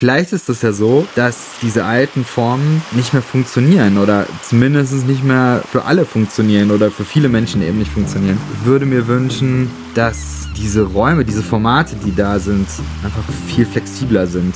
Vielleicht 0.00 0.32
ist 0.32 0.48
es 0.48 0.62
ja 0.62 0.70
so, 0.70 1.08
dass 1.16 1.58
diese 1.60 1.84
alten 1.84 2.24
Formen 2.24 2.82
nicht 2.92 3.14
mehr 3.14 3.22
funktionieren 3.22 3.98
oder 3.98 4.26
zumindest 4.48 5.08
nicht 5.08 5.24
mehr 5.24 5.64
für 5.68 5.86
alle 5.86 6.04
funktionieren 6.04 6.70
oder 6.70 6.92
für 6.92 7.04
viele 7.04 7.28
Menschen 7.28 7.62
eben 7.62 7.78
nicht 7.78 7.90
funktionieren. 7.90 8.38
Ich 8.60 8.64
würde 8.64 8.86
mir 8.86 9.08
wünschen, 9.08 9.68
dass 9.96 10.46
diese 10.56 10.84
Räume, 10.84 11.24
diese 11.24 11.42
Formate, 11.42 11.96
die 11.96 12.14
da 12.14 12.38
sind, 12.38 12.68
einfach 13.02 13.24
viel 13.48 13.66
flexibler 13.66 14.28
sind. 14.28 14.54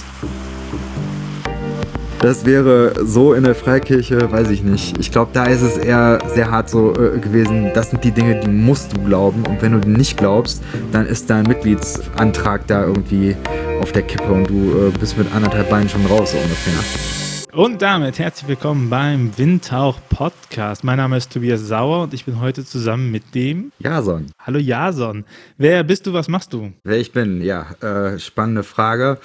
Das 2.22 2.46
wäre 2.46 3.04
so 3.04 3.34
in 3.34 3.42
der 3.42 3.56
Freikirche, 3.56 4.30
weiß 4.30 4.50
ich 4.50 4.62
nicht. 4.62 4.96
Ich 4.98 5.10
glaube, 5.10 5.32
da 5.34 5.46
ist 5.46 5.60
es 5.60 5.76
eher 5.76 6.20
sehr 6.32 6.52
hart 6.52 6.70
so 6.70 6.92
äh, 6.92 7.18
gewesen. 7.18 7.72
Das 7.74 7.90
sind 7.90 8.04
die 8.04 8.12
Dinge, 8.12 8.38
die 8.38 8.48
musst 8.48 8.96
du 8.96 9.02
glauben. 9.02 9.44
Und 9.44 9.60
wenn 9.60 9.72
du 9.72 9.80
die 9.80 9.88
nicht 9.88 10.18
glaubst, 10.18 10.62
dann 10.92 11.04
ist 11.04 11.28
dein 11.28 11.42
Mitgliedsantrag 11.42 12.64
da 12.68 12.86
irgendwie 12.86 13.34
auf 13.80 13.90
der 13.90 14.02
Kippe 14.02 14.30
und 14.30 14.48
du 14.48 14.86
äh, 14.86 14.98
bist 15.00 15.18
mit 15.18 15.34
anderthalb 15.34 15.68
Beinen 15.68 15.88
schon 15.88 16.06
raus 16.06 16.30
so 16.30 16.38
ungefähr. 16.38 17.58
Und 17.58 17.82
damit 17.82 18.20
herzlich 18.20 18.48
willkommen 18.48 18.88
beim 18.88 19.36
Windtauch 19.36 19.98
Podcast. 20.08 20.84
Mein 20.84 20.98
Name 20.98 21.16
ist 21.16 21.32
Tobias 21.32 21.62
Sauer 21.62 22.04
und 22.04 22.14
ich 22.14 22.24
bin 22.24 22.40
heute 22.40 22.64
zusammen 22.64 23.10
mit 23.10 23.34
dem 23.34 23.72
Jason. 23.80 24.28
Hallo 24.38 24.60
Jason. 24.60 25.24
Wer 25.58 25.82
bist 25.82 26.06
du, 26.06 26.12
was 26.12 26.28
machst 26.28 26.52
du? 26.52 26.72
Wer 26.84 26.98
ich 26.98 27.10
bin, 27.10 27.42
ja, 27.42 27.66
äh, 27.80 28.20
spannende 28.20 28.62
Frage. 28.62 29.18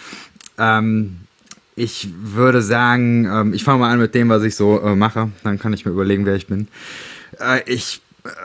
Ähm, 0.57 1.26
ich 1.77 2.09
würde 2.19 2.63
sagen, 2.63 3.25
ähm, 3.25 3.53
ich 3.53 3.63
fange 3.63 3.79
mal 3.79 3.91
an 3.91 3.99
mit 3.99 4.15
dem, 4.15 4.29
was 4.29 4.41
ich 4.43 4.55
so 4.55 4.81
äh, 4.81 4.95
mache. 4.95 5.31
Dann 5.43 5.59
kann 5.59 5.73
ich 5.73 5.85
mir 5.85 5.91
überlegen, 5.91 6.25
wer 6.25 6.35
ich 6.35 6.47
bin. 6.47 6.67
Äh, 7.39 7.61
ich 7.71 8.01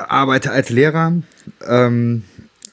arbeite 0.06 0.52
als 0.52 0.68
Lehrer, 0.68 1.14
ähm, 1.66 2.24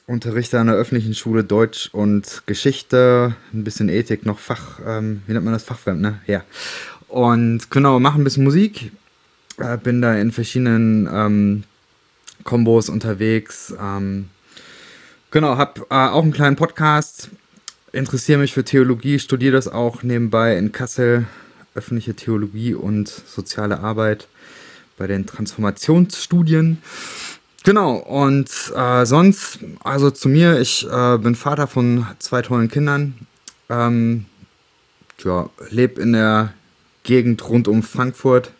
unterrichte 0.06 0.60
an 0.60 0.66
der 0.66 0.76
öffentlichen 0.76 1.14
Schule 1.14 1.44
Deutsch 1.44 1.88
und 1.92 2.42
Geschichte, 2.44 3.34
ein 3.54 3.64
bisschen 3.64 3.88
Ethik, 3.88 4.26
noch 4.26 4.38
Fach, 4.38 4.80
ähm, 4.86 5.22
wie 5.26 5.32
nennt 5.32 5.46
man 5.46 5.54
das? 5.54 5.64
Fachfremd, 5.64 6.02
ne? 6.02 6.20
Ja. 6.26 6.44
Und 7.08 7.70
genau, 7.70 7.98
mache 7.98 8.20
ein 8.20 8.24
bisschen 8.24 8.44
Musik. 8.44 8.92
Äh, 9.56 9.78
bin 9.78 10.02
da 10.02 10.14
in 10.14 10.30
verschiedenen 10.30 11.08
ähm, 11.10 11.64
Kombos 12.44 12.90
unterwegs. 12.90 13.74
Ähm, 13.80 14.28
genau, 15.30 15.56
habe 15.56 15.86
äh, 15.88 15.94
auch 15.94 16.22
einen 16.22 16.32
kleinen 16.32 16.56
Podcast 16.56 17.30
interessiere 17.92 18.38
mich 18.38 18.52
für 18.52 18.64
Theologie, 18.64 19.18
studiere 19.18 19.52
das 19.52 19.68
auch 19.68 20.02
nebenbei 20.02 20.56
in 20.56 20.72
Kassel, 20.72 21.26
öffentliche 21.74 22.14
Theologie 22.14 22.74
und 22.74 23.08
soziale 23.08 23.80
Arbeit 23.80 24.28
bei 24.96 25.06
den 25.06 25.26
Transformationsstudien. 25.26 26.78
Genau, 27.62 27.96
und 27.96 28.50
äh, 28.74 29.04
sonst, 29.04 29.58
also 29.84 30.10
zu 30.10 30.28
mir, 30.28 30.60
ich 30.60 30.86
äh, 30.90 31.18
bin 31.18 31.34
Vater 31.34 31.66
von 31.66 32.06
zwei 32.18 32.42
tollen 32.42 32.68
Kindern. 32.68 33.14
Ähm, 33.68 34.24
ja, 35.22 35.50
lebe 35.68 36.00
in 36.00 36.14
der 36.14 36.54
Gegend 37.02 37.46
rund 37.48 37.68
um 37.68 37.82
Frankfurt. 37.82 38.52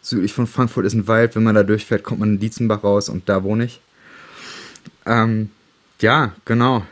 Südlich 0.00 0.32
von 0.32 0.46
Frankfurt 0.46 0.86
ist 0.86 0.94
ein 0.94 1.06
Wald, 1.06 1.36
wenn 1.36 1.42
man 1.42 1.54
da 1.54 1.62
durchfährt, 1.62 2.02
kommt 2.02 2.20
man 2.20 2.30
in 2.30 2.40
Dietzenbach 2.40 2.82
raus 2.82 3.10
und 3.10 3.28
da 3.28 3.42
wohne 3.42 3.64
ich. 3.66 3.80
Ähm, 5.04 5.50
ja, 6.00 6.32
genau. 6.46 6.84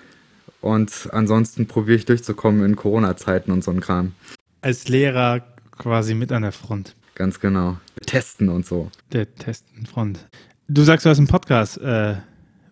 Und 0.60 1.08
ansonsten 1.12 1.66
probiere 1.66 1.98
ich 1.98 2.04
durchzukommen 2.04 2.64
in 2.64 2.76
Corona-Zeiten 2.76 3.52
und 3.52 3.62
so 3.62 3.70
ein 3.70 3.80
Kram. 3.80 4.12
Als 4.60 4.88
Lehrer 4.88 5.42
quasi 5.76 6.14
mit 6.14 6.32
an 6.32 6.42
der 6.42 6.52
Front. 6.52 6.94
Ganz 7.14 7.40
genau. 7.40 7.78
Testen 8.06 8.48
und 8.48 8.66
so. 8.66 8.90
Der 9.12 9.32
Testenfront. 9.34 10.26
Du 10.68 10.82
sagst, 10.82 11.06
du 11.06 11.10
hast 11.10 11.18
einen 11.18 11.26
Podcast. 11.26 11.78
Äh, 11.78 12.16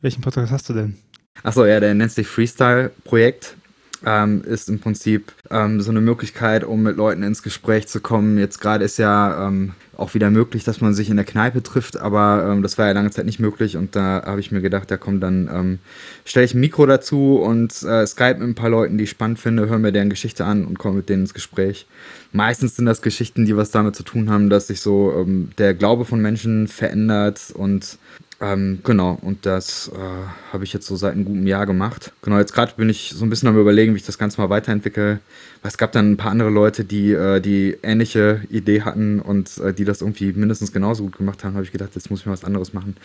welchen 0.01 0.21
Podcast 0.21 0.53
hast 0.53 0.69
du 0.69 0.73
denn? 0.73 0.97
Achso, 1.43 1.65
ja, 1.65 1.81
der 1.81 1.95
nennt 1.95 2.13
sich 2.13 2.27
Freestyle-Projekt 2.27 3.57
ähm, 4.05 4.43
ist 4.45 4.69
im 4.69 4.81
Prinzip 4.81 5.33
ähm, 5.51 5.81
so 5.81 5.91
eine 5.91 6.01
Möglichkeit, 6.01 6.65
um 6.65 6.83
mit 6.83 6.97
Leuten 6.97 7.23
ins 7.23 7.43
Gespräch 7.43 7.89
zu 7.89 8.01
kommen. 8.01 8.39
Jetzt 8.39 8.61
gerade 8.61 8.85
ist 8.85 8.99
ja 8.99 9.47
ähm, 9.47 9.73
auch 9.97 10.15
wieder 10.15 10.31
möglich, 10.31 10.65
dass 10.65 10.81
man 10.81 10.95
sich 10.95 11.11
in 11.11 11.17
der 11.17 11.25
Kneipe 11.25 11.63
trifft, 11.63 11.97
aber 11.97 12.49
ähm, 12.51 12.63
das 12.63 12.77
war 12.79 12.87
ja 12.87 12.93
lange 12.93 13.11
Zeit 13.11 13.25
nicht 13.25 13.41
möglich 13.41 13.77
und 13.77 13.97
da 13.97 14.23
habe 14.27 14.41
ich 14.41 14.53
mir 14.53 14.61
gedacht, 14.61 14.91
da 14.91 14.97
kommt 14.97 15.23
dann, 15.23 15.49
ähm, 15.53 15.79
stelle 16.25 16.45
ich 16.45 16.55
ein 16.55 16.61
Mikro 16.61 16.87
dazu 16.87 17.37
und 17.37 17.83
äh, 17.83 18.07
Skype 18.07 18.39
mit 18.39 18.49
ein 18.49 18.55
paar 18.55 18.71
Leuten, 18.71 18.99
die 18.99 19.05
ich 19.05 19.11
spannend 19.11 19.39
finde, 19.39 19.69
höre 19.69 19.79
mir 19.79 19.93
deren 19.93 20.11
Geschichte 20.11 20.45
an 20.45 20.65
und 20.65 20.79
komme 20.79 20.97
mit 20.97 21.09
denen 21.09 21.23
ins 21.23 21.35
Gespräch. 21.35 21.87
Meistens 22.33 22.77
sind 22.77 22.87
das 22.87 23.03
Geschichten, 23.03 23.47
die 23.47 23.57
was 23.57 23.71
damit 23.71 23.97
zu 23.97 24.03
tun 24.03 24.31
haben, 24.31 24.51
dass 24.51 24.67
sich 24.67 24.81
so 24.81 25.13
ähm, 25.17 25.51
der 25.59 25.75
Glaube 25.75 26.05
von 26.05 26.21
Menschen 26.21 26.69
verändert 26.69 27.53
und 27.55 27.99
ähm, 28.41 28.81
genau, 28.85 29.19
und 29.23 29.47
das 29.47 29.91
äh, 29.95 30.53
habe 30.53 30.65
ich 30.65 30.73
jetzt 30.75 30.87
so 30.87 30.97
seit 30.97 31.13
einem 31.13 31.25
guten 31.25 31.47
Jahr 31.47 31.65
gemacht. 31.65 32.13
Genau, 32.21 32.39
jetzt 32.39 32.53
gerade 32.53 32.75
bin 32.77 32.91
ich 32.91 33.13
so 33.15 33.25
ein 33.25 33.31
bisschen 33.31 33.49
am 33.49 33.59
überlegen, 33.59 33.95
wie 33.95 33.99
ich 33.99 34.05
das 34.05 34.19
Ganze 34.19 34.41
mal 34.41 34.51
weiterentwickle. 34.51 35.21
Weil 35.63 35.69
es 35.71 35.79
gab 35.79 35.93
dann 35.93 36.13
ein 36.13 36.17
paar 36.19 36.33
andere 36.33 36.51
Leute, 36.51 36.85
die 36.85 37.13
äh, 37.13 37.41
die 37.41 37.79
ähnliche 37.83 38.43
Idee 38.51 38.83
hatten 38.83 39.21
und 39.21 39.57
äh, 39.59 39.73
die 39.73 39.85
das 39.85 40.03
irgendwie 40.03 40.33
mindestens 40.33 40.73
genauso 40.73 41.05
gut 41.05 41.17
gemacht 41.17 41.45
haben. 41.45 41.55
habe 41.55 41.65
ich 41.65 41.73
gedacht, 41.73 41.91
jetzt 41.95 42.11
muss 42.11 42.21
ich 42.21 42.27
mal 42.27 42.33
was 42.33 42.45
anderes 42.45 42.75
machen. 42.75 42.97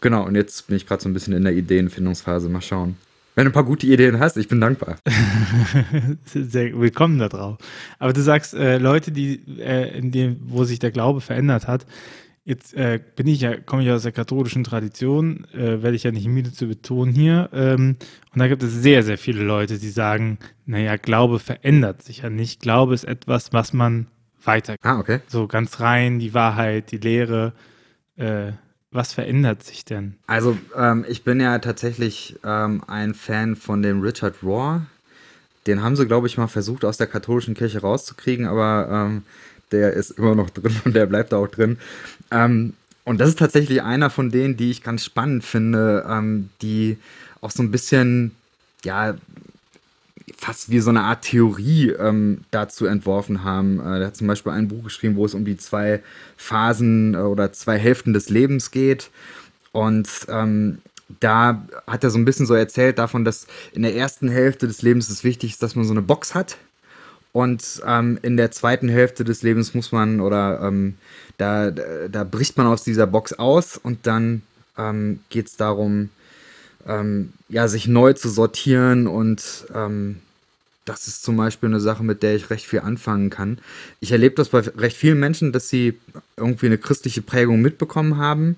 Genau, 0.00 0.26
und 0.26 0.34
jetzt 0.34 0.66
bin 0.66 0.76
ich 0.76 0.86
gerade 0.86 1.00
so 1.00 1.08
ein 1.08 1.14
bisschen 1.14 1.34
in 1.34 1.44
der 1.44 1.52
Ideenfindungsphase. 1.52 2.48
Mal 2.48 2.60
schauen. 2.60 2.96
Wenn 3.34 3.44
du 3.46 3.50
ein 3.50 3.54
paar 3.54 3.64
gute 3.64 3.86
Ideen 3.86 4.18
hast, 4.18 4.36
ich 4.36 4.46
bin 4.46 4.60
dankbar. 4.60 4.98
Sehr 6.26 6.78
willkommen 6.78 7.18
da 7.18 7.30
drauf. 7.30 7.56
Aber 7.98 8.12
du 8.12 8.20
sagst, 8.20 8.52
äh, 8.52 8.76
Leute, 8.76 9.10
die, 9.10 9.40
äh, 9.58 9.96
in 9.96 10.10
dem, 10.10 10.36
wo 10.44 10.64
sich 10.64 10.80
der 10.80 10.90
Glaube 10.90 11.22
verändert 11.22 11.66
hat, 11.66 11.86
Jetzt 12.44 12.74
äh, 12.74 12.98
bin 13.14 13.28
ich 13.28 13.40
ja, 13.40 13.56
komme 13.56 13.84
ich 13.84 13.90
aus 13.90 14.02
der 14.02 14.10
katholischen 14.10 14.64
Tradition, 14.64 15.46
äh, 15.52 15.80
werde 15.82 15.94
ich 15.94 16.02
ja 16.02 16.10
nicht 16.10 16.26
müde 16.26 16.52
zu 16.52 16.66
betonen 16.66 17.14
hier. 17.14 17.48
Ähm, 17.52 17.96
und 18.32 18.38
da 18.38 18.48
gibt 18.48 18.64
es 18.64 18.72
sehr, 18.72 19.04
sehr 19.04 19.16
viele 19.16 19.44
Leute, 19.44 19.78
die 19.78 19.90
sagen, 19.90 20.38
naja, 20.66 20.96
Glaube 20.96 21.38
verändert 21.38 22.02
sich 22.02 22.18
ja 22.18 22.30
nicht. 22.30 22.60
Glaube 22.60 22.94
ist 22.94 23.04
etwas, 23.04 23.52
was 23.52 23.72
man 23.72 24.08
weiter. 24.42 24.74
Ah, 24.82 24.98
okay. 24.98 25.20
So 25.28 25.46
ganz 25.46 25.78
rein, 25.78 26.18
die 26.18 26.34
Wahrheit, 26.34 26.90
die 26.90 26.98
Lehre. 26.98 27.52
Äh, 28.16 28.52
was 28.90 29.12
verändert 29.12 29.62
sich 29.62 29.84
denn? 29.84 30.16
Also, 30.26 30.58
ähm, 30.76 31.06
ich 31.08 31.24
bin 31.24 31.40
ja 31.40 31.58
tatsächlich 31.60 32.36
ähm, 32.44 32.82
ein 32.86 33.14
Fan 33.14 33.56
von 33.56 33.82
dem 33.82 34.02
Richard 34.02 34.42
Rohr. 34.42 34.82
Den 35.66 35.82
haben 35.82 35.96
sie, 35.96 36.06
glaube 36.06 36.26
ich, 36.26 36.36
mal 36.36 36.48
versucht, 36.48 36.84
aus 36.84 36.98
der 36.98 37.06
katholischen 37.06 37.54
Kirche 37.54 37.80
rauszukriegen, 37.80 38.46
aber 38.46 38.88
ähm, 38.90 39.22
der 39.72 39.92
ist 39.92 40.12
immer 40.12 40.34
noch 40.34 40.50
drin 40.50 40.74
und 40.84 40.94
der 40.94 41.06
bleibt 41.06 41.34
auch 41.34 41.48
drin. 41.48 41.78
Ähm, 42.30 42.74
und 43.04 43.18
das 43.18 43.30
ist 43.30 43.38
tatsächlich 43.38 43.82
einer 43.82 44.10
von 44.10 44.30
denen, 44.30 44.56
die 44.56 44.70
ich 44.70 44.82
ganz 44.82 45.04
spannend 45.04 45.44
finde, 45.44 46.06
ähm, 46.08 46.50
die 46.60 46.98
auch 47.40 47.50
so 47.50 47.62
ein 47.62 47.70
bisschen, 47.70 48.32
ja, 48.84 49.16
fast 50.36 50.70
wie 50.70 50.80
so 50.80 50.90
eine 50.90 51.02
Art 51.02 51.22
Theorie 51.22 51.90
ähm, 51.90 52.42
dazu 52.50 52.86
entworfen 52.86 53.44
haben. 53.44 53.80
Äh, 53.80 53.98
der 53.98 54.06
hat 54.08 54.16
zum 54.16 54.26
Beispiel 54.26 54.52
ein 54.52 54.68
Buch 54.68 54.84
geschrieben, 54.84 55.16
wo 55.16 55.24
es 55.24 55.34
um 55.34 55.44
die 55.44 55.56
zwei 55.56 56.02
Phasen 56.36 57.14
äh, 57.14 57.18
oder 57.18 57.52
zwei 57.52 57.78
Hälften 57.78 58.12
des 58.12 58.28
Lebens 58.28 58.70
geht. 58.70 59.10
Und 59.72 60.08
ähm, 60.28 60.78
da 61.20 61.66
hat 61.86 62.04
er 62.04 62.10
so 62.10 62.18
ein 62.18 62.24
bisschen 62.24 62.46
so 62.46 62.54
erzählt 62.54 62.98
davon, 62.98 63.24
dass 63.24 63.46
in 63.72 63.82
der 63.82 63.94
ersten 63.94 64.28
Hälfte 64.28 64.66
des 64.66 64.82
Lebens 64.82 65.08
es 65.08 65.24
wichtig 65.24 65.52
ist, 65.52 65.62
dass 65.62 65.76
man 65.76 65.84
so 65.84 65.92
eine 65.92 66.02
Box 66.02 66.34
hat, 66.34 66.56
und 67.32 67.82
ähm, 67.86 68.18
in 68.22 68.36
der 68.36 68.50
zweiten 68.50 68.88
Hälfte 68.88 69.24
des 69.24 69.42
Lebens 69.42 69.74
muss 69.74 69.90
man 69.90 70.20
oder 70.20 70.60
ähm, 70.62 70.96
da, 71.38 71.70
da 71.70 72.24
bricht 72.24 72.56
man 72.58 72.66
aus 72.66 72.84
dieser 72.84 73.06
Box 73.06 73.32
aus 73.32 73.78
und 73.78 74.06
dann 74.06 74.42
ähm, 74.76 75.20
geht 75.30 75.48
es 75.48 75.56
darum, 75.56 76.10
ähm, 76.86 77.32
ja, 77.48 77.68
sich 77.68 77.88
neu 77.88 78.12
zu 78.12 78.28
sortieren 78.28 79.06
und 79.06 79.66
ähm, 79.74 80.20
das 80.84 81.06
ist 81.06 81.22
zum 81.22 81.36
Beispiel 81.36 81.68
eine 81.68 81.80
Sache, 81.80 82.02
mit 82.02 82.22
der 82.22 82.34
ich 82.34 82.50
recht 82.50 82.66
viel 82.66 82.80
anfangen 82.80 83.30
kann. 83.30 83.58
Ich 84.00 84.12
erlebe 84.12 84.34
das 84.34 84.48
bei 84.48 84.58
recht 84.58 84.96
vielen 84.96 85.20
Menschen, 85.20 85.52
dass 85.52 85.68
sie 85.68 85.98
irgendwie 86.36 86.66
eine 86.66 86.78
christliche 86.78 87.22
Prägung 87.22 87.60
mitbekommen 87.62 88.16
haben 88.16 88.56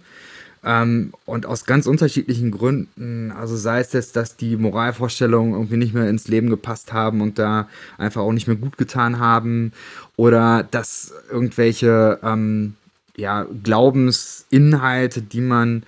ähm, 0.65 1.13
und 1.27 1.47
aus 1.47 1.67
ganz 1.67 1.87
unterschiedlichen 1.87 2.51
Gründen, 2.51 3.33
also 3.33 3.57
sei 3.57 3.81
es 3.81 3.93
jetzt, 3.93 4.17
dass 4.17 4.37
die 4.37 4.57
Moralvorstellungen 4.57 5.53
irgendwie 5.53 5.77
nicht 5.77 5.95
mehr 5.95 6.09
ins 6.09 6.29
Leben 6.29 6.51
gepasst 6.51 6.93
haben 6.93 7.21
und 7.21 7.39
da 7.39 7.69
einfach 7.99 8.23
auch 8.23 8.33
nicht 8.33 8.47
mehr 8.47 8.57
gut 8.57 8.79
getan 8.79 9.19
haben, 9.19 9.73
oder 10.17 10.63
dass 10.71 11.13
irgendwelche 11.31 12.19
ähm, 12.23 12.75
ja, 13.17 13.47
Glaubensinhalte, 13.63 15.23
die 15.23 15.41
man 15.41 15.83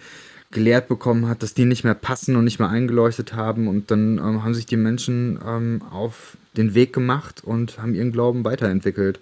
gelehrt 0.50 0.88
bekommen 0.88 1.28
hat, 1.28 1.42
dass 1.42 1.54
die 1.54 1.64
nicht 1.64 1.84
mehr 1.84 1.94
passen 1.94 2.36
und 2.36 2.44
nicht 2.44 2.58
mehr 2.58 2.68
eingeleuchtet 2.68 3.34
haben. 3.34 3.68
Und 3.68 3.90
dann 3.90 4.18
ähm, 4.18 4.42
haben 4.42 4.54
sich 4.54 4.66
die 4.66 4.76
Menschen 4.76 5.38
ähm, 5.46 5.82
auf 5.90 6.36
den 6.56 6.74
Weg 6.74 6.92
gemacht 6.92 7.42
und 7.44 7.78
haben 7.78 7.94
ihren 7.94 8.12
Glauben 8.12 8.44
weiterentwickelt. 8.44 9.20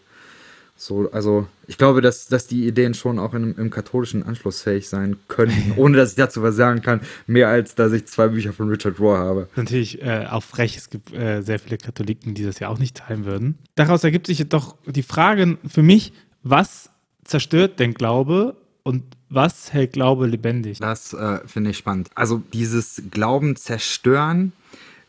So, 0.76 1.10
also 1.12 1.46
ich 1.66 1.78
glaube, 1.78 2.00
dass, 2.00 2.26
dass 2.26 2.46
die 2.46 2.66
Ideen 2.66 2.94
schon 2.94 3.18
auch 3.18 3.32
in, 3.34 3.54
im 3.54 3.70
katholischen 3.70 4.22
anschlussfähig 4.22 4.88
sein 4.88 5.16
können, 5.28 5.72
ohne 5.76 5.96
dass 5.96 6.10
ich 6.10 6.16
dazu 6.16 6.42
was 6.42 6.56
sagen 6.56 6.82
kann, 6.82 7.00
mehr 7.26 7.48
als 7.48 7.74
dass 7.74 7.92
ich 7.92 8.06
zwei 8.06 8.28
Bücher 8.28 8.52
von 8.52 8.68
Richard 8.68 8.98
Rohr 8.98 9.18
habe. 9.18 9.48
Natürlich 9.56 10.02
äh, 10.02 10.26
auch 10.28 10.42
frech, 10.42 10.76
es 10.76 10.90
gibt 10.90 11.12
äh, 11.14 11.42
sehr 11.42 11.58
viele 11.58 11.78
Katholiken, 11.78 12.34
die 12.34 12.44
das 12.44 12.58
ja 12.58 12.68
auch 12.68 12.78
nicht 12.78 12.96
teilen 12.96 13.24
würden. 13.24 13.58
Daraus 13.76 14.02
ergibt 14.04 14.26
sich 14.26 14.46
doch 14.48 14.76
die 14.86 15.02
Frage 15.02 15.58
für 15.66 15.82
mich, 15.82 16.12
was 16.42 16.90
zerstört 17.24 17.78
denn 17.78 17.94
Glaube 17.94 18.56
und 18.82 19.04
was 19.30 19.72
hält 19.72 19.94
Glaube 19.94 20.26
lebendig? 20.26 20.78
Das 20.78 21.12
äh, 21.12 21.40
finde 21.46 21.70
ich 21.70 21.78
spannend. 21.78 22.10
Also 22.14 22.42
dieses 22.52 23.02
Glauben 23.10 23.56
zerstören 23.56 24.52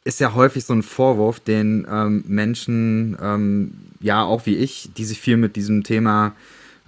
ist 0.06 0.19
ja 0.19 0.34
häufig 0.36 0.63
so 0.63 0.74
ein 0.74 0.84
Vorwurf, 0.84 1.40
den 1.42 1.86
ähm, 1.92 2.24
Menschen, 2.28 3.18
ähm, 3.22 3.74
ja 4.00 4.24
auch 4.24 4.46
wie 4.46 4.56
ich, 4.56 4.92
die 4.96 5.04
sich 5.04 5.19
viel 5.19 5.36
mit 5.36 5.56
diesem 5.56 5.84
Thema 5.84 6.34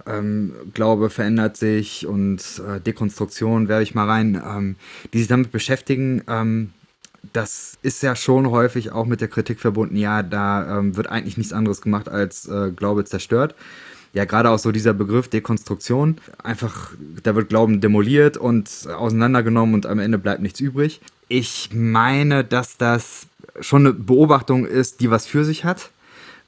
ähm, 0.06 0.52
Glaube 0.72 1.10
verändert 1.10 1.56
sich 1.56 2.06
und 2.06 2.40
äh, 2.66 2.80
Dekonstruktion, 2.80 3.68
werde 3.68 3.82
ich 3.82 3.94
mal 3.94 4.06
rein, 4.06 4.40
ähm, 4.42 4.76
die 5.12 5.18
sich 5.18 5.28
damit 5.28 5.50
beschäftigen, 5.50 6.22
ähm, 6.28 6.70
das 7.32 7.76
ist 7.82 8.02
ja 8.04 8.14
schon 8.14 8.50
häufig 8.50 8.92
auch 8.92 9.04
mit 9.04 9.20
der 9.20 9.28
Kritik 9.28 9.58
verbunden, 9.58 9.96
ja, 9.96 10.22
da 10.22 10.78
ähm, 10.78 10.96
wird 10.96 11.08
eigentlich 11.08 11.36
nichts 11.36 11.52
anderes 11.52 11.82
gemacht 11.82 12.08
als 12.08 12.46
äh, 12.46 12.70
Glaube 12.70 13.04
zerstört. 13.04 13.56
Ja, 14.14 14.24
gerade 14.24 14.48
auch 14.48 14.58
so 14.58 14.72
dieser 14.72 14.94
Begriff 14.94 15.28
Dekonstruktion. 15.28 16.16
Einfach, 16.42 16.92
da 17.22 17.34
wird 17.34 17.50
Glauben 17.50 17.82
demoliert 17.82 18.38
und 18.38 18.88
auseinandergenommen 18.88 19.74
und 19.74 19.84
am 19.84 19.98
Ende 19.98 20.16
bleibt 20.16 20.40
nichts 20.40 20.60
übrig. 20.60 21.00
Ich 21.28 21.70
meine, 21.72 22.44
dass 22.44 22.76
das 22.76 23.26
schon 23.60 23.86
eine 23.86 23.94
Beobachtung 23.94 24.66
ist, 24.66 25.00
die 25.00 25.10
was 25.10 25.26
für 25.26 25.44
sich 25.44 25.64
hat 25.64 25.90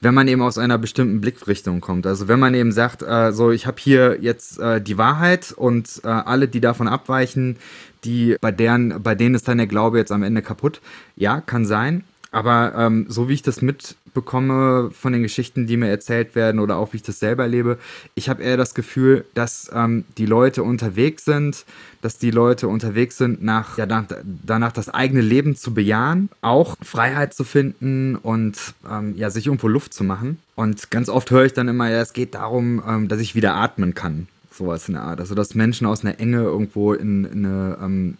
wenn 0.00 0.14
man 0.14 0.28
eben 0.28 0.40
aus 0.40 0.56
einer 0.56 0.78
bestimmten 0.78 1.20
Blickrichtung 1.20 1.80
kommt. 1.80 2.06
Also 2.06 2.26
wenn 2.26 2.40
man 2.40 2.54
eben 2.54 2.72
sagt, 2.72 3.02
äh, 3.02 3.32
so 3.32 3.50
ich 3.50 3.66
habe 3.66 3.76
hier 3.78 4.18
jetzt 4.20 4.58
äh, 4.58 4.80
die 4.80 4.96
Wahrheit 4.96 5.52
und 5.52 6.00
äh, 6.04 6.08
alle, 6.08 6.48
die 6.48 6.60
davon 6.60 6.88
abweichen, 6.88 7.56
die 8.04 8.36
bei 8.40 8.50
deren, 8.50 9.02
bei 9.02 9.14
denen 9.14 9.34
ist 9.34 9.46
dann 9.46 9.58
der 9.58 9.66
Glaube 9.66 9.98
jetzt 9.98 10.10
am 10.10 10.22
Ende 10.22 10.40
kaputt. 10.40 10.80
Ja, 11.16 11.42
kann 11.42 11.66
sein. 11.66 12.04
Aber 12.32 12.74
ähm, 12.76 13.06
so 13.08 13.28
wie 13.28 13.34
ich 13.34 13.42
das 13.42 13.60
mitbekomme 13.60 14.90
von 14.92 15.12
den 15.12 15.22
Geschichten, 15.22 15.66
die 15.66 15.76
mir 15.76 15.88
erzählt 15.88 16.36
werden 16.36 16.60
oder 16.60 16.76
auch 16.76 16.92
wie 16.92 16.98
ich 16.98 17.02
das 17.02 17.18
selber 17.18 17.44
erlebe, 17.44 17.78
ich 18.14 18.28
habe 18.28 18.42
eher 18.42 18.56
das 18.56 18.74
Gefühl, 18.74 19.24
dass 19.34 19.70
ähm, 19.74 20.04
die 20.16 20.26
Leute 20.26 20.62
unterwegs 20.62 21.24
sind, 21.24 21.64
dass 22.02 22.18
die 22.18 22.30
Leute 22.30 22.68
unterwegs 22.68 23.18
sind, 23.18 23.42
nach, 23.42 23.78
ja, 23.78 23.86
danach, 23.86 24.06
danach 24.24 24.72
das 24.72 24.88
eigene 24.88 25.20
Leben 25.20 25.56
zu 25.56 25.74
bejahen, 25.74 26.28
auch 26.40 26.76
Freiheit 26.82 27.34
zu 27.34 27.42
finden 27.42 28.14
und 28.14 28.56
ähm, 28.88 29.14
ja, 29.16 29.30
sich 29.30 29.46
irgendwo 29.46 29.68
Luft 29.68 29.92
zu 29.92 30.04
machen. 30.04 30.38
Und 30.54 30.90
ganz 30.90 31.08
oft 31.08 31.30
höre 31.32 31.46
ich 31.46 31.52
dann 31.52 31.68
immer, 31.68 31.90
ja, 31.90 32.00
es 32.00 32.12
geht 32.12 32.34
darum, 32.34 32.82
ähm, 32.86 33.08
dass 33.08 33.20
ich 33.20 33.34
wieder 33.34 33.54
atmen 33.54 33.94
kann. 33.94 34.28
Sowas 34.52 34.88
in 34.88 34.94
der 34.94 35.02
Art. 35.02 35.20
Also, 35.20 35.34
dass 35.34 35.54
Menschen 35.54 35.86
aus 35.86 36.04
einer 36.04 36.20
Enge 36.20 36.42
irgendwo 36.42 36.92
in, 36.92 37.24
in 37.24 37.44
eine 37.44 37.78
ähm, 37.82 38.16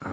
äh, 0.00 0.06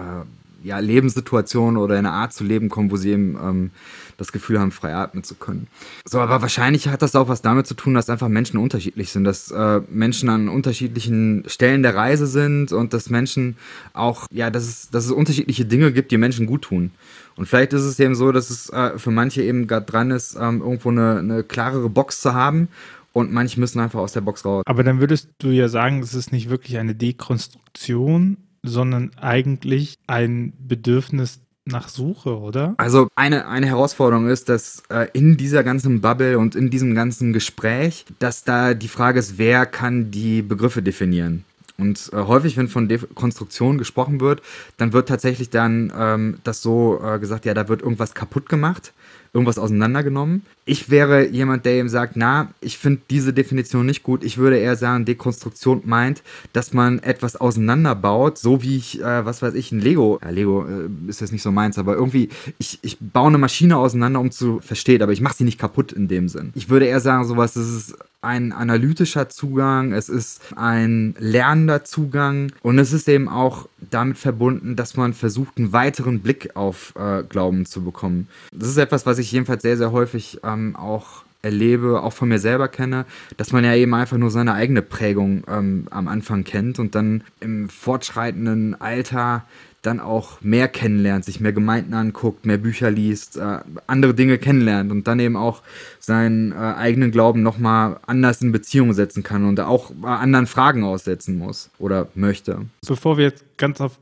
ja, 0.62 0.78
Lebenssituation 0.78 1.76
oder 1.76 1.98
in 1.98 2.06
eine 2.06 2.14
Art 2.14 2.32
zu 2.32 2.44
leben 2.44 2.68
kommen, 2.68 2.90
wo 2.90 2.96
sie 2.96 3.10
eben 3.10 3.36
ähm, 3.42 3.70
das 4.16 4.32
Gefühl 4.32 4.60
haben, 4.60 4.70
frei 4.70 4.94
atmen 4.94 5.24
zu 5.24 5.34
können. 5.34 5.66
So, 6.04 6.20
aber 6.20 6.42
wahrscheinlich 6.42 6.88
hat 6.88 7.02
das 7.02 7.16
auch 7.16 7.28
was 7.28 7.42
damit 7.42 7.66
zu 7.66 7.74
tun, 7.74 7.94
dass 7.94 8.10
einfach 8.10 8.28
Menschen 8.28 8.58
unterschiedlich 8.58 9.10
sind, 9.12 9.24
dass 9.24 9.50
äh, 9.50 9.80
Menschen 9.88 10.28
an 10.28 10.48
unterschiedlichen 10.48 11.44
Stellen 11.46 11.82
der 11.82 11.94
Reise 11.94 12.26
sind 12.26 12.72
und 12.72 12.92
dass 12.92 13.10
Menschen 13.10 13.56
auch, 13.94 14.26
ja, 14.30 14.50
dass 14.50 14.64
es, 14.64 14.90
dass 14.90 15.06
es 15.06 15.10
unterschiedliche 15.10 15.64
Dinge 15.64 15.92
gibt, 15.92 16.10
die 16.10 16.18
Menschen 16.18 16.46
gut 16.46 16.62
tun. 16.62 16.90
Und 17.36 17.46
vielleicht 17.46 17.72
ist 17.72 17.82
es 17.82 17.98
eben 17.98 18.14
so, 18.14 18.32
dass 18.32 18.50
es 18.50 18.68
äh, 18.70 18.98
für 18.98 19.10
manche 19.10 19.42
eben 19.42 19.66
gerade 19.66 19.86
dran 19.86 20.10
ist, 20.10 20.36
ähm, 20.38 20.60
irgendwo 20.60 20.90
eine, 20.90 21.18
eine 21.18 21.42
klarere 21.42 21.88
Box 21.88 22.20
zu 22.20 22.34
haben 22.34 22.68
und 23.12 23.32
manche 23.32 23.58
müssen 23.58 23.80
einfach 23.80 24.00
aus 24.00 24.12
der 24.12 24.20
Box 24.20 24.44
raus. 24.44 24.62
Aber 24.66 24.84
dann 24.84 25.00
würdest 25.00 25.30
du 25.38 25.48
ja 25.48 25.68
sagen, 25.68 26.00
es 26.00 26.14
ist 26.14 26.32
nicht 26.32 26.50
wirklich 26.50 26.78
eine 26.78 26.94
Dekonstruktion, 26.94 28.36
sondern 28.62 29.10
eigentlich 29.16 29.98
ein 30.06 30.52
Bedürfnis 30.58 31.40
nach 31.64 31.88
Suche, 31.88 32.38
oder? 32.38 32.74
Also 32.78 33.08
eine, 33.14 33.46
eine 33.46 33.66
Herausforderung 33.66 34.28
ist, 34.28 34.48
dass 34.48 34.82
äh, 34.88 35.08
in 35.12 35.36
dieser 35.36 35.62
ganzen 35.62 36.00
Bubble 36.00 36.38
und 36.38 36.54
in 36.54 36.70
diesem 36.70 36.94
ganzen 36.94 37.32
Gespräch, 37.32 38.04
dass 38.18 38.44
da 38.44 38.74
die 38.74 38.88
Frage 38.88 39.18
ist, 39.18 39.38
wer 39.38 39.66
kann 39.66 40.10
die 40.10 40.42
Begriffe 40.42 40.82
definieren? 40.82 41.44
Und 41.78 42.10
äh, 42.12 42.16
häufig, 42.16 42.56
wenn 42.56 42.68
von 42.68 42.88
Dekonstruktion 42.88 43.78
gesprochen 43.78 44.20
wird, 44.20 44.42
dann 44.76 44.92
wird 44.92 45.08
tatsächlich 45.08 45.50
dann 45.50 45.92
ähm, 45.96 46.38
das 46.44 46.60
so 46.60 47.00
äh, 47.02 47.18
gesagt, 47.18 47.46
ja, 47.46 47.54
da 47.54 47.68
wird 47.68 47.82
irgendwas 47.82 48.14
kaputt 48.14 48.48
gemacht 48.48 48.92
irgendwas 49.32 49.58
auseinandergenommen. 49.58 50.44
Ich 50.70 50.88
wäre 50.88 51.26
jemand, 51.26 51.64
der 51.64 51.72
eben 51.72 51.88
sagt, 51.88 52.12
na, 52.14 52.52
ich 52.60 52.78
finde 52.78 53.00
diese 53.10 53.32
Definition 53.32 53.86
nicht 53.86 54.04
gut. 54.04 54.22
Ich 54.22 54.38
würde 54.38 54.56
eher 54.56 54.76
sagen, 54.76 55.04
Dekonstruktion 55.04 55.82
meint, 55.84 56.22
dass 56.52 56.72
man 56.72 57.00
etwas 57.00 57.34
auseinanderbaut, 57.34 58.38
so 58.38 58.62
wie 58.62 58.76
ich, 58.76 59.00
äh, 59.00 59.26
was 59.26 59.42
weiß 59.42 59.54
ich, 59.54 59.72
ein 59.72 59.80
Lego, 59.80 60.20
ja, 60.22 60.30
Lego 60.30 60.64
äh, 60.64 60.88
ist 61.08 61.22
jetzt 61.22 61.32
nicht 61.32 61.42
so 61.42 61.50
meins, 61.50 61.76
aber 61.76 61.94
irgendwie, 61.94 62.28
ich, 62.58 62.78
ich 62.82 62.98
baue 63.00 63.26
eine 63.26 63.38
Maschine 63.38 63.78
auseinander, 63.78 64.20
um 64.20 64.30
zu 64.30 64.60
verstehen, 64.60 65.02
aber 65.02 65.10
ich 65.10 65.20
mache 65.20 65.38
sie 65.38 65.44
nicht 65.44 65.58
kaputt 65.58 65.90
in 65.90 66.06
dem 66.06 66.28
Sinn. 66.28 66.52
Ich 66.54 66.68
würde 66.68 66.86
eher 66.86 67.00
sagen, 67.00 67.24
sowas, 67.24 67.56
ist 67.56 67.96
ein 68.22 68.52
analytischer 68.52 69.28
Zugang, 69.28 69.92
es 69.92 70.08
ist 70.08 70.42
ein 70.54 71.14
lernender 71.18 71.84
Zugang 71.84 72.52
und 72.62 72.78
es 72.78 72.92
ist 72.92 73.08
eben 73.08 73.28
auch 73.28 73.66
damit 73.90 74.18
verbunden, 74.18 74.76
dass 74.76 74.96
man 74.96 75.14
versucht, 75.14 75.56
einen 75.56 75.72
weiteren 75.72 76.20
Blick 76.20 76.54
auf 76.54 76.92
äh, 76.96 77.22
Glauben 77.22 77.64
zu 77.64 77.82
bekommen. 77.82 78.28
Das 78.52 78.68
ist 78.68 78.76
etwas, 78.76 79.06
was 79.06 79.18
ich 79.18 79.32
jedenfalls 79.32 79.62
sehr, 79.62 79.78
sehr 79.78 79.92
häufig 79.92 80.38
ähm, 80.44 80.59
auch 80.76 81.24
erlebe, 81.42 82.02
auch 82.02 82.12
von 82.12 82.28
mir 82.28 82.38
selber 82.38 82.68
kenne, 82.68 83.06
dass 83.36 83.52
man 83.52 83.64
ja 83.64 83.74
eben 83.74 83.94
einfach 83.94 84.18
nur 84.18 84.30
seine 84.30 84.54
eigene 84.54 84.82
Prägung 84.82 85.44
ähm, 85.48 85.86
am 85.90 86.08
Anfang 86.08 86.44
kennt 86.44 86.78
und 86.78 86.94
dann 86.94 87.24
im 87.40 87.68
fortschreitenden 87.68 88.80
Alter 88.80 89.44
dann 89.82 89.98
auch 89.98 90.42
mehr 90.42 90.68
kennenlernt, 90.68 91.24
sich 91.24 91.40
mehr 91.40 91.54
Gemeinden 91.54 91.94
anguckt, 91.94 92.44
mehr 92.44 92.58
Bücher 92.58 92.90
liest, 92.90 93.38
äh, 93.38 93.60
andere 93.86 94.12
Dinge 94.12 94.36
kennenlernt 94.36 94.92
und 94.92 95.08
dann 95.08 95.18
eben 95.20 95.36
auch 95.36 95.62
seinen 95.98 96.52
äh, 96.52 96.56
eigenen 96.56 97.10
Glauben 97.10 97.42
nochmal 97.42 97.98
anders 98.06 98.42
in 98.42 98.52
Beziehung 98.52 98.92
setzen 98.92 99.22
kann 99.22 99.46
und 99.46 99.58
auch 99.60 99.90
äh, 99.90 100.06
anderen 100.06 100.46
Fragen 100.46 100.84
aussetzen 100.84 101.38
muss 101.38 101.70
oder 101.78 102.08
möchte. 102.14 102.66
Bevor 102.86 103.16
wir 103.16 103.24
jetzt 103.24 103.44
ganz 103.56 103.80
auf 103.80 103.98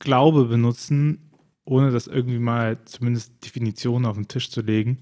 Glaube 0.00 0.44
benutzen, 0.44 1.30
ohne 1.64 1.90
das 1.92 2.08
irgendwie 2.08 2.40
mal 2.40 2.76
zumindest 2.84 3.32
Definitionen 3.42 4.04
auf 4.04 4.16
den 4.16 4.28
Tisch 4.28 4.50
zu 4.50 4.60
legen 4.60 4.98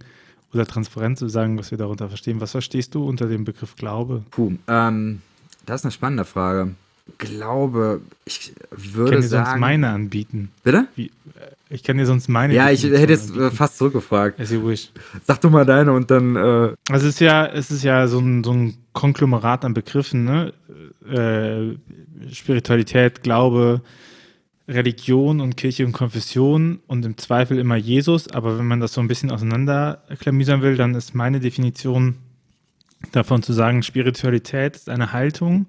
oder 0.52 0.66
transparent 0.66 1.18
zu 1.18 1.28
sagen, 1.28 1.58
was 1.58 1.70
wir 1.70 1.78
darunter 1.78 2.08
verstehen, 2.08 2.40
was 2.40 2.52
verstehst 2.52 2.94
du 2.94 3.06
unter 3.06 3.26
dem 3.26 3.44
Begriff 3.44 3.76
Glaube? 3.76 4.22
Puh, 4.30 4.52
ähm, 4.68 5.22
das 5.66 5.80
ist 5.80 5.84
eine 5.84 5.92
spannende 5.92 6.24
Frage 6.24 6.74
glaube, 7.18 8.00
ich 8.24 8.52
würde 8.70 9.04
ich 9.04 9.10
kann 9.10 9.20
dir 9.22 9.28
sagen. 9.28 9.46
sonst 9.46 9.60
meine 9.60 9.88
anbieten. 9.88 10.50
Bitte? 10.62 10.86
Wie, 10.96 11.06
äh, 11.06 11.10
ich 11.68 11.82
kann 11.82 11.98
dir 11.98 12.06
sonst 12.06 12.28
meine. 12.28 12.54
Ja, 12.54 12.70
ich 12.70 12.82
hätte 12.82 13.12
jetzt 13.12 13.30
anbieten. 13.30 13.56
fast 13.56 13.78
zurückgefragt. 13.78 14.40
As 14.40 14.50
you 14.50 14.66
wish. 14.66 14.90
Sag 15.24 15.40
du 15.40 15.50
mal 15.50 15.64
deine 15.64 15.92
und 15.92 16.10
dann. 16.10 16.36
Äh 16.36 16.74
also 16.90 17.06
es 17.06 17.14
ist 17.14 17.20
ja, 17.20 17.46
es 17.46 17.70
ist 17.70 17.84
ja 17.84 18.06
so 18.08 18.18
ein, 18.18 18.44
so 18.44 18.52
ein 18.52 18.76
Konglomerat 18.92 19.64
an 19.64 19.74
Begriffen, 19.74 20.24
ne? 20.24 20.52
Äh, 21.08 21.76
Spiritualität, 22.32 23.22
Glaube, 23.22 23.80
Religion 24.70 25.40
und 25.40 25.56
Kirche 25.56 25.84
und 25.84 25.92
Konfession 25.92 26.80
und 26.86 27.04
im 27.04 27.18
Zweifel 27.18 27.58
immer 27.58 27.76
Jesus. 27.76 28.28
Aber 28.28 28.58
wenn 28.58 28.66
man 28.66 28.80
das 28.80 28.92
so 28.92 29.00
ein 29.00 29.08
bisschen 29.08 29.30
auseinanderklamüsern 29.30 30.62
will, 30.62 30.76
dann 30.76 30.94
ist 30.94 31.14
meine 31.14 31.40
Definition 31.40 32.16
davon 33.12 33.42
zu 33.42 33.52
sagen, 33.52 33.82
Spiritualität 33.82 34.76
ist 34.76 34.88
eine 34.88 35.12
Haltung, 35.12 35.66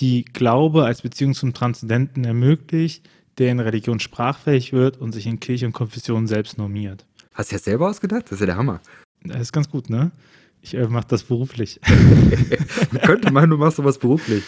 die 0.00 0.24
Glaube 0.24 0.84
als 0.84 1.02
Beziehung 1.02 1.34
zum 1.34 1.54
Transzendenten 1.54 2.24
ermöglicht, 2.24 3.08
der 3.38 3.50
in 3.50 3.60
Religion 3.60 4.00
sprachfähig 4.00 4.72
wird 4.72 4.98
und 4.98 5.12
sich 5.12 5.26
in 5.26 5.40
Kirche 5.40 5.66
und 5.66 5.72
Konfession 5.72 6.26
selbst 6.26 6.58
normiert. 6.58 7.06
Hast 7.34 7.52
du 7.52 7.56
das 7.56 7.64
selber 7.64 7.88
ausgedacht? 7.88 8.24
Das 8.26 8.32
ist 8.32 8.40
ja 8.40 8.46
der 8.46 8.56
Hammer. 8.56 8.80
Das 9.22 9.40
ist 9.40 9.52
ganz 9.52 9.70
gut, 9.70 9.88
ne? 9.88 10.10
Ich 10.60 10.74
äh, 10.74 10.86
mache 10.86 11.06
das 11.08 11.24
beruflich. 11.24 11.80
Man 12.92 13.02
könnte 13.02 13.32
meinen, 13.32 13.50
du 13.50 13.56
machst 13.56 13.76
sowas 13.76 13.98
beruflich. 13.98 14.44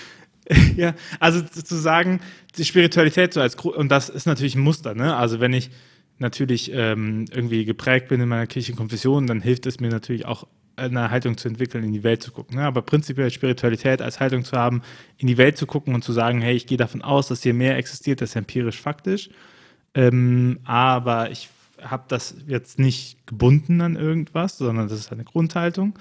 ja, 0.76 0.94
also 1.20 1.40
zu 1.42 1.76
sagen, 1.76 2.20
die 2.56 2.64
Spiritualität 2.64 3.34
so 3.34 3.40
als 3.40 3.54
und 3.56 3.90
das 3.90 4.08
ist 4.08 4.26
natürlich 4.26 4.54
ein 4.54 4.62
Muster, 4.62 4.94
ne? 4.94 5.16
Also 5.16 5.40
wenn 5.40 5.52
ich 5.52 5.70
natürlich 6.18 6.70
ähm, 6.72 7.24
irgendwie 7.30 7.64
geprägt 7.64 8.08
bin 8.08 8.20
in 8.20 8.28
meiner 8.28 8.46
Kirche 8.46 8.74
Konfession, 8.74 9.26
dann 9.26 9.40
hilft 9.40 9.66
es 9.66 9.80
mir 9.80 9.90
natürlich 9.90 10.26
auch 10.26 10.46
eine 10.76 11.10
Haltung 11.10 11.36
zu 11.36 11.48
entwickeln, 11.48 11.84
in 11.84 11.92
die 11.92 12.02
Welt 12.02 12.22
zu 12.22 12.32
gucken. 12.32 12.56
Ne? 12.56 12.64
Aber 12.64 12.82
prinzipiell 12.82 13.30
Spiritualität 13.30 14.02
als 14.02 14.20
Haltung 14.20 14.44
zu 14.44 14.56
haben, 14.56 14.82
in 15.18 15.26
die 15.26 15.38
Welt 15.38 15.56
zu 15.56 15.66
gucken 15.66 15.94
und 15.94 16.02
zu 16.02 16.12
sagen, 16.12 16.40
hey, 16.40 16.54
ich 16.54 16.66
gehe 16.66 16.78
davon 16.78 17.02
aus, 17.02 17.28
dass 17.28 17.42
hier 17.42 17.54
mehr 17.54 17.76
existiert, 17.76 18.20
das 18.20 18.30
ist 18.30 18.36
empirisch 18.36 18.80
faktisch. 18.80 19.30
Ähm, 19.94 20.58
aber 20.64 21.30
ich 21.30 21.48
habe 21.80 22.04
das 22.08 22.36
jetzt 22.46 22.78
nicht 22.78 23.26
gebunden 23.26 23.80
an 23.80 23.96
irgendwas, 23.96 24.58
sondern 24.58 24.88
das 24.88 24.98
ist 24.98 25.12
eine 25.12 25.24
Grundhaltung. 25.24 25.98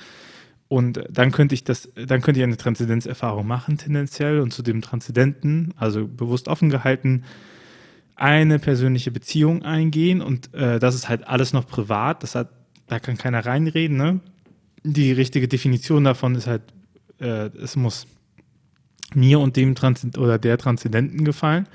Und 0.67 1.03
dann 1.09 1.31
könnte 1.31 1.53
ich 1.53 1.63
das, 1.63 1.89
dann 1.95 2.21
könnte 2.21 2.39
ich 2.39 2.43
eine 2.43 2.57
Transzendenzerfahrung 2.57 3.45
machen, 3.45 3.77
tendenziell, 3.77 4.39
und 4.39 4.51
zu 4.51 4.63
dem 4.63 4.81
Transzendenten, 4.81 5.73
also 5.77 6.07
bewusst 6.07 6.47
offen 6.47 6.69
gehalten, 6.69 7.23
eine 8.15 8.59
persönliche 8.59 9.11
Beziehung 9.11 9.63
eingehen. 9.63 10.21
Und 10.21 10.53
äh, 10.53 10.79
das 10.79 10.95
ist 10.95 11.09
halt 11.09 11.27
alles 11.27 11.53
noch 11.53 11.67
privat, 11.67 12.23
das 12.23 12.35
hat, 12.35 12.49
da 12.87 12.99
kann 12.99 13.17
keiner 13.17 13.45
reinreden, 13.45 13.97
ne? 13.97 14.19
die 14.83 15.11
richtige 15.11 15.47
Definition 15.47 16.03
davon 16.03 16.35
ist 16.35 16.47
halt, 16.47 16.61
äh, 17.19 17.49
es 17.57 17.75
muss 17.75 18.05
mir 19.13 19.39
und 19.39 19.55
dem 19.55 19.75
Transzend 19.75 20.17
oder 20.17 20.37
der 20.37 20.57
Transzendenten 20.57 21.23
gefallen. 21.23 21.67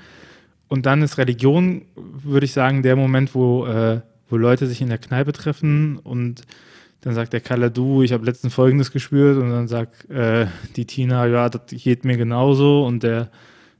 Und 0.67 0.85
dann 0.85 1.01
ist 1.01 1.17
Religion, 1.17 1.85
würde 1.95 2.45
ich 2.45 2.53
sagen, 2.53 2.83
der 2.83 2.95
Moment, 2.95 3.33
wo, 3.33 3.65
äh, 3.65 4.01
wo 4.29 4.37
Leute 4.37 4.67
sich 4.67 4.81
in 4.81 4.89
der 4.89 4.99
Kneipe 4.99 5.33
treffen 5.33 5.97
und 5.97 6.43
dann 7.01 7.13
sagt 7.13 7.33
der 7.33 7.41
Kalle, 7.41 7.71
du, 7.71 8.01
ich 8.01 8.11
habe 8.11 8.25
letztens 8.25 8.53
Folgendes 8.53 8.91
gespürt 8.91 9.37
und 9.37 9.49
dann 9.49 9.67
sagt 9.67 10.09
äh, 10.09 10.47
die 10.75 10.85
Tina, 10.85 11.27
ja, 11.27 11.49
das 11.49 11.61
geht 11.67 12.03
mir 12.03 12.17
genauso 12.17 12.85
und 12.85 13.03
der 13.03 13.29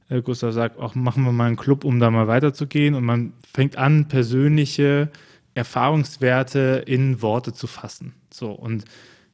äh, 0.08 0.22
Gustav 0.22 0.52
sagt, 0.52 0.78
auch 0.78 0.94
machen 0.94 1.24
wir 1.24 1.32
mal 1.32 1.46
einen 1.46 1.56
Club, 1.56 1.84
um 1.84 2.00
da 2.00 2.10
mal 2.10 2.28
weiterzugehen 2.28 2.94
und 2.94 3.04
man 3.04 3.32
fängt 3.52 3.76
an, 3.76 4.08
persönliche 4.08 5.10
Erfahrungswerte 5.54 6.82
in 6.86 7.20
Worte 7.22 7.52
zu 7.52 7.66
fassen. 7.66 8.14
So, 8.32 8.52
und 8.52 8.84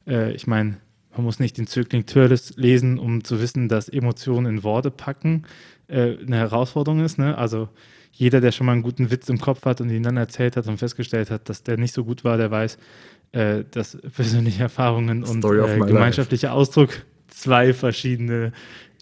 äh, 0.07 0.33
ich 0.33 0.47
meine, 0.47 0.77
man 1.15 1.25
muss 1.25 1.39
nicht 1.39 1.57
den 1.57 1.67
Zögling 1.67 2.05
Törles 2.05 2.55
lesen, 2.57 2.99
um 2.99 3.23
zu 3.23 3.41
wissen, 3.41 3.69
dass 3.69 3.89
Emotionen 3.89 4.57
in 4.57 4.63
Worte 4.63 4.91
packen 4.91 5.45
äh, 5.87 6.17
eine 6.17 6.37
Herausforderung 6.37 7.03
ist. 7.03 7.17
Ne? 7.17 7.37
Also 7.37 7.69
jeder, 8.11 8.41
der 8.41 8.51
schon 8.51 8.65
mal 8.65 8.73
einen 8.73 8.83
guten 8.83 9.11
Witz 9.11 9.29
im 9.29 9.39
Kopf 9.39 9.65
hat 9.65 9.81
und 9.81 9.89
ihn 9.89 10.03
dann 10.03 10.17
erzählt 10.17 10.57
hat 10.57 10.67
und 10.67 10.77
festgestellt 10.77 11.31
hat, 11.31 11.49
dass 11.49 11.63
der 11.63 11.77
nicht 11.77 11.93
so 11.93 12.03
gut 12.03 12.23
war, 12.23 12.37
der 12.37 12.51
weiß, 12.51 12.77
äh, 13.31 13.63
dass 13.71 13.97
persönliche 14.15 14.63
Erfahrungen 14.63 15.23
und 15.23 15.43
äh, 15.43 15.79
gemeinschaftlicher 15.79 16.53
Ausdruck 16.53 17.05
zwei 17.27 17.73
verschiedene 17.73 18.51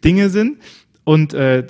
Dinge 0.03 0.29
sind. 0.29 0.57
Und 1.03 1.35
äh, 1.35 1.65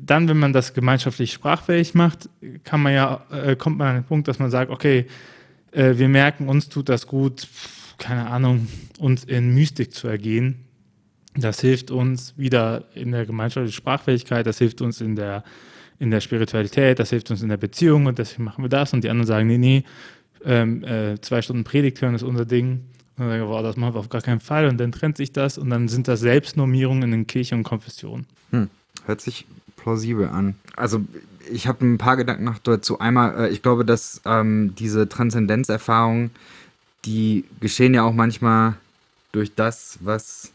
dann, 0.00 0.28
wenn 0.28 0.38
man 0.38 0.52
das 0.52 0.72
gemeinschaftlich 0.72 1.32
sprachfähig 1.32 1.94
macht, 1.94 2.28
kann 2.62 2.80
man 2.80 2.94
ja, 2.94 3.26
äh, 3.32 3.56
kommt 3.56 3.78
man 3.78 3.88
an 3.88 3.94
den 3.96 4.04
Punkt, 4.04 4.28
dass 4.28 4.38
man 4.38 4.50
sagt, 4.50 4.70
okay, 4.70 5.06
äh, 5.72 5.94
wir 5.96 6.08
merken, 6.08 6.48
uns 6.48 6.68
tut 6.68 6.88
das 6.88 7.06
gut, 7.08 7.48
keine 7.98 8.28
Ahnung, 8.28 8.68
uns 8.98 9.24
in 9.24 9.54
Mystik 9.54 9.92
zu 9.92 10.06
ergehen. 10.06 10.66
Das 11.34 11.60
hilft 11.60 11.90
uns 11.90 12.34
wieder 12.38 12.84
in 12.94 13.12
der 13.12 13.26
gemeinschaftlichen 13.26 13.76
Sprachfähigkeit, 13.76 14.46
das 14.46 14.58
hilft 14.58 14.80
uns 14.80 15.00
in 15.00 15.16
der, 15.16 15.42
in 15.98 16.10
der 16.10 16.20
Spiritualität, 16.20 16.98
das 16.98 17.10
hilft 17.10 17.30
uns 17.30 17.42
in 17.42 17.48
der 17.48 17.56
Beziehung 17.56 18.06
und 18.06 18.18
deswegen 18.18 18.44
machen 18.44 18.64
wir 18.64 18.68
das. 18.68 18.92
Und 18.92 19.02
die 19.02 19.10
anderen 19.10 19.26
sagen, 19.26 19.48
nee, 19.48 19.58
nee, 19.58 19.84
ähm, 20.44 20.84
äh, 20.84 21.20
zwei 21.20 21.42
Stunden 21.42 21.64
Predigt 21.64 22.00
hören 22.00 22.14
ist 22.14 22.22
unser 22.22 22.44
Ding. 22.44 22.84
Und 23.16 23.24
dann 23.24 23.28
sagen 23.28 23.42
wir, 23.42 23.48
wow, 23.48 23.62
das 23.62 23.76
machen 23.76 23.94
wir 23.94 24.00
auf 24.00 24.08
gar 24.08 24.20
keinen 24.20 24.40
Fall. 24.40 24.68
Und 24.68 24.78
dann 24.78 24.92
trennt 24.92 25.16
sich 25.16 25.32
das 25.32 25.58
und 25.58 25.70
dann 25.70 25.88
sind 25.88 26.08
das 26.08 26.20
Selbstnormierungen 26.20 27.02
in 27.04 27.10
den 27.10 27.26
Kirche 27.26 27.54
und 27.54 27.62
Konfessionen. 27.62 28.26
Hm. 28.50 28.68
Hört 29.06 29.20
sich 29.20 29.46
plausibel 29.76 30.28
an. 30.28 30.56
Also 30.76 31.00
ich 31.50 31.66
habe 31.66 31.84
ein 31.86 31.98
paar 31.98 32.16
Gedanken 32.16 32.44
noch 32.44 32.58
dazu. 32.58 32.98
Einmal, 32.98 33.46
äh, 33.46 33.48
ich 33.50 33.62
glaube, 33.62 33.84
dass 33.84 34.20
ähm, 34.24 34.74
diese 34.78 35.08
Transzendenzerfahrungen, 35.08 36.30
die 37.04 37.44
geschehen 37.60 37.94
ja 37.94 38.02
auch 38.02 38.12
manchmal 38.12 38.74
durch 39.32 39.54
das, 39.54 39.98
was 40.00 40.50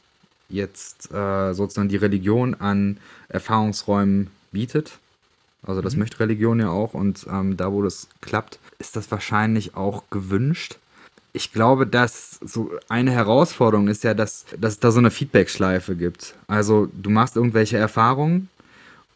jetzt 0.49 1.11
äh, 1.13 1.53
sozusagen 1.53 1.89
die 1.89 1.97
Religion 1.97 2.55
an 2.55 2.97
Erfahrungsräumen 3.29 4.27
bietet. 4.51 4.99
Also 5.63 5.81
das 5.81 5.93
mhm. 5.93 5.99
möchte 5.99 6.19
Religion 6.19 6.59
ja 6.59 6.69
auch 6.69 6.93
und 6.93 7.25
ähm, 7.29 7.55
da, 7.57 7.71
wo 7.71 7.81
das 7.81 8.07
klappt, 8.19 8.59
ist 8.81 8.95
das 8.95 9.09
wahrscheinlich 9.11 9.75
auch 9.75 10.03
gewünscht. 10.09 10.77
Ich 11.33 11.53
glaube, 11.53 11.87
dass 11.87 12.39
so 12.43 12.71
eine 12.89 13.11
Herausforderung 13.11 13.87
ist 13.87 14.03
ja, 14.03 14.13
dass, 14.13 14.45
dass 14.59 14.73
es 14.73 14.79
da 14.79 14.91
so 14.91 14.99
eine 14.99 15.11
Feedback-Schleife 15.11 15.95
gibt. 15.95 16.35
Also 16.47 16.89
du 16.93 17.09
machst 17.09 17.37
irgendwelche 17.37 17.77
Erfahrungen 17.77 18.49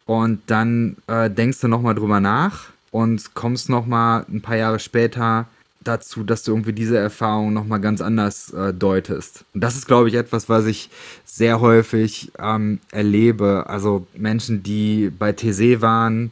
und 0.05 0.39
dann 0.47 0.95
äh, 1.07 1.29
denkst 1.29 1.59
du 1.59 1.67
nochmal 1.67 1.95
drüber 1.95 2.21
nach 2.21 2.67
und 2.91 3.33
kommst 3.33 3.69
nochmal 3.69 4.25
ein 4.29 4.41
paar 4.41 4.55
Jahre 4.55 4.79
später 4.79 5.47
dazu, 5.83 6.23
dass 6.23 6.43
du 6.43 6.51
irgendwie 6.51 6.73
diese 6.73 6.97
Erfahrung 6.97 7.53
nochmal 7.53 7.81
ganz 7.81 8.01
anders 8.01 8.51
äh, 8.53 8.73
deutest. 8.73 9.43
Und 9.53 9.61
das 9.61 9.75
ist, 9.75 9.87
glaube 9.87 10.09
ich, 10.09 10.15
etwas, 10.15 10.47
was 10.47 10.65
ich 10.65 10.89
sehr 11.25 11.59
häufig 11.59 12.31
ähm, 12.39 12.79
erlebe. 12.91 13.65
Also 13.67 14.07
Menschen, 14.15 14.63
die 14.63 15.11
bei 15.17 15.31
TC 15.31 15.81
waren 15.81 16.31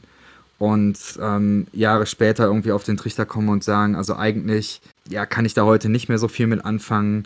und 0.63 0.97
ähm, 1.21 1.67
Jahre 1.73 2.05
später 2.05 2.45
irgendwie 2.45 2.71
auf 2.71 2.85
den 2.85 2.95
Trichter 2.95 3.25
kommen 3.25 3.49
und 3.49 3.65
sagen, 3.65 3.95
also 3.95 4.15
eigentlich, 4.15 4.81
ja, 5.09 5.25
kann 5.25 5.43
ich 5.43 5.53
da 5.53 5.65
heute 5.65 5.89
nicht 5.89 6.07
mehr 6.07 6.17
so 6.17 6.29
viel 6.29 6.47
mit 6.47 6.63
anfangen. 6.63 7.25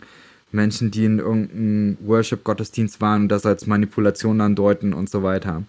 Menschen, 0.50 0.90
die 0.90 1.04
in 1.04 1.20
irgendeinem 1.20 1.98
Worship-Gottesdienst 2.00 3.00
waren 3.00 3.22
und 3.22 3.28
das 3.28 3.46
als 3.46 3.68
Manipulation 3.68 4.40
dann 4.40 4.56
deuten 4.56 4.92
und 4.92 5.08
so 5.08 5.22
weiter. 5.22 5.62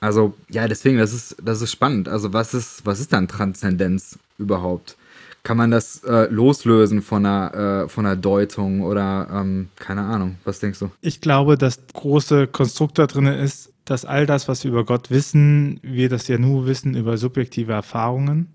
Also, 0.00 0.34
ja, 0.50 0.68
deswegen, 0.68 0.98
das 0.98 1.14
ist, 1.14 1.36
das 1.42 1.62
ist 1.62 1.72
spannend. 1.72 2.06
Also, 2.06 2.34
was 2.34 2.52
ist, 2.52 2.84
was 2.84 3.00
ist 3.00 3.14
dann 3.14 3.28
Transzendenz 3.28 4.18
überhaupt? 4.36 4.98
kann 5.42 5.56
man 5.56 5.70
das 5.70 6.04
äh, 6.04 6.26
loslösen 6.30 7.00
von 7.00 7.24
einer, 7.24 7.84
äh, 7.84 7.88
von 7.88 8.04
einer 8.04 8.14
Deutung 8.16 8.82
oder 8.82 9.26
ähm, 9.32 9.70
keine 9.76 10.02
Ahnung. 10.02 10.36
Was 10.44 10.60
denkst 10.60 10.80
du? 10.80 10.90
Ich 11.00 11.22
glaube, 11.22 11.56
das 11.56 11.80
große 11.94 12.46
Konstrukt 12.46 12.98
da 12.98 13.06
drin 13.06 13.24
ist, 13.24 13.69
dass 13.84 14.04
all 14.04 14.26
das, 14.26 14.48
was 14.48 14.64
wir 14.64 14.70
über 14.70 14.84
Gott 14.84 15.10
wissen, 15.10 15.80
wir 15.82 16.08
das 16.08 16.28
ja 16.28 16.38
nur 16.38 16.66
wissen 16.66 16.94
über 16.94 17.16
subjektive 17.16 17.72
Erfahrungen. 17.72 18.48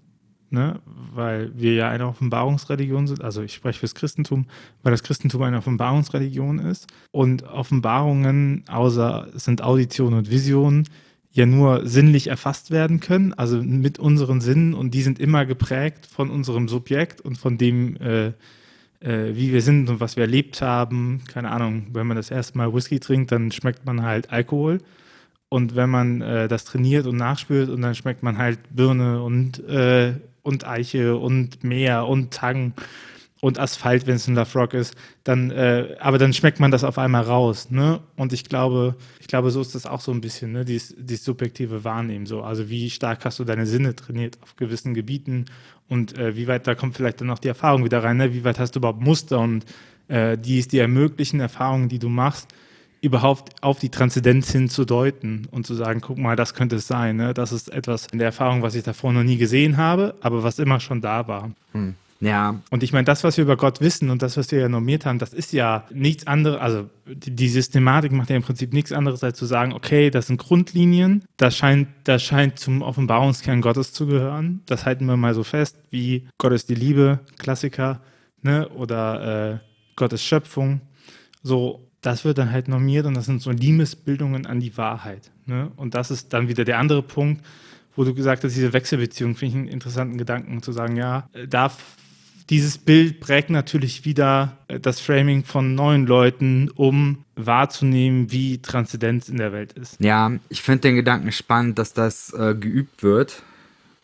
Ne? 0.51 0.79
Weil 1.13 1.51
wir 1.55 1.73
ja 1.73 1.89
eine 1.89 2.07
Offenbarungsreligion 2.07 3.07
sind, 3.07 3.23
also 3.23 3.41
ich 3.41 3.53
spreche 3.53 3.79
fürs 3.79 3.95
Christentum, 3.95 4.45
weil 4.83 4.91
das 4.91 5.03
Christentum 5.03 5.41
eine 5.41 5.57
Offenbarungsreligion 5.57 6.59
ist. 6.59 6.87
Und 7.11 7.43
Offenbarungen 7.43 8.63
außer 8.67 9.29
sind 9.33 9.61
Audition 9.61 10.13
und 10.13 10.29
Vision 10.29 10.85
ja 11.35 11.45
nur 11.45 11.85
sinnlich 11.85 12.27
erfasst 12.27 12.71
werden 12.71 13.01
können, 13.01 13.33
also 13.33 13.61
mit 13.61 13.99
unseren 13.99 14.39
Sinnen 14.39 14.73
und 14.73 14.93
die 14.93 15.01
sind 15.01 15.19
immer 15.19 15.45
geprägt 15.45 16.05
von 16.05 16.29
unserem 16.29 16.69
Subjekt 16.69 17.19
und 17.19 17.37
von 17.37 17.57
dem, 17.57 17.97
äh, 17.97 18.27
äh, 19.01 19.35
wie 19.35 19.51
wir 19.51 19.61
sind 19.61 19.89
und 19.89 19.99
was 19.99 20.15
wir 20.15 20.23
erlebt 20.23 20.61
haben. 20.61 21.23
Keine 21.27 21.51
Ahnung, 21.51 21.87
wenn 21.91 22.07
man 22.07 22.15
das 22.15 22.31
erste 22.31 22.57
Mal 22.57 22.73
Whisky 22.73 23.01
trinkt, 23.01 23.33
dann 23.33 23.51
schmeckt 23.51 23.85
man 23.85 24.03
halt 24.03 24.31
Alkohol. 24.31 24.79
Und 25.55 25.77
wenn 25.77 25.89
man 25.89 26.19
äh, 26.19 26.49
das 26.49 26.65
trainiert 26.65 27.07
und 27.07 27.15
nachspürt 27.15 27.69
und 27.69 27.81
dann 27.81 27.95
schmeckt 27.95 28.23
man 28.23 28.37
halt 28.37 28.59
Birne 28.75 29.23
und, 29.23 29.65
äh, 29.69 30.11
und 30.43 30.67
Eiche 30.67 31.15
und 31.15 31.63
Meer 31.63 32.07
und 32.07 32.33
Tang 32.33 32.73
und 33.39 33.57
Asphalt, 33.57 34.05
wenn 34.05 34.17
es 34.17 34.27
ein 34.27 34.35
Love 34.35 34.59
Rock 34.59 34.73
ist, 34.73 34.97
dann, 35.23 35.51
äh, 35.51 35.95
aber 36.01 36.17
dann 36.17 36.33
schmeckt 36.33 36.59
man 36.59 36.71
das 36.71 36.83
auf 36.83 36.97
einmal 36.97 37.21
raus, 37.21 37.71
ne? 37.71 38.01
Und 38.17 38.33
ich 38.33 38.43
glaube, 38.43 38.97
ich 39.21 39.27
glaube, 39.27 39.49
so 39.49 39.61
ist 39.61 39.73
das 39.75 39.85
auch 39.85 40.01
so 40.01 40.11
ein 40.11 40.19
bisschen, 40.19 40.51
ne? 40.51 40.65
Dies, 40.65 40.93
dies 40.97 41.23
subjektive 41.23 41.85
Wahrnehmen 41.85 42.25
so. 42.25 42.41
Also 42.41 42.69
wie 42.69 42.89
stark 42.89 43.23
hast 43.23 43.39
du 43.39 43.45
deine 43.45 43.65
Sinne 43.65 43.95
trainiert 43.95 44.37
auf 44.41 44.57
gewissen 44.57 44.93
Gebieten 44.93 45.45
und 45.87 46.17
äh, 46.17 46.35
wie 46.35 46.47
weit, 46.49 46.67
da 46.67 46.75
kommt 46.75 46.97
vielleicht 46.97 47.21
dann 47.21 47.29
auch 47.29 47.39
die 47.39 47.47
Erfahrung 47.47 47.85
wieder 47.85 48.03
rein, 48.03 48.17
ne? 48.17 48.33
Wie 48.33 48.43
weit 48.43 48.59
hast 48.59 48.75
du 48.75 48.79
überhaupt 48.79 48.99
Muster 48.99 49.39
und 49.39 49.63
äh, 50.09 50.37
die 50.37 50.59
es 50.59 50.67
dir 50.67 50.81
ermöglichen, 50.81 51.39
Erfahrungen, 51.39 51.87
die 51.87 51.99
du 51.99 52.09
machst, 52.09 52.49
überhaupt 53.05 53.63
auf 53.63 53.79
die 53.79 53.89
Transzendenz 53.89 54.51
hin 54.51 54.69
zu 54.69 54.83
deuten 54.83 55.47
und 55.51 55.65
zu 55.65 55.75
sagen, 55.75 56.01
guck 56.01 56.17
mal, 56.17 56.35
das 56.35 56.53
könnte 56.53 56.77
es 56.77 56.87
sein. 56.87 57.15
Ne? 57.17 57.33
Das 57.33 57.51
ist 57.51 57.71
etwas 57.71 58.07
in 58.11 58.19
der 58.19 58.27
Erfahrung, 58.27 58.61
was 58.61 58.75
ich 58.75 58.83
davor 58.83 59.13
noch 59.13 59.23
nie 59.23 59.37
gesehen 59.37 59.77
habe, 59.77 60.15
aber 60.21 60.43
was 60.43 60.59
immer 60.59 60.79
schon 60.79 61.01
da 61.01 61.27
war. 61.27 61.51
Hm. 61.73 61.95
Ja. 62.21 62.61
Und 62.71 62.81
ich 62.81 62.93
meine, 62.93 63.03
das, 63.03 63.23
was 63.23 63.37
wir 63.37 63.43
über 63.43 63.57
Gott 63.57 63.81
wissen 63.81 64.09
und 64.09 64.21
das, 64.21 64.37
was 64.37 64.49
wir 64.51 64.59
ja 64.59 64.69
normiert 64.69 65.05
haben, 65.05 65.19
das 65.19 65.33
ist 65.33 65.53
ja 65.53 65.85
nichts 65.93 66.25
anderes, 66.25 66.59
also 66.59 66.89
die, 67.05 67.35
die, 67.35 67.49
Systematik 67.49 68.11
macht 68.13 68.29
ja 68.29 68.35
im 68.35 68.41
Prinzip 68.41 68.73
nichts 68.73 68.91
anderes, 68.91 69.23
als 69.23 69.37
zu 69.37 69.45
sagen, 69.45 69.73
okay, 69.73 70.09
das 70.09 70.27
sind 70.27 70.37
Grundlinien, 70.37 71.25
das 71.37 71.57
scheint, 71.57 71.89
das 72.05 72.23
scheint 72.23 72.57
zum 72.57 72.81
Offenbarungskern 72.81 73.61
Gottes 73.61 73.91
zu 73.91 74.07
gehören. 74.07 74.61
Das 74.65 74.85
halten 74.85 75.05
wir 75.05 75.17
mal 75.17 75.33
so 75.33 75.43
fest, 75.43 75.77
wie 75.91 76.27
Gott 76.37 76.53
ist 76.53 76.69
die 76.69 76.75
Liebe, 76.75 77.19
Klassiker, 77.37 78.01
ne? 78.41 78.69
Oder 78.69 79.53
äh, 79.53 79.57
Gott 79.95 80.13
ist 80.13 80.23
Schöpfung. 80.23 80.81
So, 81.43 81.84
das 82.05 82.23
wird 82.23 82.37
dann 82.37 82.51
halt 82.51 82.67
normiert 82.67 83.05
und 83.05 83.15
das 83.15 83.25
sind 83.25 83.41
so 83.41 83.51
Liebesbildungen 83.51 84.45
an 84.45 84.59
die 84.59 84.77
Wahrheit. 84.77 85.31
Ne? 85.45 85.71
Und 85.75 85.95
das 85.95 86.11
ist 86.11 86.33
dann 86.33 86.47
wieder 86.47 86.63
der 86.63 86.79
andere 86.79 87.01
Punkt, 87.01 87.43
wo 87.95 88.03
du 88.03 88.13
gesagt 88.13 88.43
hast, 88.43 88.55
diese 88.55 88.73
Wechselbeziehung, 88.73 89.35
finde 89.35 89.55
ich 89.55 89.61
einen 89.61 89.67
interessanten 89.67 90.17
Gedanken, 90.17 90.61
zu 90.61 90.71
sagen, 90.71 90.95
ja, 90.95 91.29
äh, 91.33 91.47
darf 91.47 91.77
dieses 92.49 92.77
Bild 92.77 93.21
prägt 93.21 93.49
natürlich 93.49 94.05
wieder 94.05 94.57
äh, 94.67 94.79
das 94.79 94.99
Framing 94.99 95.43
von 95.43 95.73
neuen 95.73 96.05
Leuten, 96.05 96.69
um 96.75 97.25
wahrzunehmen, 97.35 98.31
wie 98.31 98.61
Transzendenz 98.61 99.29
in 99.29 99.37
der 99.37 99.51
Welt 99.51 99.73
ist. 99.73 99.99
Ja, 99.99 100.31
ich 100.49 100.61
finde 100.61 100.81
den 100.81 100.95
Gedanken 100.95 101.31
spannend, 101.31 101.79
dass 101.79 101.93
das 101.93 102.33
äh, 102.33 102.53
geübt 102.53 103.01
wird. 103.01 103.41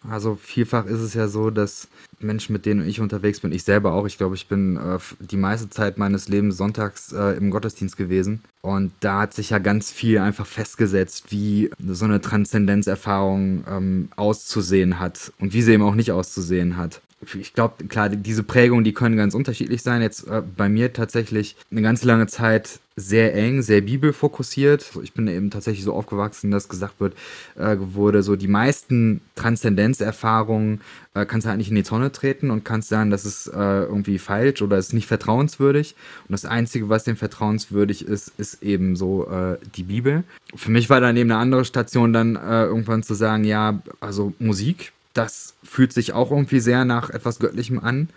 Also 0.09 0.35
vielfach 0.35 0.85
ist 0.85 1.01
es 1.01 1.13
ja 1.13 1.27
so, 1.27 1.51
dass 1.51 1.87
Menschen, 2.23 2.53
mit 2.53 2.65
denen 2.65 2.87
ich 2.87 2.99
unterwegs 2.99 3.39
bin, 3.39 3.51
ich 3.51 3.63
selber 3.63 3.93
auch, 3.93 4.05
ich 4.05 4.17
glaube, 4.17 4.35
ich 4.35 4.47
bin 4.47 4.77
äh, 4.77 4.99
die 5.19 5.37
meiste 5.37 5.69
Zeit 5.69 5.97
meines 5.97 6.27
Lebens 6.27 6.57
sonntags 6.57 7.11
äh, 7.11 7.37
im 7.37 7.51
Gottesdienst 7.51 7.97
gewesen. 7.97 8.41
Und 8.61 8.91
da 8.99 9.21
hat 9.21 9.33
sich 9.33 9.49
ja 9.49 9.59
ganz 9.59 9.91
viel 9.91 10.19
einfach 10.19 10.45
festgesetzt, 10.45 11.25
wie 11.29 11.71
so 11.87 12.05
eine 12.05 12.21
Transzendenzerfahrung 12.21 13.63
ähm, 13.67 14.09
auszusehen 14.15 14.99
hat 14.99 15.31
und 15.39 15.53
wie 15.53 15.61
sie 15.61 15.73
eben 15.73 15.83
auch 15.83 15.95
nicht 15.95 16.11
auszusehen 16.11 16.77
hat 16.77 17.01
ich 17.39 17.53
glaube, 17.53 17.85
klar, 17.85 18.09
diese 18.09 18.43
Prägungen, 18.43 18.83
die 18.83 18.93
können 18.93 19.15
ganz 19.15 19.35
unterschiedlich 19.35 19.83
sein. 19.83 20.01
Jetzt 20.01 20.27
äh, 20.27 20.41
bei 20.57 20.69
mir 20.69 20.91
tatsächlich 20.93 21.55
eine 21.69 21.81
ganz 21.81 22.03
lange 22.03 22.27
Zeit 22.27 22.79
sehr 22.95 23.33
eng, 23.35 23.61
sehr 23.61 23.81
bibelfokussiert. 23.81 24.91
Ich 25.03 25.13
bin 25.13 25.27
eben 25.27 25.49
tatsächlich 25.49 25.85
so 25.85 25.93
aufgewachsen, 25.93 26.51
dass 26.51 26.67
gesagt 26.67 26.99
wird, 26.99 27.15
äh, 27.55 27.77
wurde, 27.79 28.23
so 28.23 28.35
die 28.35 28.47
meisten 28.47 29.21
Transzendenzerfahrungen 29.35 30.81
äh, 31.13 31.25
kannst 31.25 31.45
du 31.45 31.49
halt 31.49 31.57
nicht 31.57 31.69
in 31.69 31.75
die 31.75 31.83
Tonne 31.83 32.10
treten 32.11 32.51
und 32.51 32.65
kannst 32.65 32.89
sagen, 32.89 33.09
das 33.09 33.25
ist 33.25 33.47
äh, 33.47 33.83
irgendwie 33.83 34.19
falsch 34.19 34.61
oder 34.61 34.77
ist 34.77 34.93
nicht 34.93 35.07
vertrauenswürdig. 35.07 35.95
Und 36.27 36.33
das 36.33 36.45
Einzige, 36.45 36.89
was 36.89 37.03
dem 37.03 37.17
vertrauenswürdig 37.17 38.05
ist, 38.05 38.31
ist 38.37 38.63
eben 38.63 38.95
so 38.95 39.27
äh, 39.29 39.57
die 39.75 39.83
Bibel. 39.83 40.23
Für 40.55 40.71
mich 40.71 40.89
war 40.89 41.01
dann 41.01 41.17
eben 41.17 41.31
eine 41.31 41.39
andere 41.39 41.65
Station 41.65 42.13
dann 42.13 42.35
äh, 42.35 42.63
irgendwann 42.63 43.03
zu 43.03 43.13
sagen, 43.13 43.43
ja, 43.43 43.81
also 43.99 44.33
Musik 44.39 44.93
das 45.13 45.53
fühlt 45.63 45.93
sich 45.93 46.13
auch 46.13 46.31
irgendwie 46.31 46.59
sehr 46.59 46.85
nach 46.85 47.09
etwas 47.09 47.39
Göttlichem 47.39 47.79
an. 47.79 48.09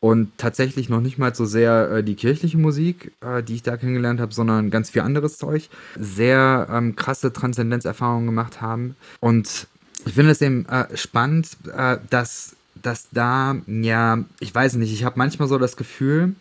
Und 0.00 0.36
tatsächlich 0.36 0.90
noch 0.90 1.00
nicht 1.00 1.16
mal 1.16 1.34
so 1.34 1.46
sehr 1.46 1.90
äh, 1.90 2.04
die 2.04 2.14
kirchliche 2.14 2.58
Musik, 2.58 3.12
äh, 3.22 3.42
die 3.42 3.54
ich 3.54 3.62
da 3.62 3.78
kennengelernt 3.78 4.20
habe, 4.20 4.34
sondern 4.34 4.68
ganz 4.68 4.90
viel 4.90 5.00
anderes 5.00 5.38
Zeug. 5.38 5.70
Sehr 5.98 6.68
ähm, 6.70 6.94
krasse 6.94 7.32
Transzendenzerfahrungen 7.32 8.26
gemacht 8.26 8.60
haben. 8.60 8.96
Und 9.20 9.66
ich 10.04 10.12
finde 10.12 10.32
es 10.32 10.42
eben 10.42 10.66
äh, 10.66 10.94
spannend, 10.94 11.56
äh, 11.74 11.96
dass 12.10 12.54
dass 12.86 13.08
da, 13.10 13.56
ja, 13.66 14.24
ich 14.40 14.54
weiß 14.54 14.74
nicht, 14.74 14.92
ich 14.92 15.04
habe 15.04 15.18
manchmal 15.18 15.48
so 15.48 15.58
das 15.58 15.76
Gefühl, 15.76 16.34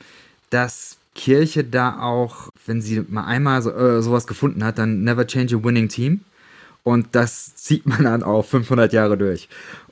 dass 0.49 0.97
Kirche 1.15 1.63
da 1.63 1.99
auch, 2.01 2.49
wenn 2.65 2.81
sie 2.81 3.03
mal 3.07 3.25
einmal 3.25 3.61
so, 3.61 3.71
äh, 3.71 4.01
sowas 4.01 4.27
gefunden 4.27 4.63
hat, 4.63 4.77
dann 4.77 5.03
never 5.03 5.25
change 5.27 5.55
a 5.55 5.63
winning 5.63 5.89
team. 5.89 6.21
Und 6.83 7.07
das 7.13 7.55
zieht 7.55 7.85
man 7.85 8.03
dann 8.03 8.23
auch 8.23 8.45
500 8.45 8.91
Jahre 8.93 9.17
durch. 9.17 9.47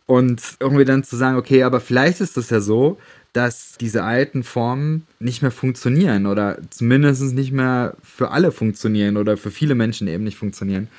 Und 0.05 0.41
irgendwie 0.59 0.85
dann 0.85 1.03
zu 1.03 1.15
sagen, 1.15 1.37
okay, 1.37 1.63
aber 1.63 1.79
vielleicht 1.79 2.19
ist 2.19 2.35
das 2.35 2.49
ja 2.49 2.59
so, 2.59 2.97
dass 3.33 3.77
diese 3.79 4.03
alten 4.03 4.43
Formen 4.43 5.07
nicht 5.19 5.41
mehr 5.41 5.51
funktionieren 5.51 6.25
oder 6.25 6.57
zumindest 6.69 7.33
nicht 7.33 7.53
mehr 7.53 7.95
für 8.03 8.31
alle 8.31 8.51
funktionieren 8.51 9.15
oder 9.15 9.37
für 9.37 9.51
viele 9.51 9.73
Menschen 9.73 10.07
eben 10.07 10.25
nicht 10.25 10.37
funktionieren. 10.37 10.89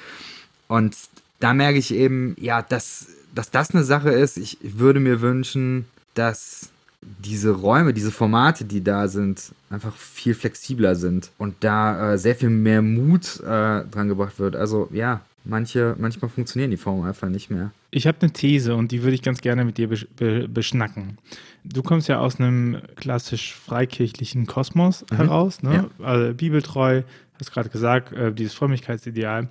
Und 0.67 0.97
da 1.41 1.53
merke 1.53 1.79
ich 1.79 1.93
eben, 1.93 2.37
ja, 2.41 2.63
dass, 2.63 3.09
dass 3.35 3.51
das 3.51 3.73
eine 3.75 3.85
Sache 3.85 4.11
ist. 4.11 4.37
Ich 4.37 4.59
würde 4.63 5.01
mir 5.01 5.21
wünschen, 5.21 5.87
dass 6.15 6.71
diese 7.01 7.51
Räume, 7.51 7.93
diese 7.93 8.13
Formate, 8.13 8.65
die 8.65 8.83
da 8.83 9.09
sind, 9.09 9.53
einfach 9.71 9.95
viel 9.97 10.35
flexibler 10.35 10.95
sind 10.95 11.31
und 11.39 11.55
da 11.61 12.13
äh, 12.13 12.19
sehr 12.19 12.37
viel 12.37 12.51
mehr 12.51 12.83
Mut 12.83 13.41
äh, 13.41 13.45
dran 13.85 14.09
gebracht 14.09 14.39
wird. 14.39 14.55
Also 14.55 14.89
ja, 14.93 15.21
manche, 15.45 15.97
manchmal 15.99 16.31
funktionieren 16.31 16.71
die 16.71 16.77
Formen 16.77 17.07
einfach 17.07 17.29
nicht 17.29 17.51
mehr. 17.51 17.73
Ich 17.91 18.07
habe 18.07 18.19
eine 18.21 18.33
These 18.33 18.75
und 18.75 18.93
die 18.93 19.03
würde 19.03 19.15
ich 19.15 19.23
ganz 19.23 19.41
gerne 19.41 19.65
mit 19.65 19.79
dir 19.79 19.89
besch 19.89 20.07
be 20.17 20.49
beschnacken. 20.49 21.19
Du 21.65 21.83
kommst 21.83 22.09
ja 22.09 22.19
aus 22.19 22.39
einem 22.41 22.79
klassisch 22.97 23.55
freikirchlichen 23.55 24.47
Kosmos 24.47 25.05
mhm. 25.11 25.17
heraus, 25.17 25.63
ne? 25.63 25.89
Ja. 25.99 26.07
Also 26.07 26.35
bibeltreu, 26.35 27.03
hast 27.39 27.53
gerade 27.53 27.69
gesagt, 27.69 28.13
äh, 28.13 28.33
dieses 28.33 28.55
Frömmigkeitsideal. 28.55 29.49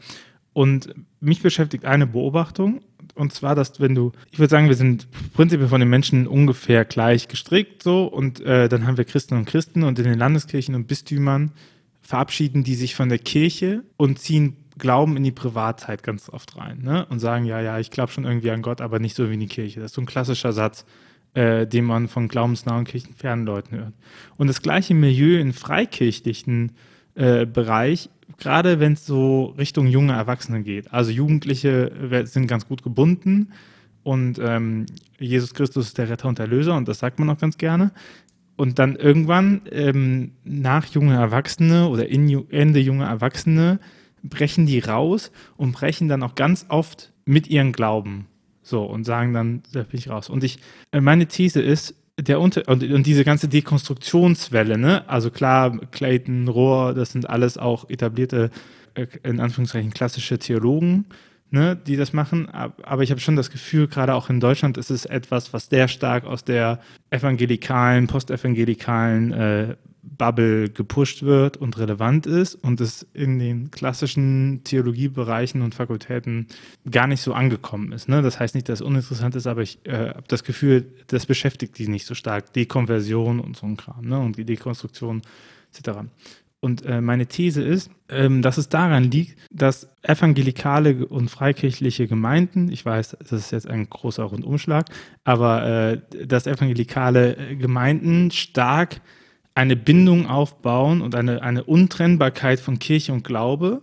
Und 0.53 0.93
mich 1.21 1.41
beschäftigt 1.41 1.85
eine 1.85 2.07
Beobachtung, 2.07 2.81
und 3.15 3.33
zwar, 3.33 3.55
dass 3.55 3.79
wenn 3.79 3.95
du, 3.95 4.11
ich 4.31 4.39
würde 4.39 4.49
sagen, 4.49 4.67
wir 4.67 4.75
sind 4.75 5.07
prinzipiell 5.33 5.69
von 5.69 5.79
den 5.79 5.89
Menschen 5.89 6.27
ungefähr 6.27 6.85
gleich 6.85 7.27
gestrickt 7.27 7.83
so 7.83 8.05
und 8.05 8.41
äh, 8.41 8.69
dann 8.69 8.87
haben 8.87 8.97
wir 8.97 9.05
Christen 9.05 9.35
und 9.35 9.45
Christen 9.45 9.83
und 9.83 9.99
in 9.99 10.05
den 10.05 10.17
Landeskirchen 10.17 10.75
und 10.75 10.87
Bistümern 10.87 11.51
verabschieden 12.01 12.63
die 12.63 12.75
sich 12.75 12.95
von 12.95 13.09
der 13.09 13.19
Kirche 13.19 13.83
und 13.97 14.19
ziehen 14.19 14.57
Glauben 14.77 15.15
in 15.15 15.23
die 15.23 15.31
Privatheit 15.31 16.01
ganz 16.01 16.29
oft 16.29 16.57
rein 16.57 16.79
ne? 16.81 17.05
und 17.07 17.19
sagen, 17.19 17.45
ja, 17.45 17.61
ja, 17.61 17.77
ich 17.77 17.91
glaube 17.91 18.11
schon 18.11 18.23
irgendwie 18.23 18.49
an 18.49 18.63
Gott, 18.63 18.81
aber 18.81 18.99
nicht 18.99 19.15
so 19.15 19.29
wie 19.29 19.35
in 19.35 19.39
die 19.39 19.47
Kirche. 19.47 19.79
Das 19.79 19.91
ist 19.91 19.95
so 19.95 20.01
ein 20.01 20.07
klassischer 20.07 20.53
Satz, 20.53 20.85
äh, 21.35 21.67
den 21.67 21.85
man 21.85 22.07
von 22.07 22.27
glaubensnahen 22.27 22.85
kirchenfernen 22.85 23.45
Leuten 23.45 23.75
hört. 23.75 23.93
Und 24.37 24.47
das 24.47 24.61
gleiche 24.61 24.95
Milieu 24.95 25.39
im 25.39 25.53
freikirchlichen 25.53 26.69
äh, 26.69 26.71
Bereich, 27.13 28.09
gerade 28.37 28.79
wenn 28.79 28.93
es 28.93 29.05
so 29.05 29.53
Richtung 29.57 29.87
junge 29.87 30.13
Erwachsene 30.13 30.63
geht. 30.63 30.93
Also 30.93 31.11
Jugendliche 31.11 31.91
sind 32.23 32.47
ganz 32.47 32.67
gut 32.67 32.83
gebunden 32.83 33.51
und 34.03 34.39
ähm, 34.41 34.85
Jesus 35.19 35.53
Christus 35.53 35.87
ist 35.87 35.97
der 35.97 36.09
Retter 36.09 36.27
und 36.27 36.39
Erlöser 36.39 36.75
und 36.75 36.87
das 36.87 36.99
sagt 36.99 37.19
man 37.19 37.29
auch 37.29 37.37
ganz 37.37 37.57
gerne. 37.57 37.91
Und 38.55 38.79
dann 38.79 38.95
irgendwann 38.95 39.61
ähm, 39.71 40.33
nach 40.43 40.85
junge 40.85 41.15
Erwachsene 41.15 41.87
oder 41.87 42.07
in 42.07 42.49
Ende 42.51 42.79
junge 42.79 43.05
Erwachsene 43.05 43.79
brechen 44.23 44.65
die 44.65 44.79
raus 44.79 45.31
und 45.57 45.71
brechen 45.71 46.07
dann 46.07 46.23
auch 46.23 46.35
ganz 46.35 46.65
oft 46.69 47.11
mit 47.25 47.47
ihrem 47.47 47.71
Glauben. 47.71 48.27
So, 48.63 48.83
und 48.83 49.05
sagen 49.05 49.33
dann, 49.33 49.63
da 49.73 49.83
bin 49.83 49.97
ich 49.97 50.09
raus. 50.09 50.29
Und 50.29 50.43
ich, 50.43 50.59
äh, 50.91 51.01
meine 51.01 51.25
These 51.25 51.61
ist, 51.61 51.95
der 52.21 52.39
Unter 52.39 52.67
und, 52.67 52.83
und, 52.83 53.05
diese 53.05 53.23
ganze 53.23 53.47
Dekonstruktionswelle, 53.47 54.77
ne? 54.77 55.07
Also 55.09 55.31
klar, 55.31 55.77
Clayton, 55.91 56.47
Rohr, 56.47 56.93
das 56.93 57.11
sind 57.11 57.29
alles 57.29 57.57
auch 57.57 57.89
etablierte, 57.89 58.51
äh, 58.93 59.07
in 59.23 59.39
Anführungszeichen 59.39 59.91
klassische 59.91 60.37
Theologen, 60.39 61.05
ne, 61.49 61.75
die 61.75 61.95
das 61.95 62.13
machen. 62.13 62.49
Aber 62.49 63.03
ich 63.03 63.11
habe 63.11 63.21
schon 63.21 63.35
das 63.35 63.51
Gefühl, 63.51 63.87
gerade 63.87 64.13
auch 64.13 64.29
in 64.29 64.39
Deutschland 64.39 64.77
ist 64.77 64.91
es 64.91 65.05
etwas, 65.05 65.53
was 65.53 65.67
sehr 65.67 65.87
stark 65.87 66.25
aus 66.25 66.43
der 66.43 66.79
evangelikalen, 67.09 68.07
postevangelikalen 68.07 69.31
äh, 69.31 69.75
Bubble 70.03 70.69
gepusht 70.69 71.23
wird 71.23 71.57
und 71.57 71.77
relevant 71.77 72.25
ist 72.25 72.55
und 72.55 72.81
es 72.81 73.05
in 73.13 73.39
den 73.39 73.71
klassischen 73.71 74.61
Theologiebereichen 74.63 75.61
und 75.61 75.75
Fakultäten 75.75 76.47
gar 76.89 77.07
nicht 77.07 77.21
so 77.21 77.33
angekommen 77.33 77.91
ist. 77.91 78.09
Ne? 78.09 78.21
Das 78.21 78.39
heißt 78.39 78.55
nicht, 78.55 78.69
dass 78.69 78.79
es 78.79 78.85
uninteressant 78.85 79.35
ist, 79.35 79.47
aber 79.47 79.61
ich 79.61 79.79
äh, 79.85 80.09
habe 80.09 80.23
das 80.27 80.43
Gefühl, 80.43 80.91
das 81.07 81.25
beschäftigt 81.25 81.77
die 81.77 81.87
nicht 81.87 82.05
so 82.05 82.15
stark. 82.15 82.53
Dekonversion 82.53 83.39
und 83.39 83.57
so 83.57 83.65
ein 83.65 83.77
Kram 83.77 84.05
ne? 84.05 84.19
und 84.19 84.37
die 84.37 84.45
Dekonstruktion 84.45 85.21
etc. 85.73 85.99
Und 86.61 86.85
äh, 86.85 87.01
meine 87.01 87.25
These 87.25 87.63
ist, 87.63 87.89
ähm, 88.07 88.43
dass 88.43 88.59
es 88.59 88.69
daran 88.69 89.05
liegt, 89.05 89.35
dass 89.51 89.89
evangelikale 90.03 91.07
und 91.07 91.29
freikirchliche 91.29 92.07
Gemeinden, 92.07 92.71
ich 92.71 92.85
weiß, 92.85 93.17
das 93.19 93.31
ist 93.31 93.51
jetzt 93.51 93.67
ein 93.67 93.89
großer 93.89 94.23
Rundumschlag, 94.23 94.85
aber 95.23 95.65
äh, 95.65 96.25
dass 96.27 96.45
evangelikale 96.45 97.35
äh, 97.35 97.55
Gemeinden 97.55 98.29
stark 98.29 99.01
eine 99.55 99.75
Bindung 99.75 100.27
aufbauen 100.27 101.01
und 101.01 101.15
eine, 101.15 101.41
eine 101.41 101.63
Untrennbarkeit 101.63 102.59
von 102.59 102.79
Kirche 102.79 103.13
und 103.13 103.23
Glaube, 103.23 103.81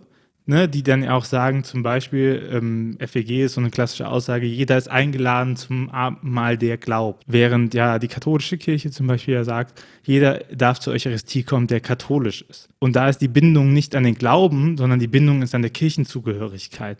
ne, 0.49 0.67
die 0.67 0.81
dann 0.81 1.07
auch 1.07 1.25
sagen, 1.25 1.63
zum 1.63 1.83
Beispiel, 1.83 2.49
ähm, 2.51 2.97
FEG 2.99 3.45
ist 3.45 3.53
so 3.53 3.61
eine 3.61 3.69
klassische 3.69 4.07
Aussage, 4.07 4.47
jeder 4.47 4.77
ist 4.79 4.89
eingeladen 4.89 5.55
zum 5.55 5.91
Abendmahl, 5.91 6.57
der 6.57 6.77
glaubt. 6.77 7.23
Während 7.27 7.75
ja 7.75 7.99
die 7.99 8.07
katholische 8.07 8.57
Kirche 8.57 8.89
zum 8.89 9.05
Beispiel 9.05 9.35
ja 9.35 9.43
sagt, 9.43 9.79
jeder 10.03 10.39
darf 10.51 10.79
zur 10.79 10.93
Eucharistie 10.93 11.43
kommen, 11.43 11.67
der 11.67 11.81
katholisch 11.81 12.43
ist. 12.49 12.67
Und 12.79 12.95
da 12.95 13.09
ist 13.09 13.19
die 13.19 13.27
Bindung 13.27 13.73
nicht 13.73 13.95
an 13.95 14.03
den 14.03 14.15
Glauben, 14.15 14.75
sondern 14.75 14.99
die 14.99 15.07
Bindung 15.07 15.43
ist 15.43 15.53
an 15.53 15.61
der 15.61 15.71
Kirchenzugehörigkeit. 15.71 16.97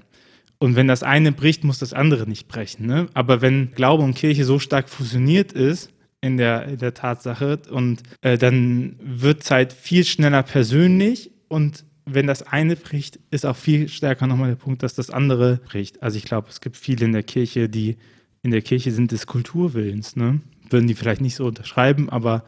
Und 0.60 0.76
wenn 0.76 0.88
das 0.88 1.02
eine 1.02 1.32
bricht, 1.32 1.64
muss 1.64 1.80
das 1.80 1.94
andere 1.94 2.28
nicht 2.28 2.48
brechen. 2.48 2.86
Ne? 2.86 3.08
Aber 3.16 3.42
wenn 3.42 3.72
Glaube 3.72 4.04
und 4.04 4.14
Kirche 4.14 4.46
so 4.46 4.60
stark 4.60 4.90
fusioniert 4.90 5.54
ist, 5.54 5.90
in 6.22 6.38
der, 6.38 6.66
in 6.66 6.78
der 6.78 6.94
Tatsache. 6.94 7.60
Und 7.70 8.04
äh, 8.22 8.38
dann 8.38 8.96
wird 9.02 9.44
es 9.44 9.52
halt 9.52 9.74
viel 9.74 10.04
schneller 10.04 10.44
persönlich 10.44 11.32
und 11.48 11.84
wenn 12.14 12.28
das 12.28 12.44
eine 12.44 12.76
bricht, 12.76 13.20
ist 13.32 13.46
auch 13.46 13.56
viel 13.56 13.88
stärker 13.88 14.28
nochmal 14.28 14.50
der 14.50 14.56
Punkt, 14.56 14.84
dass 14.84 14.96
das 14.96 15.10
andere 15.10 15.58
bricht. 15.58 16.02
Also 16.02 16.18
ich 16.18 16.26
glaube, 16.26 16.50
es 16.50 16.62
gibt 16.62 16.78
viele 16.78 17.06
in 17.06 17.14
der 17.14 17.24
Kirche, 17.24 17.70
die 17.70 17.98
in 18.42 18.52
der 18.52 18.62
Kirche 18.62 18.92
sind 18.92 19.12
des 19.12 19.28
Kulturwillens. 19.28 20.16
Ne? 20.16 20.42
Würden 20.70 20.88
die 20.88 20.96
vielleicht 20.96 21.22
nicht 21.22 21.36
so 21.36 21.46
unterschreiben, 21.46 22.10
aber 22.10 22.44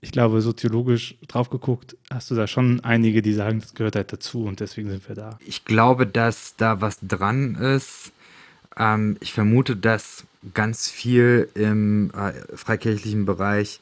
ich 0.00 0.12
glaube, 0.12 0.40
soziologisch 0.40 1.16
drauf 1.28 1.50
geguckt, 1.50 1.96
hast 2.10 2.30
du 2.30 2.34
da 2.34 2.46
schon 2.46 2.80
einige, 2.80 3.20
die 3.20 3.32
sagen, 3.32 3.60
das 3.60 3.74
gehört 3.74 3.96
halt 3.96 4.12
dazu 4.12 4.44
und 4.44 4.60
deswegen 4.60 4.88
sind 4.88 5.06
wir 5.08 5.14
da. 5.14 5.38
Ich 5.44 5.64
glaube, 5.64 6.06
dass 6.06 6.56
da 6.56 6.80
was 6.80 6.98
dran 7.02 7.54
ist. 7.54 8.12
Ähm, 8.76 9.16
ich 9.20 9.32
vermute, 9.32 9.76
dass 9.76 10.24
ganz 10.54 10.88
viel 10.88 11.48
im 11.54 12.10
äh, 12.10 12.56
freikirchlichen 12.56 13.26
Bereich 13.26 13.80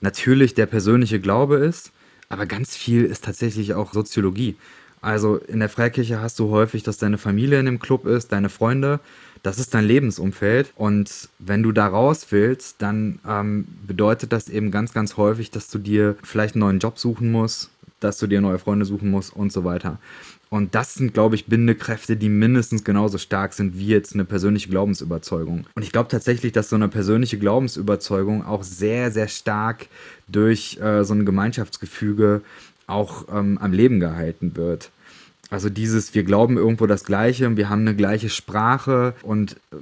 natürlich 0.00 0.54
der 0.54 0.66
persönliche 0.66 1.20
Glaube 1.20 1.56
ist, 1.56 1.92
aber 2.28 2.46
ganz 2.46 2.76
viel 2.76 3.04
ist 3.04 3.24
tatsächlich 3.24 3.74
auch 3.74 3.92
Soziologie. 3.92 4.56
Also 5.00 5.36
in 5.36 5.60
der 5.60 5.68
Freikirche 5.68 6.20
hast 6.20 6.38
du 6.38 6.50
häufig, 6.50 6.82
dass 6.82 6.98
deine 6.98 7.18
Familie 7.18 7.60
in 7.60 7.66
dem 7.66 7.78
Club 7.78 8.06
ist, 8.06 8.32
deine 8.32 8.48
Freunde, 8.48 9.00
das 9.42 9.58
ist 9.58 9.74
dein 9.74 9.84
Lebensumfeld. 9.84 10.72
Und 10.74 11.28
wenn 11.38 11.62
du 11.62 11.70
da 11.70 11.86
raus 11.86 12.26
willst, 12.30 12.82
dann 12.82 13.20
ähm, 13.28 13.66
bedeutet 13.86 14.32
das 14.32 14.48
eben 14.48 14.70
ganz, 14.70 14.92
ganz 14.92 15.16
häufig, 15.16 15.50
dass 15.50 15.68
du 15.70 15.78
dir 15.78 16.16
vielleicht 16.24 16.56
einen 16.56 16.60
neuen 16.60 16.78
Job 16.80 16.98
suchen 16.98 17.30
musst, 17.30 17.70
dass 18.00 18.18
du 18.18 18.26
dir 18.26 18.40
neue 18.40 18.58
Freunde 18.58 18.84
suchen 18.84 19.10
musst 19.10 19.34
und 19.34 19.52
so 19.52 19.62
weiter. 19.62 19.98
Und 20.48 20.74
das 20.74 20.94
sind, 20.94 21.12
glaube 21.12 21.34
ich, 21.34 21.46
Bindekräfte, 21.46 22.16
die 22.16 22.28
mindestens 22.28 22.84
genauso 22.84 23.18
stark 23.18 23.52
sind 23.52 23.78
wie 23.78 23.88
jetzt 23.88 24.14
eine 24.14 24.24
persönliche 24.24 24.68
Glaubensüberzeugung. 24.68 25.66
Und 25.74 25.82
ich 25.82 25.90
glaube 25.90 26.08
tatsächlich, 26.08 26.52
dass 26.52 26.68
so 26.68 26.76
eine 26.76 26.88
persönliche 26.88 27.38
Glaubensüberzeugung 27.38 28.44
auch 28.44 28.62
sehr, 28.62 29.10
sehr 29.10 29.28
stark 29.28 29.86
durch 30.28 30.78
äh, 30.80 31.04
so 31.04 31.14
ein 31.14 31.26
Gemeinschaftsgefüge 31.26 32.42
auch 32.86 33.26
ähm, 33.32 33.58
am 33.58 33.72
Leben 33.72 33.98
gehalten 33.98 34.56
wird. 34.56 34.90
Also 35.50 35.68
dieses, 35.68 36.14
wir 36.14 36.24
glauben 36.24 36.56
irgendwo 36.56 36.86
das 36.86 37.04
Gleiche 37.04 37.46
und 37.46 37.56
wir 37.56 37.68
haben 37.68 37.82
eine 37.82 37.94
gleiche 37.94 38.28
Sprache 38.28 39.14
und 39.22 39.52
äh, 39.72 39.76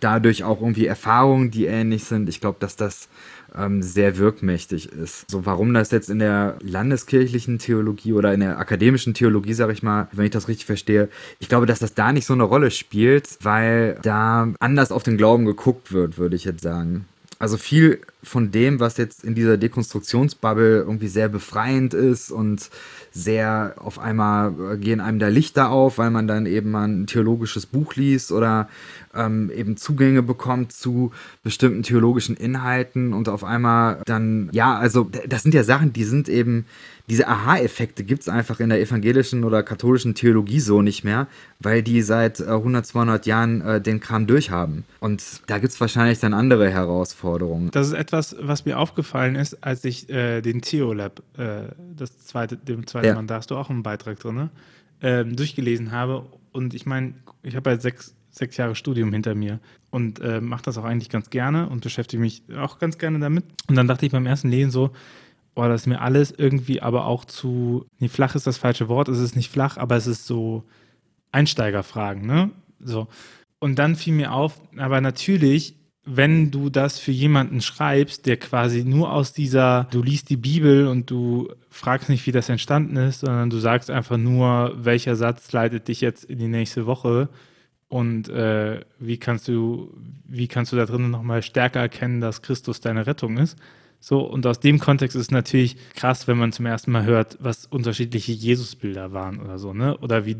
dadurch 0.00 0.44
auch 0.44 0.60
irgendwie 0.60 0.86
Erfahrungen, 0.86 1.50
die 1.50 1.66
ähnlich 1.66 2.04
sind. 2.04 2.28
Ich 2.28 2.40
glaube, 2.40 2.58
dass 2.60 2.76
das 2.76 3.08
ähm, 3.56 3.82
sehr 3.82 4.18
wirkmächtig 4.18 4.92
ist. 4.92 5.30
So, 5.30 5.46
warum 5.46 5.72
das 5.74 5.90
jetzt 5.90 6.10
in 6.10 6.18
der 6.18 6.56
landeskirchlichen 6.60 7.58
Theologie 7.58 8.12
oder 8.12 8.32
in 8.34 8.40
der 8.40 8.58
akademischen 8.58 9.14
Theologie, 9.14 9.54
sage 9.54 9.72
ich 9.72 9.82
mal, 9.82 10.08
wenn 10.12 10.26
ich 10.26 10.30
das 10.30 10.48
richtig 10.48 10.66
verstehe, 10.66 11.08
ich 11.38 11.48
glaube, 11.48 11.66
dass 11.66 11.78
das 11.78 11.94
da 11.94 12.12
nicht 12.12 12.26
so 12.26 12.34
eine 12.34 12.44
Rolle 12.44 12.70
spielt, 12.70 13.38
weil 13.42 13.98
da 14.02 14.48
anders 14.60 14.92
auf 14.92 15.02
den 15.02 15.16
Glauben 15.16 15.44
geguckt 15.44 15.92
wird, 15.92 16.18
würde 16.18 16.36
ich 16.36 16.44
jetzt 16.44 16.62
sagen. 16.62 17.06
Also 17.38 17.58
viel 17.58 18.00
von 18.22 18.50
dem, 18.50 18.80
was 18.80 18.96
jetzt 18.96 19.22
in 19.24 19.34
dieser 19.34 19.58
Dekonstruktionsbubble 19.58 20.78
irgendwie 20.78 21.08
sehr 21.08 21.28
befreiend 21.28 21.92
ist 21.92 22.30
und 22.30 22.70
sehr 23.12 23.74
auf 23.78 23.98
einmal 23.98 24.52
äh, 24.74 24.76
gehen 24.78 25.00
einem 25.00 25.18
da 25.18 25.28
Lichter 25.28 25.70
auf, 25.70 25.98
weil 25.98 26.10
man 26.10 26.26
dann 26.26 26.46
eben 26.46 26.70
mal 26.70 26.88
ein 26.88 27.06
theologisches 27.06 27.66
Buch 27.66 27.94
liest 27.94 28.32
oder 28.32 28.68
ähm, 29.14 29.50
eben 29.54 29.76
Zugänge 29.76 30.22
bekommt 30.22 30.72
zu 30.72 31.12
bestimmten 31.42 31.82
theologischen 31.82 32.36
Inhalten 32.36 33.12
und 33.12 33.28
auf 33.28 33.44
einmal 33.44 34.02
dann, 34.06 34.48
ja, 34.52 34.76
also 34.76 35.08
das 35.26 35.42
sind 35.42 35.54
ja 35.54 35.62
Sachen, 35.62 35.92
die 35.92 36.04
sind 36.04 36.28
eben, 36.28 36.66
diese 37.08 37.28
Aha-Effekte 37.28 38.02
gibt 38.02 38.22
es 38.22 38.28
einfach 38.28 38.60
in 38.60 38.68
der 38.68 38.80
evangelischen 38.80 39.44
oder 39.44 39.62
katholischen 39.62 40.14
Theologie 40.14 40.60
so 40.60 40.82
nicht 40.82 41.04
mehr, 41.04 41.28
weil 41.60 41.82
die 41.82 42.02
seit 42.02 42.40
äh, 42.40 42.46
100, 42.48 42.84
200 42.84 43.26
Jahren 43.26 43.60
äh, 43.62 43.80
den 43.80 44.00
Kram 44.00 44.26
durchhaben. 44.26 44.84
Und 45.00 45.22
da 45.46 45.58
gibt 45.58 45.72
es 45.72 45.80
wahrscheinlich 45.80 46.18
dann 46.18 46.34
andere 46.34 46.68
Herausforderungen 46.68 47.25
Herausforderung. 47.26 47.70
Das 47.70 47.88
ist 47.88 47.92
etwas, 47.92 48.36
was 48.40 48.64
mir 48.64 48.78
aufgefallen 48.78 49.34
ist, 49.34 49.62
als 49.64 49.84
ich 49.84 50.08
äh, 50.08 50.40
den 50.40 50.62
Theolab, 50.62 51.22
äh, 51.36 51.68
das 51.96 52.18
zweite, 52.18 52.56
dem 52.56 52.86
zweiten 52.86 53.06
Ja. 53.06 53.14
Mann, 53.14 53.26
da 53.26 53.36
hast 53.36 53.50
du 53.50 53.56
auch 53.56 53.70
einen 53.70 53.82
Beitrag 53.82 54.18
drin, 54.20 54.50
ähm, 55.02 55.36
durchgelesen 55.36 55.92
habe. 55.92 56.26
Und 56.52 56.74
ich 56.74 56.86
meine, 56.86 57.14
ich 57.42 57.56
habe 57.56 57.70
ja 57.70 57.78
sechs, 57.78 58.14
sechs 58.30 58.56
Jahre 58.56 58.74
Studium 58.74 59.12
hinter 59.12 59.34
mir 59.34 59.60
und 59.90 60.20
äh, 60.20 60.40
mache 60.40 60.62
das 60.62 60.78
auch 60.78 60.84
eigentlich 60.84 61.10
ganz 61.10 61.30
gerne 61.30 61.68
und 61.68 61.82
beschäftige 61.82 62.20
mich 62.20 62.42
auch 62.56 62.78
ganz 62.78 62.98
gerne 62.98 63.18
damit. 63.18 63.44
Und 63.68 63.76
dann 63.76 63.88
dachte 63.88 64.06
ich 64.06 64.12
beim 64.12 64.26
ersten 64.26 64.48
Lesen 64.48 64.70
so, 64.70 64.90
boah, 65.54 65.68
das 65.68 65.82
ist 65.82 65.86
mir 65.86 66.00
alles 66.00 66.32
irgendwie 66.36 66.82
aber 66.82 67.06
auch 67.06 67.24
zu, 67.24 67.86
nee, 67.98 68.08
flach 68.08 68.34
ist 68.34 68.46
das 68.46 68.58
falsche 68.58 68.88
Wort, 68.88 69.08
es 69.08 69.18
ist 69.18 69.36
nicht 69.36 69.50
flach, 69.50 69.78
aber 69.78 69.96
es 69.96 70.06
ist 70.06 70.26
so 70.26 70.64
Einsteigerfragen, 71.32 72.26
ne? 72.26 72.50
So. 72.78 73.08
Und 73.58 73.78
dann 73.78 73.96
fiel 73.96 74.12
mir 74.12 74.32
auf, 74.32 74.60
aber 74.76 75.00
natürlich, 75.00 75.76
wenn 76.06 76.52
du 76.52 76.70
das 76.70 77.00
für 77.00 77.10
jemanden 77.10 77.60
schreibst, 77.60 78.26
der 78.26 78.36
quasi 78.36 78.84
nur 78.84 79.12
aus 79.12 79.32
dieser, 79.32 79.88
du 79.90 80.02
liest 80.02 80.30
die 80.30 80.36
Bibel 80.36 80.86
und 80.86 81.10
du 81.10 81.48
fragst 81.68 82.08
nicht, 82.08 82.26
wie 82.26 82.32
das 82.32 82.48
entstanden 82.48 82.96
ist, 82.96 83.20
sondern 83.20 83.50
du 83.50 83.58
sagst 83.58 83.90
einfach 83.90 84.16
nur, 84.16 84.72
welcher 84.76 85.16
Satz 85.16 85.50
leitet 85.52 85.88
dich 85.88 86.00
jetzt 86.00 86.24
in 86.24 86.38
die 86.38 86.48
nächste 86.48 86.86
Woche 86.86 87.28
und 87.88 88.28
äh, 88.28 88.80
wie 89.00 89.18
kannst 89.18 89.48
du, 89.48 89.92
wie 90.24 90.46
kannst 90.46 90.72
du 90.72 90.76
da 90.76 90.86
drinnen 90.86 91.10
nochmal 91.10 91.42
stärker 91.42 91.80
erkennen, 91.80 92.20
dass 92.20 92.40
Christus 92.40 92.80
deine 92.80 93.06
Rettung 93.06 93.36
ist. 93.36 93.58
So, 94.00 94.20
und 94.20 94.46
aus 94.46 94.60
dem 94.60 94.78
Kontext 94.78 95.16
ist 95.16 95.22
es 95.22 95.30
natürlich 95.30 95.76
krass, 95.94 96.28
wenn 96.28 96.38
man 96.38 96.52
zum 96.52 96.66
ersten 96.66 96.92
Mal 96.92 97.04
hört, 97.04 97.38
was 97.40 97.66
unterschiedliche 97.66 98.32
Jesusbilder 98.32 99.12
waren 99.12 99.40
oder 99.40 99.58
so, 99.58 99.72
ne? 99.72 99.96
Oder 99.98 100.26
wie, 100.26 100.36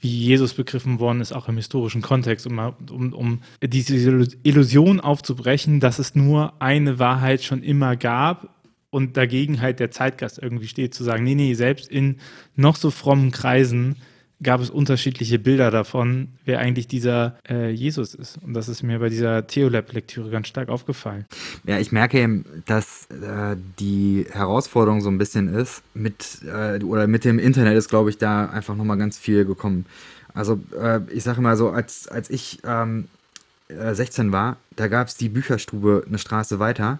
wie 0.00 0.08
Jesus 0.08 0.54
begriffen 0.54 0.98
worden 1.00 1.20
ist, 1.20 1.32
auch 1.32 1.48
im 1.48 1.56
historischen 1.56 2.02
Kontext, 2.02 2.46
um, 2.46 2.58
um, 2.90 3.12
um 3.12 3.40
diese 3.62 3.94
Illusion 4.42 5.00
aufzubrechen, 5.00 5.80
dass 5.80 5.98
es 5.98 6.14
nur 6.14 6.60
eine 6.60 6.98
Wahrheit 6.98 7.42
schon 7.42 7.62
immer 7.62 7.96
gab 7.96 8.54
und 8.90 9.16
dagegen 9.16 9.60
halt 9.60 9.80
der 9.80 9.90
Zeitgeist 9.90 10.38
irgendwie 10.38 10.68
steht, 10.68 10.94
zu 10.94 11.04
sagen, 11.04 11.24
nee, 11.24 11.34
nee, 11.34 11.54
selbst 11.54 11.90
in 11.90 12.16
noch 12.54 12.76
so 12.76 12.90
frommen 12.90 13.30
Kreisen 13.30 13.96
gab 14.42 14.60
es 14.60 14.68
unterschiedliche 14.68 15.38
Bilder 15.38 15.70
davon, 15.70 16.28
wer 16.44 16.58
eigentlich 16.58 16.86
dieser 16.86 17.38
äh, 17.48 17.70
Jesus 17.70 18.14
ist. 18.14 18.38
Und 18.42 18.54
das 18.54 18.68
ist 18.68 18.82
mir 18.82 18.98
bei 18.98 19.08
dieser 19.08 19.46
Theolab-Lektüre 19.46 20.30
ganz 20.30 20.48
stark 20.48 20.68
aufgefallen. 20.68 21.24
Ja, 21.64 21.78
ich 21.78 21.90
merke 21.90 22.20
eben, 22.20 22.44
dass 22.66 23.06
äh, 23.10 23.56
die 23.78 24.26
Herausforderung 24.30 25.00
so 25.00 25.08
ein 25.08 25.18
bisschen 25.18 25.52
ist, 25.52 25.82
mit, 25.94 26.38
äh, 26.44 26.82
oder 26.84 27.06
mit 27.06 27.24
dem 27.24 27.38
Internet 27.38 27.76
ist, 27.76 27.88
glaube 27.88 28.10
ich, 28.10 28.18
da 28.18 28.46
einfach 28.46 28.76
nochmal 28.76 28.98
ganz 28.98 29.18
viel 29.18 29.46
gekommen. 29.46 29.86
Also 30.34 30.60
äh, 30.78 31.00
ich 31.10 31.24
sage 31.24 31.40
mal 31.40 31.56
so, 31.56 31.70
als, 31.70 32.06
als 32.08 32.28
ich 32.28 32.60
ähm, 32.64 33.08
äh, 33.68 33.94
16 33.94 34.32
war, 34.32 34.58
da 34.76 34.88
gab 34.88 35.08
es 35.08 35.16
die 35.16 35.30
Bücherstube 35.30 36.04
eine 36.06 36.18
Straße 36.18 36.58
weiter. 36.58 36.98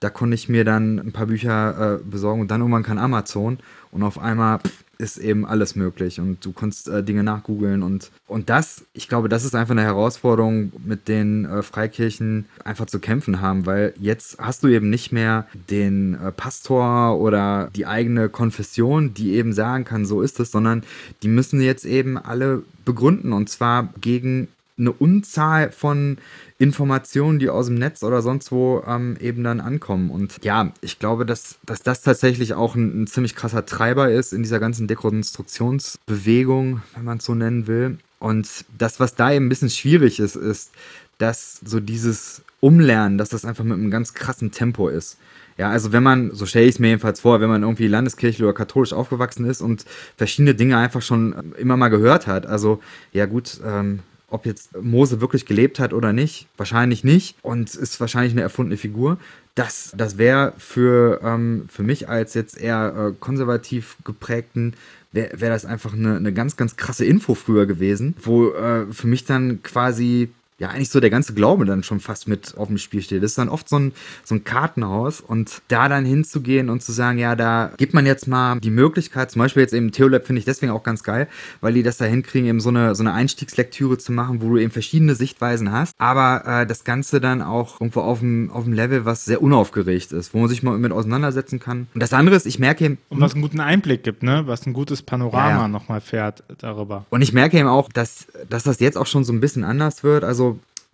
Da 0.00 0.10
konnte 0.10 0.34
ich 0.34 0.50
mir 0.50 0.66
dann 0.66 0.98
ein 0.98 1.12
paar 1.12 1.26
Bücher 1.26 1.94
äh, 1.94 2.04
besorgen 2.04 2.42
und 2.42 2.50
dann 2.50 2.60
irgendwann 2.60 2.82
kann 2.82 2.98
Amazon 2.98 3.58
und 3.90 4.02
auf 4.02 4.18
einmal 4.18 4.58
pff, 4.58 4.83
ist 4.98 5.18
eben 5.18 5.46
alles 5.46 5.76
möglich 5.76 6.20
und 6.20 6.44
du 6.44 6.52
kannst 6.52 6.88
äh, 6.88 7.02
Dinge 7.02 7.22
nachgoogeln 7.22 7.82
und, 7.82 8.10
und 8.26 8.50
das, 8.50 8.84
ich 8.92 9.08
glaube, 9.08 9.28
das 9.28 9.44
ist 9.44 9.54
einfach 9.54 9.72
eine 9.72 9.82
Herausforderung, 9.82 10.72
mit 10.84 11.08
den 11.08 11.44
äh, 11.44 11.62
Freikirchen 11.62 12.46
einfach 12.64 12.86
zu 12.86 12.98
kämpfen 12.98 13.40
haben, 13.40 13.66
weil 13.66 13.94
jetzt 14.00 14.38
hast 14.38 14.62
du 14.62 14.68
eben 14.68 14.90
nicht 14.90 15.12
mehr 15.12 15.46
den 15.70 16.14
äh, 16.14 16.32
Pastor 16.32 17.18
oder 17.18 17.70
die 17.74 17.86
eigene 17.86 18.28
Konfession, 18.28 19.14
die 19.14 19.34
eben 19.34 19.52
sagen 19.52 19.84
kann, 19.84 20.06
so 20.06 20.22
ist 20.22 20.40
es, 20.40 20.50
sondern 20.50 20.82
die 21.22 21.28
müssen 21.28 21.60
jetzt 21.60 21.84
eben 21.84 22.18
alle 22.18 22.62
begründen 22.84 23.32
und 23.32 23.48
zwar 23.48 23.88
gegen 24.00 24.48
eine 24.78 24.92
Unzahl 24.92 25.70
von 25.70 26.18
Informationen, 26.64 27.38
die 27.38 27.48
aus 27.48 27.66
dem 27.66 27.76
Netz 27.76 28.02
oder 28.02 28.22
sonst 28.22 28.50
wo 28.50 28.82
ähm, 28.86 29.16
eben 29.20 29.44
dann 29.44 29.60
ankommen. 29.60 30.10
Und 30.10 30.38
ja, 30.42 30.72
ich 30.80 30.98
glaube, 30.98 31.24
dass, 31.24 31.58
dass 31.64 31.82
das 31.82 32.02
tatsächlich 32.02 32.54
auch 32.54 32.74
ein, 32.74 33.02
ein 33.02 33.06
ziemlich 33.06 33.36
krasser 33.36 33.64
Treiber 33.64 34.10
ist 34.10 34.32
in 34.32 34.42
dieser 34.42 34.58
ganzen 34.58 34.88
Dekonstruktionsbewegung, 34.88 36.82
wenn 36.94 37.04
man 37.04 37.18
es 37.18 37.24
so 37.24 37.34
nennen 37.34 37.66
will. 37.66 37.98
Und 38.18 38.48
das, 38.76 38.98
was 38.98 39.14
da 39.14 39.32
eben 39.32 39.46
ein 39.46 39.50
bisschen 39.50 39.70
schwierig 39.70 40.18
ist, 40.18 40.34
ist, 40.34 40.72
dass 41.18 41.60
so 41.64 41.78
dieses 41.78 42.42
Umlernen, 42.60 43.18
dass 43.18 43.28
das 43.28 43.44
einfach 43.44 43.64
mit 43.64 43.74
einem 43.74 43.90
ganz 43.90 44.14
krassen 44.14 44.50
Tempo 44.50 44.88
ist. 44.88 45.18
Ja, 45.56 45.70
also 45.70 45.92
wenn 45.92 46.02
man, 46.02 46.32
so 46.32 46.46
stelle 46.46 46.64
ich 46.64 46.76
es 46.76 46.78
mir 46.80 46.88
jedenfalls 46.88 47.20
vor, 47.20 47.40
wenn 47.40 47.48
man 47.48 47.62
irgendwie 47.62 47.86
landeskirchlich 47.86 48.42
oder 48.42 48.54
katholisch 48.54 48.92
aufgewachsen 48.92 49.44
ist 49.44 49.60
und 49.60 49.84
verschiedene 50.16 50.54
Dinge 50.54 50.78
einfach 50.78 51.02
schon 51.02 51.54
immer 51.58 51.76
mal 51.76 51.90
gehört 51.90 52.26
hat. 52.26 52.46
Also, 52.46 52.80
ja 53.12 53.26
gut, 53.26 53.60
ähm, 53.64 54.00
ob 54.34 54.46
jetzt 54.46 54.76
Mose 54.82 55.20
wirklich 55.20 55.46
gelebt 55.46 55.78
hat 55.78 55.92
oder 55.92 56.12
nicht, 56.12 56.48
wahrscheinlich 56.56 57.04
nicht 57.04 57.36
und 57.42 57.72
ist 57.72 58.00
wahrscheinlich 58.00 58.32
eine 58.32 58.42
erfundene 58.42 58.76
Figur. 58.76 59.16
Das, 59.54 59.92
das 59.96 60.18
wäre 60.18 60.52
für, 60.58 61.20
ähm, 61.22 61.66
für 61.68 61.84
mich 61.84 62.08
als 62.08 62.34
jetzt 62.34 62.58
eher 62.58 63.12
äh, 63.12 63.12
konservativ 63.20 63.96
geprägten, 64.04 64.74
wäre 65.12 65.40
wär 65.40 65.50
das 65.50 65.64
einfach 65.64 65.92
eine, 65.92 66.16
eine 66.16 66.32
ganz, 66.32 66.56
ganz 66.56 66.74
krasse 66.74 67.04
Info 67.04 67.36
früher 67.36 67.66
gewesen, 67.66 68.16
wo 68.20 68.50
äh, 68.50 68.86
für 68.92 69.06
mich 69.06 69.24
dann 69.24 69.62
quasi 69.62 70.30
ja 70.58 70.68
eigentlich 70.68 70.90
so 70.90 71.00
der 71.00 71.10
ganze 71.10 71.34
Glaube 71.34 71.64
dann 71.64 71.82
schon 71.82 72.00
fast 72.00 72.28
mit 72.28 72.56
auf 72.56 72.68
dem 72.68 72.78
Spiel 72.78 73.02
steht. 73.02 73.22
Das 73.22 73.32
ist 73.32 73.38
dann 73.38 73.48
oft 73.48 73.68
so 73.68 73.78
ein, 73.78 73.92
so 74.22 74.34
ein 74.34 74.44
Kartenhaus 74.44 75.20
und 75.20 75.62
da 75.68 75.88
dann 75.88 76.04
hinzugehen 76.04 76.70
und 76.70 76.82
zu 76.82 76.92
sagen, 76.92 77.18
ja, 77.18 77.34
da 77.34 77.72
gibt 77.76 77.94
man 77.94 78.06
jetzt 78.06 78.28
mal 78.28 78.60
die 78.60 78.70
Möglichkeit, 78.70 79.30
zum 79.30 79.40
Beispiel 79.40 79.62
jetzt 79.62 79.74
eben 79.74 79.90
Theolab 79.90 80.26
finde 80.26 80.38
ich 80.38 80.44
deswegen 80.44 80.72
auch 80.72 80.82
ganz 80.82 81.02
geil, 81.02 81.28
weil 81.60 81.74
die 81.74 81.82
das 81.82 81.96
da 81.96 82.04
hinkriegen, 82.04 82.48
eben 82.48 82.60
so 82.60 82.68
eine, 82.68 82.94
so 82.94 83.02
eine 83.02 83.12
Einstiegslektüre 83.12 83.98
zu 83.98 84.12
machen, 84.12 84.42
wo 84.42 84.50
du 84.50 84.58
eben 84.58 84.70
verschiedene 84.70 85.14
Sichtweisen 85.14 85.72
hast, 85.72 85.94
aber 85.98 86.44
äh, 86.62 86.66
das 86.66 86.84
Ganze 86.84 87.20
dann 87.20 87.42
auch 87.42 87.80
irgendwo 87.80 88.00
auf 88.00 88.20
dem, 88.20 88.50
auf 88.50 88.64
dem 88.64 88.72
Level, 88.72 89.04
was 89.04 89.24
sehr 89.24 89.42
unaufgeregt 89.42 90.12
ist, 90.12 90.34
wo 90.34 90.38
man 90.38 90.48
sich 90.48 90.62
mal 90.62 90.78
mit 90.78 90.92
auseinandersetzen 90.92 91.58
kann. 91.58 91.88
Und 91.94 92.02
das 92.02 92.12
andere 92.12 92.36
ist, 92.36 92.46
ich 92.46 92.58
merke 92.58 92.84
eben, 92.84 92.98
Und 93.08 93.20
was 93.20 93.32
einen 93.32 93.42
guten 93.42 93.60
Einblick 93.60 94.04
gibt, 94.04 94.22
ne? 94.22 94.44
Was 94.46 94.66
ein 94.66 94.72
gutes 94.72 95.02
Panorama 95.02 95.48
Ja, 95.48 95.58
ja. 95.62 95.68
nochmal 95.68 96.00
fährt 96.00 96.44
darüber. 96.58 97.06
Und 97.10 97.22
ich 97.22 97.32
merke 97.32 97.58
eben 97.58 97.68
auch, 97.68 97.88
dass, 97.88 98.26
dass 98.48 98.62
das 98.62 98.80
jetzt 98.80 98.96
auch 98.96 99.06
schon 99.06 99.24
so 99.24 99.32
ein 99.32 99.40
bisschen 99.40 99.64
anders 99.64 100.04
wird. 100.04 100.24
Also, 100.24 100.43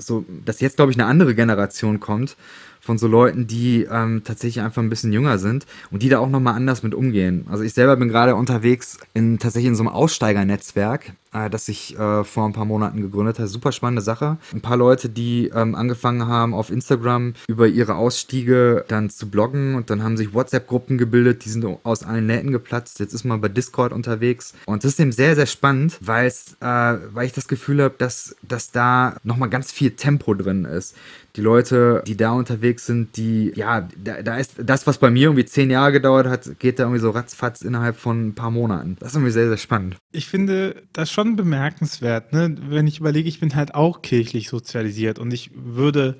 so, 0.00 0.24
dass 0.44 0.60
jetzt, 0.60 0.76
glaube 0.76 0.90
ich, 0.92 0.98
eine 0.98 1.06
andere 1.06 1.34
Generation 1.34 2.00
kommt 2.00 2.36
von 2.80 2.98
so 2.98 3.06
Leuten, 3.06 3.46
die 3.46 3.86
ähm, 3.90 4.22
tatsächlich 4.24 4.64
einfach 4.64 4.82
ein 4.82 4.88
bisschen 4.88 5.12
jünger 5.12 5.38
sind 5.38 5.66
und 5.90 6.02
die 6.02 6.08
da 6.08 6.18
auch 6.18 6.28
nochmal 6.28 6.54
anders 6.54 6.82
mit 6.82 6.94
umgehen. 6.94 7.46
Also 7.50 7.62
ich 7.62 7.74
selber 7.74 7.96
bin 7.96 8.08
gerade 8.08 8.34
unterwegs 8.34 8.98
in 9.12 9.38
tatsächlich 9.38 9.68
in 9.68 9.74
so 9.76 9.82
einem 9.82 9.92
Aussteigernetzwerk, 9.92 11.12
äh, 11.32 11.50
das 11.50 11.68
ich 11.68 11.98
äh, 11.98 12.24
vor 12.24 12.46
ein 12.46 12.52
paar 12.52 12.64
Monaten 12.64 13.00
gegründet 13.00 13.38
habe. 13.38 13.48
Super 13.48 13.72
spannende 13.72 14.02
Sache. 14.02 14.38
Ein 14.52 14.60
paar 14.60 14.76
Leute, 14.76 15.08
die 15.08 15.50
ähm, 15.54 15.74
angefangen 15.74 16.26
haben 16.26 16.54
auf 16.54 16.70
Instagram 16.70 17.34
über 17.48 17.66
ihre 17.66 17.94
Ausstiege 17.94 18.84
dann 18.88 19.10
zu 19.10 19.28
bloggen 19.28 19.74
und 19.74 19.90
dann 19.90 20.02
haben 20.02 20.16
sich 20.16 20.34
WhatsApp-Gruppen 20.34 20.98
gebildet, 20.98 21.44
die 21.44 21.50
sind 21.50 21.64
aus 21.84 22.02
allen 22.02 22.26
Nähten 22.26 22.52
geplatzt. 22.52 23.00
Jetzt 23.00 23.14
ist 23.14 23.24
man 23.24 23.40
bei 23.40 23.48
Discord 23.48 23.92
unterwegs 23.92 24.54
und 24.66 24.84
das 24.84 24.92
ist 24.92 25.00
eben 25.00 25.12
sehr, 25.12 25.34
sehr 25.34 25.46
spannend, 25.46 25.98
äh, 26.00 26.30
weil 26.60 27.26
ich 27.26 27.32
das 27.32 27.48
Gefühl 27.48 27.82
habe, 27.82 27.94
dass, 27.98 28.36
dass 28.42 28.70
da 28.70 29.16
nochmal 29.24 29.50
ganz 29.50 29.72
viel 29.72 29.92
Tempo 29.92 30.34
drin 30.34 30.64
ist 30.64 30.94
die 31.36 31.40
Leute, 31.42 32.02
die 32.06 32.16
da 32.16 32.32
unterwegs 32.32 32.86
sind, 32.86 33.16
die, 33.16 33.52
ja, 33.54 33.88
da, 33.96 34.22
da 34.22 34.36
ist 34.36 34.54
das, 34.58 34.86
was 34.86 34.98
bei 34.98 35.10
mir 35.10 35.24
irgendwie 35.24 35.44
zehn 35.44 35.70
Jahre 35.70 35.92
gedauert 35.92 36.26
hat, 36.26 36.58
geht 36.58 36.78
da 36.78 36.84
irgendwie 36.84 37.00
so 37.00 37.10
ratzfatz 37.10 37.62
innerhalb 37.62 37.96
von 37.96 38.28
ein 38.28 38.34
paar 38.34 38.50
Monaten. 38.50 38.96
Das 38.98 39.10
ist 39.10 39.14
irgendwie 39.14 39.32
sehr, 39.32 39.48
sehr 39.48 39.56
spannend. 39.56 39.96
Ich 40.12 40.26
finde 40.26 40.82
das 40.92 41.10
schon 41.10 41.19
bemerkenswert, 41.24 42.32
ne? 42.32 42.56
Wenn 42.68 42.86
ich 42.86 43.00
überlege, 43.00 43.28
ich 43.28 43.40
bin 43.40 43.54
halt 43.54 43.74
auch 43.74 44.02
kirchlich 44.02 44.48
sozialisiert 44.48 45.18
und 45.18 45.32
ich 45.32 45.50
würde 45.54 46.18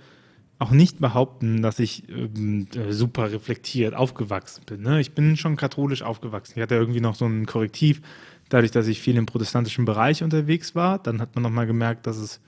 auch 0.61 0.71
nicht 0.71 1.01
behaupten, 1.01 1.63
dass 1.63 1.79
ich 1.79 2.09
ähm, 2.11 2.69
äh, 2.75 2.93
super 2.93 3.33
reflektiert 3.33 3.95
aufgewachsen 3.95 4.63
bin. 4.67 4.83
Ne? 4.83 5.01
Ich 5.01 5.13
bin 5.13 5.39
schon 5.39 5.57
katholisch 5.57 6.03
aufgewachsen. 6.03 6.53
Ich 6.57 6.63
hatte 6.63 6.75
irgendwie 6.75 7.01
noch 7.01 7.15
so 7.15 7.25
ein 7.25 7.47
Korrektiv, 7.47 8.03
dadurch, 8.51 8.71
dass 8.71 8.87
ich 8.87 9.01
viel 9.01 9.17
im 9.17 9.25
protestantischen 9.25 9.87
Bereich 9.87 10.23
unterwegs 10.23 10.75
war. 10.75 10.99
Dann 10.99 11.21
hat 11.21 11.35
man 11.35 11.43
nochmal 11.43 11.67
gemerkt, 11.67 12.07
dass 12.07 12.19
es 12.19 12.41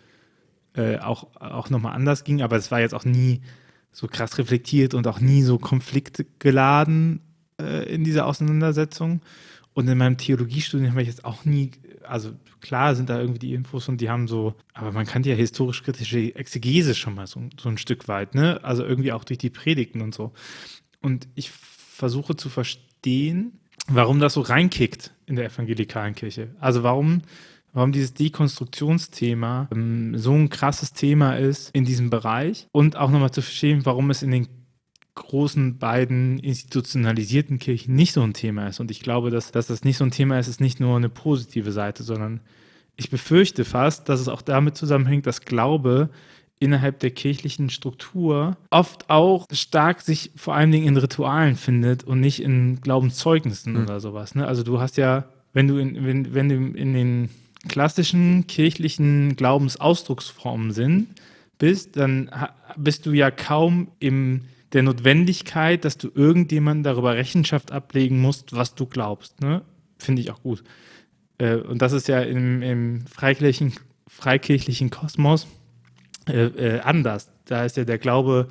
äh, 0.75 0.99
auch, 0.99 1.29
auch 1.41 1.71
nochmal 1.71 1.95
anders 1.95 2.23
ging, 2.23 2.43
aber 2.43 2.57
es 2.57 2.71
war 2.71 2.81
jetzt 2.81 2.95
auch 2.95 3.07
nie 3.07 3.41
so 3.93 4.09
krass 4.09 4.37
reflektiert 4.37 4.93
und 4.93 5.07
auch 5.07 5.21
nie 5.21 5.43
so 5.43 5.59
konfliktgeladen 5.59 7.21
äh, 7.59 7.95
in 7.95 8.05
dieser 8.05 8.27
Auseinandersetzung. 8.27 9.23
Und 9.75 9.89
in 9.89 9.99
meinem 9.99 10.19
Theologiestudium 10.19 10.91
habe 10.91 11.03
ich 11.03 11.09
jetzt 11.09 11.25
auch 11.25 11.45
nie, 11.45 11.71
also 12.05 12.33
klar 12.61 12.95
sind 12.95 13.09
da 13.09 13.19
irgendwie 13.19 13.39
die 13.39 13.55
Infos 13.55 13.89
und 13.89 14.01
die 14.01 14.11
haben 14.11 14.29
so, 14.29 14.55
aber 14.75 14.93
man 14.93 15.07
kannte 15.07 15.31
ja 15.31 15.37
historisch-kritische 15.37 16.35
Exegese 16.35 16.95
schon 16.95 17.15
mal 17.15 17.27
so, 17.27 17.41
so 17.61 17.69
ein 17.69 17.79
Stück 17.79 18.09
weit, 18.09 18.35
ne? 18.35 18.61
Also 18.63 18.85
irgendwie 18.85 19.13
auch 19.13 19.25
durch 19.25 19.39
die 19.39 19.51
Predigten 19.51 20.03
und 20.03 20.15
so. 20.15 20.33
Und 21.01 21.29
ich 21.35 21.51
versuche 21.51 22.37
zu 22.37 22.49
verstehen, 22.49 23.61
warum 23.89 24.21
das 24.21 24.35
so 24.35 24.41
reinkickt 24.43 25.15
in 25.27 25.37
der 25.37 25.47
evangelikalen 25.47 26.15
Kirche. 26.15 26.55
Also 26.61 26.83
warum 26.83 27.23
warum 27.73 27.93
dieses 27.93 28.15
Dekonstruktionsthema 28.15 29.69
ähm, 29.73 30.17
so 30.17 30.33
ein 30.33 30.51
krasses 30.51 30.93
Thema 30.93 31.37
ist 31.37 31.71
in 31.73 31.85
diesem 31.85 32.11
Bereich 32.11 32.69
und 32.73 32.97
auch 32.97 33.11
nochmal 33.11 33.31
zu 33.31 33.43
verstehen, 33.43 33.85
warum 33.85 34.11
es 34.11 34.23
in 34.23 34.31
den 34.31 34.49
großen 35.15 35.79
beiden 35.79 36.39
institutionalisierten 36.39 37.59
Kirchen 37.59 37.95
nicht 37.95 38.13
so 38.13 38.23
ein 38.23 38.33
Thema 38.33 38.69
ist. 38.69 38.81
Und 38.81 38.91
ich 38.91 39.01
glaube, 39.01 39.31
dass, 39.31 39.53
dass 39.53 39.67
das 39.67 39.85
nicht 39.85 39.99
so 39.99 40.05
ein 40.05 40.11
Thema 40.11 40.39
ist, 40.39 40.49
ist 40.49 40.61
nicht 40.61 40.81
nur 40.81 40.97
eine 40.97 41.11
positive 41.11 41.73
Seite, 41.73 42.03
sondern 42.03 42.41
ich 42.97 43.11
befürchte 43.11 43.65
fast, 43.65 44.09
dass 44.09 44.21
es 44.21 44.29
auch 44.29 44.43
damit 44.43 44.77
zusammenhängt, 44.77 45.27
dass 45.27 45.43
Glaube 45.43 46.11
innerhalb 46.61 47.01
der 47.01 47.11
kirchlichen 47.11 47.71
Struktur 47.71 48.57
oft 48.71 49.11
auch 49.11 49.47
stark 49.53 50.01
sich 50.01 50.31
vor 50.37 50.55
allen 50.55 50.71
Dingen 50.71 50.87
in 50.87 50.97
Ritualen 50.97 51.57
findet 51.57 52.05
und 52.05 52.21
nicht 52.21 52.41
in 52.41 52.81
Glaubenszeugnissen 52.81 53.75
mhm. 53.75 53.83
oder 53.83 54.01
sowas. 54.01 54.35
Ne? 54.35 54.47
Also 54.47 54.63
du 54.63 54.81
hast 54.81 54.97
ja, 54.97 55.25
wenn 55.53 55.67
du 55.67 55.79
in, 55.79 56.07
wenn, 56.07 56.35
wenn 56.35 56.49
du 56.49 56.55
in 56.55 56.95
den 56.95 57.31
klassischen 57.69 58.47
kirchlichen 58.47 59.35
Glaubensausdrucksformen 59.37 60.73
sind, 60.73 61.09
bist, 61.59 61.97
dann 61.97 62.31
bist 62.77 63.07
du 63.07 63.13
ja 63.13 63.31
kaum 63.31 63.89
in 63.99 64.43
der 64.73 64.83
Notwendigkeit, 64.83 65.85
dass 65.85 65.99
du 65.99 66.11
irgendjemandem 66.15 66.85
darüber 66.85 67.15
Rechenschaft 67.15 67.73
ablegen 67.73 68.21
musst, 68.21 68.55
was 68.55 68.75
du 68.75 68.87
glaubst. 68.87 69.41
Ne? 69.41 69.63
Finde 69.99 70.23
ich 70.23 70.31
auch 70.31 70.43
gut. 70.43 70.63
Äh, 71.39 71.57
und 71.57 71.83
das 71.83 71.93
ist 71.93 72.09
ja 72.09 72.21
im, 72.21 72.63
im 72.63 73.07
freikirchlichen, 73.07 73.75
freikirchlichen 74.07 74.91
Kosmos 74.91 75.47
äh, 76.29 76.47
äh, 76.47 76.81
anders. 76.81 77.31
Da 77.45 77.65
ist 77.65 77.77
ja 77.77 77.85
der 77.85 77.99
Glaube 77.99 78.49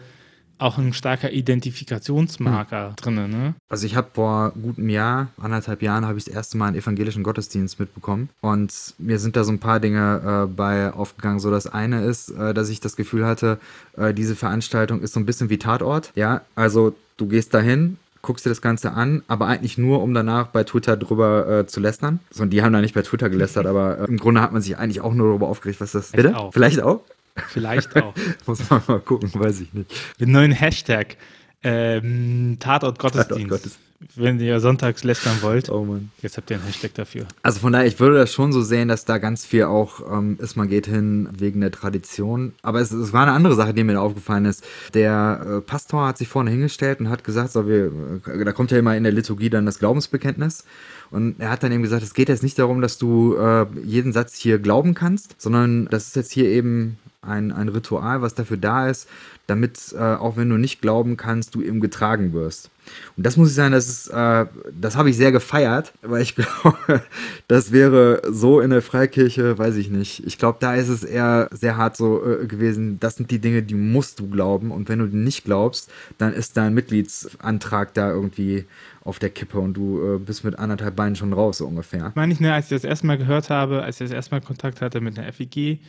auch 0.62 0.78
ein 0.78 0.94
starker 0.94 1.32
Identifikationsmarker 1.32 2.90
hm. 2.90 2.96
drin. 2.96 3.16
Ne? 3.30 3.56
Also 3.70 3.86
ich 3.86 3.96
habe 3.96 4.10
vor 4.14 4.52
gutem 4.62 4.90
Jahr, 4.90 5.28
anderthalb 5.38 5.82
Jahren, 5.82 6.06
habe 6.06 6.18
ich 6.18 6.26
das 6.26 6.34
erste 6.34 6.58
Mal 6.58 6.68
einen 6.68 6.78
evangelischen 6.78 7.24
Gottesdienst 7.24 7.80
mitbekommen. 7.80 8.30
Und 8.42 8.94
mir 8.98 9.20
sind 9.20 9.36
da 9.36 9.44
so 9.44 9.52
ein 9.52 9.60
paar 9.60 9.80
Dinge 9.80 10.46
äh, 10.48 10.54
bei 10.54 10.94
aufgegangen. 10.94 11.40
So 11.40 11.52
das 11.52 11.68
eine 11.68 12.04
ist, 12.04 12.30
äh, 12.30 12.54
dass 12.54 12.70
ich 12.70 12.80
das 12.80 12.96
Gefühl 12.96 13.26
hatte, 13.26 13.60
äh, 13.98 14.14
diese 14.14 14.36
Veranstaltung 14.36 15.02
ist 15.02 15.14
so 15.14 15.20
ein 15.20 15.26
bisschen 15.26 15.50
wie 15.50 15.58
Tatort. 15.58 16.12
Ja, 16.16 16.42
also 16.56 16.96
du 17.18 17.28
gehst 17.28 17.54
dahin, 17.54 17.98
guckst 18.22 18.46
dir 18.46 18.50
das 18.50 18.62
Ganze 18.62 18.92
an, 18.92 19.24
aber 19.28 19.48
eigentlich 19.48 19.78
nur, 19.78 20.02
um 20.02 20.14
danach 20.14 20.48
bei 20.48 20.64
Twitter 20.64 20.98
drüber 20.98 21.48
äh, 21.60 21.68
zu 21.68 21.80
lästern. 21.80 22.20
So, 22.30 22.44
und 22.44 22.52
die 22.52 22.62
haben 22.62 22.74
da 22.74 22.82
nicht 22.82 22.94
bei 22.94 23.02
Twitter 23.02 23.30
gelästert, 23.30 23.66
aber 23.68 24.00
äh, 24.00 24.06
im 24.06 24.18
Grunde 24.18 24.42
hat 24.42 24.52
man 24.52 24.62
sich 24.62 24.78
eigentlich 24.78 25.02
auch 25.02 25.14
nur 25.14 25.30
darüber 25.30 25.48
aufgeregt, 25.48 25.82
was 25.82 25.92
das... 25.92 26.10
Vielleicht 26.12 26.28
bitte? 26.28 26.38
Auch. 26.40 26.54
Vielleicht 26.54 26.82
auch? 26.82 27.02
Vielleicht 27.48 27.96
auch. 27.96 28.14
Muss 28.46 28.70
man 28.70 28.82
mal 28.88 29.00
gucken, 29.00 29.32
weiß 29.34 29.62
ich 29.62 29.74
nicht. 29.74 29.92
Den 30.20 30.32
neuen 30.32 30.52
Hashtag. 30.52 31.18
Ähm, 31.64 32.58
Tatort 32.60 33.00
Gottesdienst. 33.00 33.30
Tatort 33.30 33.50
Gottesdienst. 33.50 33.92
Wenn 34.16 34.40
ihr 34.40 34.60
sonntags 34.60 35.04
lästern 35.04 35.38
wollt. 35.42 35.70
Oh 35.70 35.86
Mann. 35.86 36.10
Jetzt 36.22 36.36
habt 36.36 36.50
ihr 36.50 36.58
einen 36.58 36.66
Hashtag 36.66 36.96
dafür. 36.96 37.28
Also 37.44 37.60
von 37.60 37.72
daher, 37.72 37.86
ich 37.86 38.00
würde 38.00 38.18
das 38.18 38.34
schon 38.34 38.52
so 38.52 38.62
sehen, 38.62 38.88
dass 38.88 39.06
da 39.06 39.20
ganz 39.20 39.46
viel 39.46 39.66
auch 39.66 40.02
ähm, 40.12 40.38
ist, 40.42 40.56
man 40.56 40.68
geht 40.68 40.88
hin 40.88 41.30
wegen 41.32 41.62
der 41.62 41.72
Tradition. 41.72 42.54
Aber 42.64 42.82
es, 42.82 42.92
es, 42.92 43.14
war 43.14 43.24
eine 43.24 43.34
andere 43.34 43.54
Sache, 43.54 43.76
die 43.76 43.84
mir 43.84 43.94
da 43.94 44.00
aufgefallen 44.00 44.46
ist. 44.46 44.66
Der 44.96 45.46
äh, 45.46 45.62
Pastor 45.62 46.08
hat 46.08 46.18
sich 46.18 46.28
vorne 46.28 46.50
hingestellt 46.50 47.00
und 47.00 47.10
hat 47.10 47.24
gesagt, 47.24 47.52
so, 47.52 47.68
wir, 47.68 47.92
äh, 48.26 48.44
da 48.44 48.52
kommt 48.54 48.72
ja 48.72 48.80
immer 48.80 48.98
in 48.98 49.04
der 49.04 49.14
Liturgie 49.14 49.52
dann 49.52 49.68
das 49.68 49.78
Glaubensbekenntnis. 49.78 50.66
Und 51.12 51.40
er 51.40 51.50
hat 51.50 51.62
dann 51.62 51.72
eben 51.72 51.84
gesagt, 51.84 52.04
es 52.04 52.14
geht 52.14 52.30
jetzt 52.30 52.42
nicht 52.44 52.58
darum, 52.58 52.82
dass 52.82 52.98
du 52.98 53.36
äh, 53.36 53.66
jeden 53.84 54.14
Satz 54.14 54.36
hier 54.36 54.60
glauben 54.60 54.94
kannst, 54.94 55.36
sondern 55.38 55.86
das 55.88 56.08
ist 56.08 56.16
jetzt 56.16 56.32
hier 56.32 56.46
eben 56.46 56.98
ein, 57.22 57.52
ein 57.52 57.70
Ritual, 57.70 58.22
was 58.22 58.34
dafür 58.34 58.58
da 58.58 58.90
ist, 58.90 59.08
damit, 59.46 59.94
äh, 59.94 60.00
auch 60.00 60.38
wenn 60.38 60.50
du 60.50 60.58
nicht 60.58 60.82
glauben 60.82 61.18
kannst, 61.18 61.54
du 61.54 61.62
eben 61.62 61.82
getragen 61.82 62.34
wirst. 62.34 62.72
Und 63.16 63.26
das 63.26 63.38
muss 63.38 63.50
ich 63.50 63.56
sagen, 63.56 63.74
das 63.74 63.88
ist, 63.88 64.08
äh, 64.08 64.46
das 64.80 64.96
habe 64.96 65.10
ich 65.10 65.18
sehr 65.18 65.32
gefeiert, 65.32 65.94
weil 66.02 66.22
ich 66.22 66.36
glaube, 66.64 67.04
das 67.48 67.72
wäre 67.72 68.22
so 68.30 68.60
in 68.60 68.72
der 68.72 68.82
Freikirche, 68.82 69.58
weiß 69.58 69.76
ich 69.76 69.90
nicht. 69.90 70.26
Ich 70.26 70.38
glaube, 70.38 70.58
da 70.62 70.76
ist 70.76 70.90
es 70.90 71.04
eher 71.04 71.50
sehr 71.52 71.78
hart 71.78 71.96
so 71.98 72.24
äh, 72.26 72.48
gewesen. 72.48 73.00
Das 73.00 73.18
sind 73.18 73.30
die 73.30 73.40
Dinge, 73.40 73.62
die 73.62 73.76
musst 73.76 74.20
du 74.20 74.30
glauben. 74.30 74.72
Und 74.72 74.90
wenn 74.90 75.00
du 75.00 75.06
nicht 75.06 75.44
glaubst, 75.46 75.92
dann 76.18 76.34
ist 76.34 76.58
dein 76.58 76.74
Mitgliedsantrag 76.74 77.94
da 77.94 78.10
irgendwie 78.10 78.66
auf 79.04 79.20
der 79.20 79.30
Kippe 79.30 79.60
und 79.60 79.74
du 79.74 80.16
äh, 80.16 80.20
bist 80.20 80.44
mit 80.44 80.58
anderthalb 80.60 80.96
Beinen 80.96 81.16
schon 81.16 81.34
raus, 81.34 81.60
so 81.60 81.68
ungefähr. 81.68 82.12
Meine 82.16 82.34
ich, 82.34 82.40
ne, 82.40 82.54
als 82.54 82.66
ich 82.66 82.78
das 82.78 82.84
erste 82.84 83.08
Mal 83.08 83.18
gehört 83.18 83.50
habe, 83.50 83.84
als 83.84 84.00
ich 84.00 84.08
das 84.08 84.16
erste 84.16 84.36
Mal 84.36 84.42
Kontakt 84.42 84.82
hatte 84.82 85.02
mit 85.02 85.18
einer 85.18 85.32
FIG, 85.34 85.80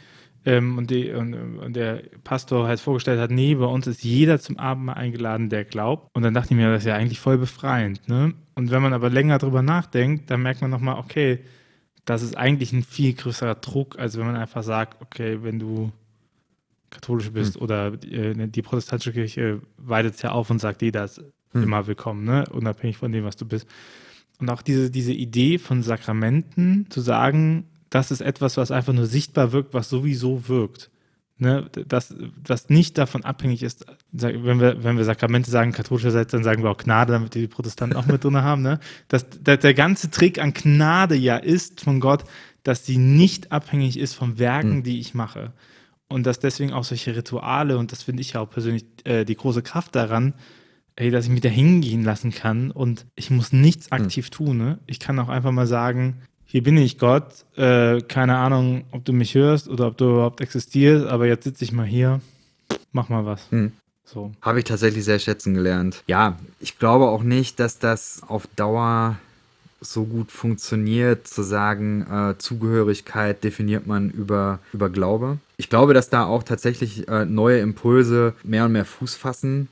ähm, 0.45 0.79
und, 0.79 0.91
die, 0.91 1.11
und, 1.13 1.35
und, 1.35 1.77
der 1.77 2.03
Pastor 2.25 2.67
halt 2.67 2.81
vorgestellt 2.81 3.21
hat, 3.21 3.31
nee, 3.31 3.55
bei 3.55 3.67
uns 3.67 3.87
ist 3.87 4.03
jeder 4.03 4.41
zum 4.41 4.59
Abendmahl 4.59 4.97
eingeladen, 4.97 5.49
der 5.51 5.65
glaubt. 5.65 6.09
Und 6.15 6.23
dann 6.23 6.35
dachte 6.35 6.53
ich 6.53 6.57
mir, 6.57 6.71
das 6.71 6.83
ist 6.83 6.89
ja 6.89 6.97
eigentlich 6.97 7.21
voll 7.21 7.39
befreiend. 7.39 8.09
Ne? 8.09 8.35
Und 8.55 8.71
wenn 8.71 8.83
man 8.83 8.93
aber 8.93 9.09
länger 9.09 9.39
drüber 9.39 9.63
nachdenkt, 9.63 10.31
dann 10.31 10.43
merkt 10.43 10.61
man 10.61 10.71
nochmal, 10.71 10.99
okay, 10.99 11.41
das 12.05 12.23
ist 12.23 12.37
eigentlich 12.37 12.73
ein 12.73 12.83
viel 12.83 13.15
größerer 13.15 13.55
Druck, 13.57 13.99
als 13.99 14.19
wenn 14.19 14.27
man 14.27 14.37
einfach 14.37 14.65
sagt, 14.65 15.01
okay, 15.01 15.39
wenn 15.43 15.61
du 15.61 15.93
katholisch 16.91 17.31
bist 17.31 17.55
hm. 17.55 17.63
oder 17.63 17.93
äh, 18.03 18.49
die 18.49 18.63
protestantische 18.63 19.13
Kirche 19.13 19.63
weitet 19.77 20.17
es 20.17 20.23
ja 20.23 20.33
auf 20.33 20.51
und 20.51 20.59
sagt, 20.59 20.83
jeder 20.83 21.05
ist 21.05 21.23
hm. 21.53 21.63
immer 21.63 21.87
willkommen, 21.87 22.25
ne? 22.25 22.45
unabhängig 22.51 22.97
von 22.97 23.13
dem, 23.13 23.25
was 23.25 23.37
du 23.37 23.47
bist. 23.47 23.67
Und 24.39 24.51
auch 24.51 24.63
diese, 24.63 24.91
diese 24.91 25.13
Idee 25.13 25.59
von 25.59 25.83
Sakramenten, 25.83 26.87
zu 26.91 27.01
sagen, 27.01 27.69
das 27.91 28.11
ist 28.11 28.23
etwas, 28.23 28.57
was 28.57 28.71
einfach 28.71 28.93
nur 28.93 29.07
sichtbar 29.07 29.53
wirkt, 29.53 29.75
was 29.75 29.89
sowieso 29.89 30.49
wirkt. 30.49 30.91
Ne, 31.39 31.69
das, 31.89 32.15
das 32.45 32.69
nicht 32.69 32.97
davon 32.99 33.25
abhängig 33.25 33.65
ist, 33.65 33.85
wenn 34.13 34.61
wir, 34.61 34.85
wenn 34.85 34.97
wir 34.97 35.05
Sakramente 35.05 35.51
sagen, 35.51 35.73
katholischerseits, 35.73 36.31
dann 36.31 36.45
sagen 36.45 36.63
wir 36.63 36.71
auch 36.71 36.77
Gnade, 36.77 37.13
damit 37.13 37.35
die 37.35 37.49
Protestanten 37.49 37.97
auch 37.97 38.07
mit 38.07 38.23
drin 38.23 38.37
haben. 38.37 38.63
Ne? 38.63 38.79
Dass, 39.09 39.27
dass 39.43 39.59
der 39.59 39.75
ganze 39.75 40.11
Trick 40.11 40.41
an 40.41 40.53
Gnade 40.53 41.17
ja 41.17 41.37
ist 41.37 41.81
von 41.81 41.99
Gott, 41.99 42.25
dass 42.63 42.87
sie 42.87 42.97
nicht 42.97 43.51
abhängig 43.51 43.99
ist 43.99 44.15
von 44.15 44.39
Werken, 44.39 44.77
mhm. 44.77 44.83
die 44.85 45.01
ich 45.01 45.15
mache. 45.15 45.53
Und 46.07 46.27
dass 46.27 46.39
deswegen 46.39 46.73
auch 46.73 46.85
solche 46.85 47.17
Rituale, 47.17 47.77
und 47.77 47.91
das 47.91 48.05
finde 48.05 48.21
ich 48.21 48.35
ja 48.35 48.41
auch 48.41 48.51
persönlich 48.51 48.85
äh, 49.03 49.25
die 49.25 49.35
große 49.35 49.63
Kraft 49.63 49.97
daran, 49.97 50.35
ey, 50.97 51.11
dass 51.11 51.25
ich 51.25 51.31
mich 51.31 51.41
da 51.41 51.49
hingehen 51.49 52.05
lassen 52.05 52.33
kann 52.33 52.71
und 52.71 53.07
ich 53.15 53.31
muss 53.31 53.53
nichts 53.53 53.87
hm. 53.87 53.93
aktiv 53.93 54.27
mhm. 54.27 54.31
tun. 54.31 54.59
Ne? 54.59 54.79
Ich 54.87 55.01
kann 55.01 55.19
auch 55.19 55.29
einfach 55.29 55.53
mal 55.53 55.67
sagen, 55.67 56.23
hier 56.45 56.63
bin 56.63 56.77
ich 56.77 56.99
Gott, 56.99 57.47
äh, 57.57 58.03
keine 58.03 58.37
Ahnung, 58.37 58.85
ob 58.91 59.05
du 59.05 59.13
mich 59.13 59.35
hörst 59.35 59.69
oder 59.69 59.87
ob 59.87 59.97
du 59.97 60.05
überhaupt 60.05 60.41
existierst, 60.41 61.07
aber 61.07 61.27
jetzt 61.27 61.45
sitze 61.45 61.65
ich 61.65 61.73
mal 61.73 61.87
hier, 61.87 62.21
mach 62.93 63.09
mal 63.09 63.25
was. 63.25 63.51
Hm. 63.51 63.73
So. 64.05 64.33
Habe 64.43 64.59
ich 64.59 64.67
tatsächlich 64.67 65.05
sehr 65.05 65.19
schätzen 65.19 65.55
gelernt. 65.55 66.03
Ja, 66.07 66.39
ich 66.61 66.79
glaube 66.79 67.07
auch 67.07 67.23
nicht, 67.23 67.59
dass 67.59 67.79
das 67.79 68.23
auf 68.27 68.47
Dauer 68.57 69.17
so 69.81 70.05
gut 70.05 70.31
funktioniert, 70.31 71.27
zu 71.27 71.43
sagen, 71.43 72.07
äh, 72.11 72.39
Zugehörigkeit 72.39 73.43
definiert 73.43 73.87
man 73.87 74.11
über, 74.11 74.61
über 74.73 74.91
Glaube. 74.91 75.39
Ich 75.57 75.71
glaube, 75.71 75.95
dass 75.95 76.11
da 76.11 76.25
auch 76.25 76.43
tatsächlich 76.43 77.09
äh, 77.09 77.25
neue 77.25 77.61
Impulse 77.61 78.35
mehr 78.45 78.67
und 78.67 78.73
mehr 78.73 78.85
Fuß 78.85 79.15
fassen. 79.15 79.69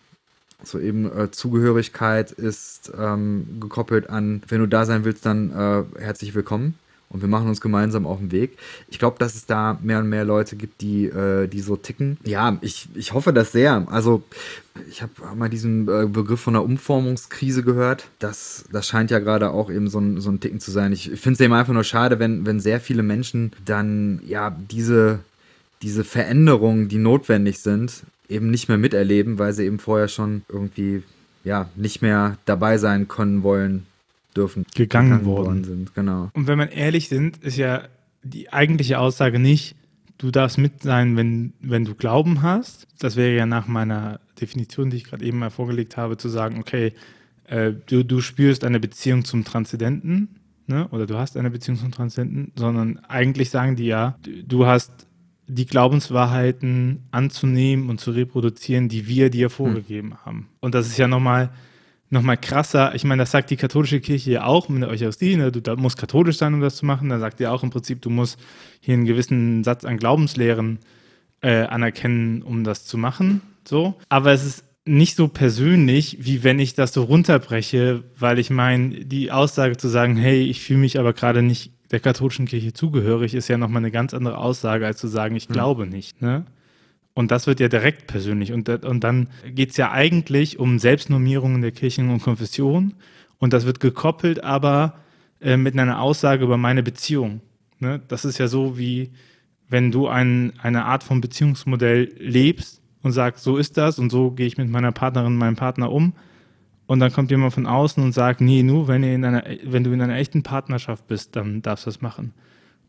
So 0.64 0.78
eben 0.78 1.06
äh, 1.06 1.30
Zugehörigkeit 1.30 2.32
ist 2.32 2.92
ähm, 2.98 3.46
gekoppelt 3.60 4.10
an, 4.10 4.42
wenn 4.48 4.60
du 4.60 4.68
da 4.68 4.84
sein 4.84 5.04
willst, 5.04 5.26
dann 5.26 5.50
äh, 5.50 6.00
herzlich 6.00 6.34
willkommen. 6.34 6.74
Und 7.10 7.22
wir 7.22 7.28
machen 7.28 7.48
uns 7.48 7.60
gemeinsam 7.60 8.06
auf 8.06 8.18
den 8.20 8.30
Weg. 8.30 8.56
Ich 8.88 9.00
glaube, 9.00 9.16
dass 9.18 9.34
es 9.34 9.44
da 9.44 9.76
mehr 9.82 9.98
und 9.98 10.08
mehr 10.08 10.24
Leute 10.24 10.54
gibt, 10.54 10.80
die, 10.80 11.06
äh, 11.06 11.48
die 11.48 11.60
so 11.60 11.74
ticken. 11.74 12.18
Ja, 12.24 12.56
ich, 12.60 12.88
ich 12.94 13.12
hoffe 13.12 13.32
das 13.32 13.50
sehr. 13.50 13.84
Also, 13.90 14.22
ich 14.88 15.02
habe 15.02 15.12
mal 15.34 15.48
diesen 15.50 15.88
äh, 15.88 16.06
Begriff 16.06 16.40
von 16.40 16.54
der 16.54 16.62
Umformungskrise 16.62 17.64
gehört. 17.64 18.06
Das, 18.20 18.64
das 18.70 18.86
scheint 18.86 19.10
ja 19.10 19.18
gerade 19.18 19.50
auch 19.50 19.70
eben 19.70 19.88
so 19.88 19.98
ein, 19.98 20.20
so 20.20 20.30
ein 20.30 20.38
Ticken 20.38 20.60
zu 20.60 20.70
sein. 20.70 20.92
Ich 20.92 21.10
finde 21.10 21.32
es 21.32 21.40
eben 21.40 21.52
einfach 21.52 21.72
nur 21.72 21.82
schade, 21.82 22.20
wenn, 22.20 22.46
wenn 22.46 22.60
sehr 22.60 22.78
viele 22.80 23.02
Menschen 23.02 23.50
dann 23.64 24.22
ja 24.24 24.56
diese, 24.70 25.18
diese 25.82 26.04
Veränderungen, 26.04 26.88
die 26.88 26.98
notwendig 26.98 27.58
sind, 27.58 28.04
eben 28.30 28.50
nicht 28.50 28.68
mehr 28.68 28.78
miterleben, 28.78 29.38
weil 29.38 29.52
sie 29.52 29.64
eben 29.64 29.78
vorher 29.78 30.08
schon 30.08 30.42
irgendwie 30.48 31.02
ja 31.44 31.68
nicht 31.76 32.02
mehr 32.02 32.38
dabei 32.44 32.78
sein 32.78 33.08
können 33.08 33.42
wollen 33.42 33.86
dürfen 34.36 34.64
gegangen, 34.74 35.10
gegangen 35.10 35.24
worden. 35.24 35.46
worden 35.46 35.64
sind 35.64 35.94
genau 35.94 36.30
und 36.34 36.46
wenn 36.46 36.58
man 36.58 36.68
ehrlich 36.68 37.08
sind 37.08 37.38
ist 37.38 37.56
ja 37.56 37.84
die 38.22 38.52
eigentliche 38.52 38.98
Aussage 38.98 39.38
nicht 39.38 39.74
du 40.18 40.30
darfst 40.30 40.58
mit 40.58 40.82
sein 40.82 41.16
wenn 41.16 41.52
wenn 41.60 41.84
du 41.84 41.94
Glauben 41.94 42.42
hast 42.42 42.86
das 42.98 43.16
wäre 43.16 43.34
ja 43.34 43.46
nach 43.46 43.66
meiner 43.66 44.20
Definition 44.40 44.90
die 44.90 44.98
ich 44.98 45.04
gerade 45.04 45.24
eben 45.24 45.38
mal 45.38 45.50
vorgelegt 45.50 45.96
habe 45.96 46.16
zu 46.16 46.28
sagen 46.28 46.58
okay 46.58 46.92
äh, 47.48 47.72
du 47.86 48.04
du 48.04 48.20
spürst 48.20 48.64
eine 48.64 48.78
Beziehung 48.78 49.24
zum 49.24 49.44
Transzendenten 49.44 50.28
ne? 50.66 50.86
oder 50.90 51.06
du 51.06 51.16
hast 51.16 51.36
eine 51.36 51.50
Beziehung 51.50 51.78
zum 51.78 51.90
Transzendenten 51.90 52.52
sondern 52.54 52.98
eigentlich 53.08 53.50
sagen 53.50 53.74
die 53.74 53.86
ja 53.86 54.16
du 54.46 54.66
hast 54.66 54.92
die 55.50 55.66
Glaubenswahrheiten 55.66 57.08
anzunehmen 57.10 57.90
und 57.90 58.00
zu 58.00 58.12
reproduzieren, 58.12 58.88
die 58.88 59.06
wir 59.06 59.30
dir 59.30 59.46
hm. 59.46 59.50
vorgegeben 59.50 60.10
hm. 60.10 60.24
haben. 60.24 60.48
Und 60.60 60.74
das 60.74 60.86
ist 60.86 60.98
ja 60.98 61.08
nochmal 61.08 61.50
noch 62.12 62.22
mal 62.22 62.36
krasser. 62.36 62.94
Ich 62.94 63.04
meine, 63.04 63.22
das 63.22 63.30
sagt 63.30 63.50
die 63.50 63.56
katholische 63.56 64.00
Kirche 64.00 64.32
ja 64.32 64.44
auch 64.44 64.68
mit 64.68 64.82
der 64.82 64.90
Eucharistie. 64.90 65.36
Ne? 65.36 65.52
Du 65.52 65.76
musst 65.76 65.96
katholisch 65.96 66.38
sein, 66.38 66.54
um 66.54 66.60
das 66.60 66.76
zu 66.76 66.84
machen. 66.84 67.08
Da 67.08 67.20
sagt 67.20 67.38
ihr 67.38 67.52
auch 67.52 67.62
im 67.62 67.70
Prinzip, 67.70 68.02
du 68.02 68.10
musst 68.10 68.38
hier 68.80 68.94
einen 68.94 69.04
gewissen 69.04 69.62
Satz 69.62 69.84
an 69.84 69.96
Glaubenslehren 69.96 70.80
äh, 71.40 71.62
anerkennen, 71.62 72.42
um 72.42 72.64
das 72.64 72.84
zu 72.84 72.98
machen. 72.98 73.42
So. 73.64 73.94
Aber 74.08 74.32
es 74.32 74.44
ist 74.44 74.64
nicht 74.84 75.14
so 75.14 75.28
persönlich, 75.28 76.18
wie 76.20 76.42
wenn 76.42 76.58
ich 76.58 76.74
das 76.74 76.92
so 76.92 77.04
runterbreche, 77.04 78.02
weil 78.18 78.40
ich 78.40 78.50
meine, 78.50 79.04
die 79.04 79.30
Aussage 79.30 79.76
zu 79.76 79.88
sagen, 79.88 80.16
hey, 80.16 80.42
ich 80.42 80.60
fühle 80.60 80.80
mich 80.80 80.98
aber 80.98 81.12
gerade 81.12 81.42
nicht 81.42 81.72
der 81.90 82.00
katholischen 82.00 82.46
Kirche 82.46 82.72
zugehörig, 82.72 83.34
ist 83.34 83.48
ja 83.48 83.58
nochmal 83.58 83.80
eine 83.80 83.90
ganz 83.90 84.14
andere 84.14 84.38
Aussage, 84.38 84.86
als 84.86 84.98
zu 84.98 85.08
sagen, 85.08 85.36
ich 85.36 85.46
hm. 85.46 85.52
glaube 85.52 85.86
nicht. 85.86 86.22
Ne? 86.22 86.44
Und 87.14 87.30
das 87.30 87.46
wird 87.46 87.60
ja 87.60 87.68
direkt 87.68 88.06
persönlich. 88.06 88.52
Und, 88.52 88.68
und 88.68 89.04
dann 89.04 89.28
geht 89.46 89.70
es 89.70 89.76
ja 89.76 89.90
eigentlich 89.90 90.58
um 90.58 90.78
Selbstnormierungen 90.78 91.62
der 91.62 91.72
Kirchen 91.72 92.10
und 92.10 92.22
Konfession. 92.22 92.94
Und 93.38 93.52
das 93.52 93.66
wird 93.66 93.80
gekoppelt 93.80 94.44
aber 94.44 94.94
äh, 95.40 95.56
mit 95.56 95.78
einer 95.78 96.00
Aussage 96.00 96.44
über 96.44 96.56
meine 96.56 96.82
Beziehung. 96.82 97.40
Ne? 97.78 98.00
Das 98.08 98.24
ist 98.24 98.38
ja 98.38 98.46
so 98.46 98.78
wie, 98.78 99.10
wenn 99.68 99.90
du 99.90 100.06
ein, 100.06 100.52
eine 100.62 100.84
Art 100.84 101.02
von 101.02 101.20
Beziehungsmodell 101.20 102.12
lebst 102.18 102.80
und 103.02 103.12
sagst, 103.12 103.42
so 103.42 103.56
ist 103.56 103.76
das 103.76 103.98
und 103.98 104.10
so 104.10 104.30
gehe 104.30 104.46
ich 104.46 104.58
mit 104.58 104.68
meiner 104.68 104.92
Partnerin, 104.92 105.36
meinem 105.36 105.56
Partner 105.56 105.90
um, 105.90 106.12
und 106.90 106.98
dann 106.98 107.12
kommt 107.12 107.30
jemand 107.30 107.54
von 107.54 107.66
außen 107.66 108.02
und 108.02 108.10
sagt, 108.10 108.40
nee, 108.40 108.64
nur 108.64 108.88
wenn, 108.88 109.04
ihr 109.04 109.14
in 109.14 109.24
einer, 109.24 109.44
wenn 109.62 109.84
du 109.84 109.92
in 109.92 110.02
einer 110.02 110.16
echten 110.16 110.42
Partnerschaft 110.42 111.06
bist, 111.06 111.36
dann 111.36 111.62
darfst 111.62 111.86
du 111.86 111.88
das 111.88 112.00
machen. 112.00 112.34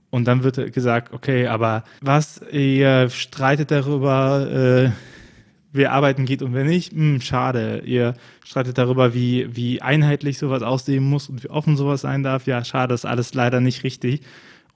Und 0.10 0.28
dann 0.28 0.42
wird 0.42 0.74
gesagt, 0.74 1.14
okay, 1.14 1.46
aber 1.46 1.84
was, 2.02 2.42
ihr 2.52 3.12
streitet 3.12 3.70
darüber, 3.70 4.50
äh, 4.50 4.92
wer 5.72 5.92
arbeiten 5.92 6.26
geht 6.26 6.42
und 6.42 6.56
wer 6.56 6.64
nicht, 6.64 6.94
hm, 6.94 7.22
schade. 7.22 7.84
Ihr 7.86 8.16
streitet 8.44 8.80
darüber, 8.80 9.14
wie, 9.14 9.56
wie 9.56 9.84
einheitlich 9.84 10.40
sowas 10.40 10.64
aussehen 10.64 11.04
muss 11.04 11.30
und 11.30 11.44
wie 11.44 11.52
offen 11.52 11.78
sowas 11.78 12.02
sein 12.02 12.24
darf. 12.24 12.48
Ja, 12.48 12.66
schade, 12.66 12.96
ist 12.96 13.06
alles 13.06 13.36
leider 13.36 13.62
nicht 13.62 13.84
richtig. 13.84 14.22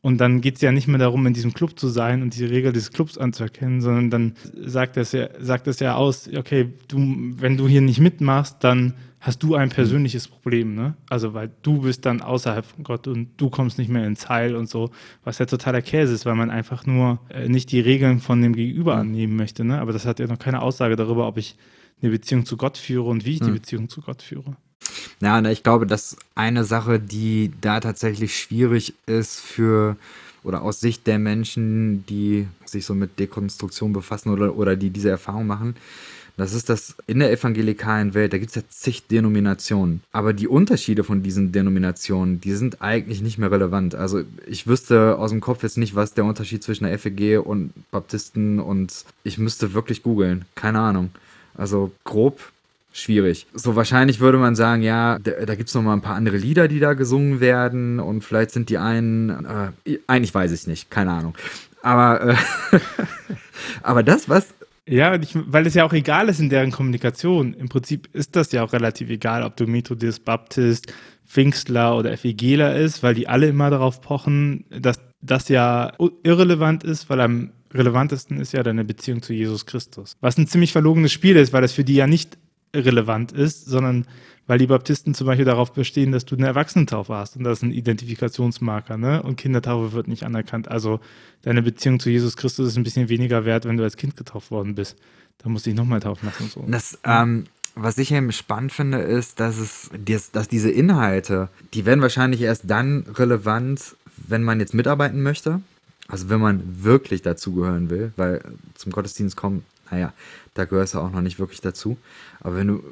Und 0.06 0.20
dann 0.20 0.40
geht 0.40 0.58
es 0.58 0.62
ja 0.62 0.72
nicht 0.72 0.88
mehr 0.88 1.00
darum, 1.00 1.26
in 1.26 1.34
diesem 1.34 1.56
Club 1.56 1.80
zu 1.80 1.88
sein 1.88 2.22
und 2.22 2.38
die 2.38 2.46
Regel 2.46 2.72
des 2.72 2.92
Clubs 2.92 3.18
anzuerkennen, 3.18 3.82
sondern 3.82 4.12
dann 4.12 4.34
sagt 4.54 4.98
es 4.98 5.14
ja, 5.14 5.30
sagt 5.40 5.66
es 5.66 5.80
ja 5.80 5.96
aus, 5.96 6.30
okay, 6.32 6.74
du, 6.88 6.98
wenn 7.40 7.58
du 7.58 7.68
hier 7.68 7.82
nicht 7.82 8.00
mitmachst, 8.00 8.58
dann 8.60 8.94
hast 9.20 9.42
du 9.42 9.56
ein 9.56 9.70
persönliches 9.70 10.28
Problem, 10.28 10.76
ne? 10.76 10.94
Also 11.10 11.34
weil 11.34 11.50
du 11.64 11.82
bist 11.82 12.06
dann 12.06 12.22
außerhalb 12.22 12.64
von 12.64 12.84
Gott 12.84 13.08
und 13.08 13.30
du 13.38 13.50
kommst 13.50 13.80
nicht 13.80 13.90
mehr 13.90 14.06
ins 14.06 14.30
Heil 14.30 14.56
und 14.56 14.70
so, 14.70 14.92
was 15.24 15.40
ja 15.40 15.48
totaler 15.48 15.82
Käse 15.82 16.14
ist, 16.14 16.28
weil 16.28 16.36
man 16.36 16.52
einfach 16.52 16.86
nur 16.86 17.20
äh, 17.30 17.50
nicht 17.50 17.72
die 17.72 17.80
Regeln 17.80 18.20
von 18.20 18.44
dem 18.44 18.54
Gegenüber 18.54 18.98
annehmen 18.98 19.36
möchte, 19.36 19.66
ne? 19.66 19.80
Aber 19.80 19.92
das 19.92 20.06
hat 20.06 20.20
ja 20.20 20.28
noch 20.28 20.38
keine 20.38 20.62
Aussage 20.62 20.96
darüber, 20.96 21.28
ob 21.28 21.38
ich 21.38 21.58
eine 22.04 22.12
Beziehung 22.12 22.46
zu 22.46 22.58
Gott 22.58 22.78
führe 22.78 23.06
und 23.06 23.26
wie 23.26 23.32
ich 23.32 23.40
die 23.40 23.48
hm. 23.48 23.54
Beziehung 23.56 23.90
zu 23.90 24.02
Gott 24.02 24.22
führe. 24.22 24.56
Ja, 25.22 25.42
ich 25.44 25.64
glaube, 25.64 25.88
dass 25.88 26.18
eine 26.36 26.64
Sache, 26.64 27.00
die 27.00 27.52
da 27.62 27.80
tatsächlich 27.80 28.38
schwierig 28.38 28.94
ist 29.06 29.40
für 29.40 29.96
oder 30.44 30.62
aus 30.62 30.80
Sicht 30.80 31.08
der 31.08 31.18
Menschen, 31.18 32.06
die 32.08 32.48
sich 32.66 32.86
so 32.86 32.94
mit 32.94 33.18
Dekonstruktion 33.18 33.94
befassen 33.94 34.30
oder, 34.30 34.56
oder 34.56 34.76
die 34.76 34.92
diese 34.92 35.10
Erfahrung 35.10 35.48
machen, 35.48 35.76
das 36.38 36.54
ist 36.54 36.70
das 36.70 36.96
in 37.08 37.20
der 37.20 37.32
evangelikalen 37.32 38.14
Welt, 38.14 38.34
da 38.34 38.38
gibt 38.38 38.50
es 38.50 38.56
ja 38.56 38.62
zig 38.68 39.08
Denominationen. 39.08 40.02
Aber 40.12 40.34
die 40.34 40.50
Unterschiede 40.50 41.06
von 41.06 41.24
diesen 41.24 41.54
Denominationen, 41.54 42.42
die 42.42 42.54
sind 42.54 42.82
eigentlich 42.82 43.22
nicht 43.22 43.38
mehr 43.38 43.52
relevant. 43.52 43.96
Also 43.96 44.24
ich 44.46 44.68
wüsste 44.68 45.18
aus 45.18 45.32
dem 45.32 45.40
Kopf 45.40 45.64
jetzt 45.64 45.78
nicht, 45.78 45.96
was 45.96 46.14
der 46.14 46.26
Unterschied 46.26 46.62
zwischen 46.62 46.84
der 46.84 47.00
FEG 47.00 47.40
und 47.40 47.72
Baptisten 47.90 48.60
und 48.60 49.06
ich 49.24 49.38
müsste 49.38 49.74
wirklich 49.74 50.04
googeln. 50.04 50.44
Keine 50.56 50.82
Ahnung. 50.82 51.12
Also 51.58 51.92
grob 52.04 52.52
schwierig. 52.96 53.46
So 53.54 53.76
wahrscheinlich 53.76 54.20
würde 54.20 54.38
man 54.38 54.56
sagen, 54.56 54.82
ja, 54.82 55.20
da, 55.20 55.56
gibt 55.56 55.70
es 55.70 55.76
noch 55.76 55.82
mal 55.82 55.94
ein 55.94 56.02
paar 56.02 56.16
andere 56.16 56.38
Lieder, 56.38 56.68
die 56.68 56.80
da 56.80 56.94
gesungen 56.94 57.42
werden 57.42 58.00
und 58.00 58.24
vielleicht 58.24 58.52
sind 58.52 58.70
die 58.70 58.78
einen, 58.78 59.46
äh, 59.86 60.00
eigentlich 60.08 60.34
weiß 60.34 60.52
ich 60.52 60.66
nicht, 60.66 60.90
keine 60.90 61.12
Ahnung. 61.12 61.36
Aber, 61.82 62.30
äh, 62.30 62.36
aber 63.84 64.02
das, 64.02 64.30
was 64.30 64.48
ja, 64.88 65.16
ich, 65.16 65.32
weil 65.34 65.66
es 65.66 65.74
ja 65.74 65.84
auch 65.84 65.94
egal 65.94 66.30
ist 66.30 66.40
in 66.40 66.50
deren 66.50 66.72
Kommunikation. 66.72 67.56
Im 67.56 67.70
Prinzip 67.70 68.08
ist 68.14 68.36
das 68.36 68.52
ja 68.52 68.64
auch 68.64 68.72
relativ 68.72 69.10
egal, 69.10 69.42
ob 69.42 69.58
du 69.58 69.66
Methodist, 69.66 70.24
Baptist, 70.26 70.94
Pfingstler 71.26 71.98
oder 71.98 72.16
FEGler 72.16 72.76
ist, 72.76 73.02
weil 73.02 73.16
die 73.16 73.28
alle 73.28 73.48
immer 73.48 73.72
darauf 73.72 74.00
pochen, 74.02 74.66
dass 74.70 75.00
das 75.22 75.50
ja 75.50 75.92
irrelevant 76.22 76.84
ist, 76.84 77.10
weil 77.10 77.20
am 77.20 77.52
relevantesten 77.74 78.40
ist 78.40 78.54
ja 78.54 78.62
deine 78.62 78.86
Beziehung 78.86 79.24
zu 79.24 79.34
Jesus 79.34 79.66
Christus. 79.66 80.18
Was 80.22 80.38
ein 80.38 80.48
ziemlich 80.48 80.72
verlogenes 80.72 81.12
Spiel 81.12 81.36
ist, 81.36 81.52
weil 81.52 81.64
das 81.64 81.74
für 81.74 81.84
die 81.84 81.96
ja 81.96 82.06
nicht 82.06 82.38
relevant 82.76 83.32
ist, 83.32 83.66
sondern 83.66 84.06
weil 84.48 84.60
die 84.60 84.68
Baptisten 84.68 85.14
zum 85.14 85.28
Beispiel 85.28 85.46
darauf 85.46 85.74
bestehen, 85.74 86.12
dass 86.12 86.26
du 86.26 86.36
eine 86.36 86.46
Erwachsenentaufe 86.46 87.14
hast 87.14 87.36
und 87.36 87.44
das 87.44 87.60
ist 87.60 87.64
ein 87.64 87.72
Identifikationsmarker, 87.72 88.98
ne? 88.98 89.24
Und 89.24 89.38
Kindertaufe 89.38 89.94
wird 89.94 90.08
nicht 90.08 90.24
anerkannt. 90.24 90.68
Also 90.68 91.00
deine 91.42 91.64
Beziehung 91.64 92.00
zu 92.00 92.10
Jesus 92.10 92.38
Christus 92.38 92.68
ist 92.68 92.78
ein 92.78 92.84
bisschen 92.84 93.10
weniger 93.10 93.46
wert, 93.46 93.66
wenn 93.66 93.78
du 93.78 93.84
als 93.84 93.98
Kind 93.98 94.16
getauft 94.18 94.52
worden 94.52 94.76
bist. 94.76 94.98
Da 95.40 95.50
musst 95.50 95.66
du 95.66 95.72
dich 95.72 95.78
nochmal 95.78 96.00
taufen 96.00 96.28
lassen 96.28 96.44
und 96.44 96.52
so. 96.52 96.64
Das, 96.68 97.00
ähm, 97.04 97.46
was 97.76 97.98
ich 97.98 98.12
eben 98.12 98.32
spannend 98.32 98.72
finde, 98.72 99.00
ist, 99.00 99.40
dass 99.40 99.58
es, 99.58 99.90
dass 100.32 100.48
diese 100.48 100.70
Inhalte, 100.70 101.50
die 101.74 101.86
werden 101.86 102.02
wahrscheinlich 102.02 102.42
erst 102.42 102.64
dann 102.70 103.06
relevant, 103.16 103.96
wenn 104.16 104.44
man 104.44 104.60
jetzt 104.60 104.74
mitarbeiten 104.74 105.22
möchte. 105.24 105.62
Also 106.08 106.30
wenn 106.30 106.40
man 106.40 106.84
wirklich 106.84 107.24
dazugehören 107.24 107.90
will, 107.90 108.14
weil 108.16 108.42
zum 108.76 108.92
Gottesdienst 108.92 109.36
kommen, 109.36 109.66
naja, 109.92 110.14
da 110.54 110.66
gehörst 110.66 110.94
du 110.94 111.00
auch 111.00 111.12
noch 111.12 111.22
nicht 111.22 111.40
wirklich 111.40 111.62
dazu. 111.62 111.98
Aber 112.42 112.58
wenn 112.58 112.68
du 112.68 112.84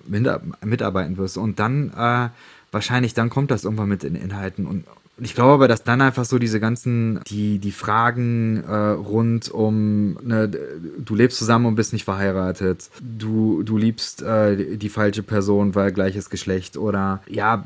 mitarbeiten 0.61 1.17
wirst 1.17 1.37
und 1.37 1.59
dann 1.59 1.91
äh, 1.91 2.29
wahrscheinlich, 2.71 3.13
dann 3.13 3.29
kommt 3.29 3.51
das 3.51 3.63
irgendwann 3.63 3.89
mit 3.89 4.03
in 4.03 4.15
Inhalten 4.15 4.65
und 4.65 4.85
ich 5.21 5.35
glaube 5.35 5.53
aber, 5.53 5.67
dass 5.67 5.83
dann 5.83 6.01
einfach 6.01 6.25
so 6.25 6.39
diese 6.39 6.59
ganzen, 6.59 7.19
die, 7.27 7.59
die 7.59 7.71
Fragen 7.71 8.63
äh, 8.63 8.73
rund 8.73 9.49
um, 9.51 10.17
ne, 10.23 10.49
du 10.49 11.15
lebst 11.15 11.37
zusammen 11.37 11.67
und 11.67 11.75
bist 11.75 11.93
nicht 11.93 12.03
verheiratet, 12.03 12.89
du, 12.99 13.61
du 13.61 13.77
liebst 13.77 14.23
äh, 14.23 14.75
die, 14.75 14.89
falsche 14.89 15.21
Person, 15.21 15.75
weil 15.75 15.91
gleiches 15.91 16.31
Geschlecht 16.31 16.77
oder 16.77 17.21
ja, 17.29 17.65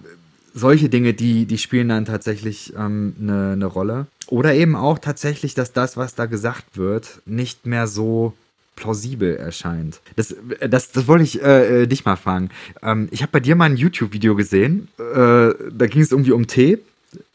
solche 0.53 0.89
Dinge, 0.89 1.13
die, 1.13 1.45
die 1.45 1.57
spielen 1.57 1.87
dann 1.87 2.03
tatsächlich 2.03 2.73
ähm, 2.77 3.15
eine, 3.19 3.53
eine 3.53 3.65
Rolle. 3.65 4.07
Oder 4.27 4.53
eben 4.53 4.75
auch 4.75 4.99
tatsächlich, 4.99 5.53
dass 5.53 5.71
das, 5.71 5.95
was 5.95 6.15
da 6.15 6.25
gesagt 6.25 6.77
wird, 6.77 7.21
nicht 7.25 7.65
mehr 7.65 7.87
so 7.87 8.33
plausibel 8.77 9.35
erscheint. 9.35 9.99
Das, 10.15 10.33
das, 10.69 10.91
das 10.93 11.07
wollte 11.07 11.25
ich 11.25 11.41
äh, 11.41 11.83
äh, 11.83 11.87
dich 11.87 12.05
mal 12.05 12.15
fragen. 12.15 12.49
Ähm, 12.81 13.09
ich 13.11 13.21
habe 13.21 13.33
bei 13.33 13.41
dir 13.41 13.57
mal 13.57 13.65
ein 13.65 13.75
YouTube-Video 13.75 14.35
gesehen. 14.35 14.87
Äh, 14.97 15.03
da 15.71 15.87
ging 15.87 16.01
es 16.01 16.11
irgendwie 16.11 16.31
um 16.31 16.47
Tee. 16.47 16.79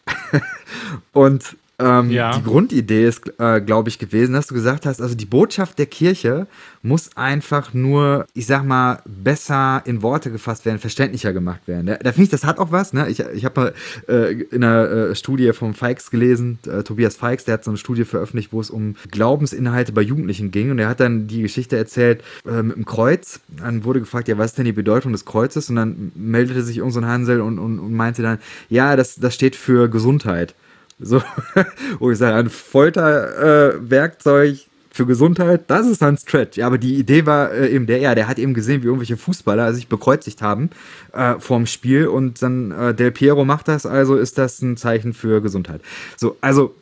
Und 1.13 1.57
ähm, 1.83 2.11
ja. 2.11 2.37
Die 2.37 2.43
Grundidee 2.43 3.07
ist, 3.07 3.33
äh, 3.39 3.61
glaube 3.61 3.89
ich, 3.89 3.99
gewesen, 3.99 4.33
dass 4.33 4.47
du 4.47 4.55
gesagt 4.55 4.87
hast, 4.87 5.01
also 5.01 5.15
die 5.15 5.27
Botschaft 5.27 5.79
der 5.79 5.87
Kirche 5.87 6.47
muss 6.83 7.17
einfach 7.17 7.75
nur, 7.75 8.27
ich 8.35 8.47
sag 8.47 8.65
mal, 8.65 9.03
besser 9.07 9.83
in 9.85 10.03
Worte 10.03 10.31
gefasst 10.31 10.65
werden, 10.65 10.79
verständlicher 10.79 11.33
gemacht 11.33 11.61
werden. 11.67 11.87
Da, 11.87 11.97
da 11.97 12.13
finde 12.13 12.25
ich, 12.25 12.31
das 12.31 12.45
hat 12.45 12.59
auch 12.59 12.73
was. 12.73 12.93
Ne? 12.93 13.09
Ich, 13.09 13.21
ich 13.21 13.45
habe 13.45 13.61
mal 13.61 13.75
äh, 14.09 14.33
in 14.33 14.65
einer 14.65 14.91
äh, 14.91 15.15
Studie 15.15 15.53
von 15.53 15.75
Feix 15.75 16.11
gelesen, 16.11 16.59
äh, 16.67 16.83
Tobias 16.83 17.17
Feix, 17.17 17.45
der 17.45 17.55
hat 17.55 17.65
so 17.65 17.71
eine 17.71 17.79
Studie 17.79 18.05
veröffentlicht, 18.05 18.53
wo 18.53 18.61
es 18.61 18.71
um 18.71 18.97
Glaubensinhalte 19.11 19.93
bei 19.93 20.03
Jugendlichen 20.03 20.51
ging. 20.51 20.71
Und 20.71 20.79
er 20.79 20.89
hat 20.89 21.01
dann 21.01 21.27
die 21.27 21.43
Geschichte 21.43 21.77
erzählt 21.77 22.23
äh, 22.47 22.63
mit 22.63 22.77
dem 22.77 22.85
Kreuz. 22.85 23.41
Dann 23.49 23.85
wurde 23.85 24.01
gefragt, 24.01 24.29
ja, 24.29 24.39
was 24.39 24.53
ist 24.53 24.59
denn 24.59 24.65
die 24.65 24.73
Bedeutung 24.73 25.13
des 25.13 25.25
Kreuzes? 25.25 25.71
Und 25.71 25.77
dann 25.77 26.13
meldete 26.15 26.63
sich 26.63 26.79
irgendein 26.79 27.03
so 27.03 27.09
Hansel 27.09 27.41
und, 27.41 27.59
und, 27.59 27.79
und 27.79 27.93
meinte 27.93 28.23
dann, 28.23 28.39
ja, 28.69 28.97
das, 28.97 29.17
das 29.17 29.35
steht 29.35 29.57
für 29.57 29.89
Gesundheit. 29.89 30.55
So, 31.03 31.23
wo 31.99 32.11
ich 32.11 32.19
sage, 32.19 32.37
ein 32.37 32.51
Folterwerkzeug 32.51 34.55
äh, 34.55 34.59
für 34.93 35.07
Gesundheit, 35.07 35.65
das 35.69 35.87
ist 35.87 36.03
ein 36.03 36.19
Stretch. 36.19 36.59
Ja, 36.59 36.67
aber 36.67 36.79
die 36.79 36.97
Idee 36.97 37.25
war 37.25 37.51
äh, 37.51 37.71
eben 37.71 37.87
der, 37.87 37.99
ja, 37.99 38.15
der 38.15 38.29
hat 38.29 38.39
eben 38.39 38.53
gesehen, 38.53 38.83
wie 38.83 38.87
irgendwelche 38.87 39.17
Fußballer 39.17 39.73
sich 39.75 39.89
bekreuzigt 39.89 40.43
haben 40.43 40.71
äh, 41.13 41.35
vorm 41.39 41.67
Spiel 41.67 42.09
und 42.09 42.43
dann 42.43 42.73
äh, 42.73 42.95
Del 42.95 43.11
Piero 43.11 43.45
macht 43.45 43.69
das, 43.69 43.87
also 43.87 44.17
ist 44.17 44.39
das 44.39 44.61
ein 44.61 44.77
Zeichen 44.77 45.15
für 45.15 45.41
Gesundheit. 45.41 45.81
So, 46.17 46.37
also 46.41 46.75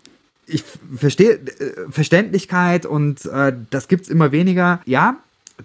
ich 0.46 0.64
verstehe 0.96 1.34
äh, 1.34 1.90
Verständlichkeit 1.90 2.84
und 2.84 3.24
äh, 3.26 3.52
das 3.70 3.86
gibt 3.86 4.04
es 4.04 4.08
immer 4.08 4.32
weniger. 4.32 4.80
Ja, 4.86 5.16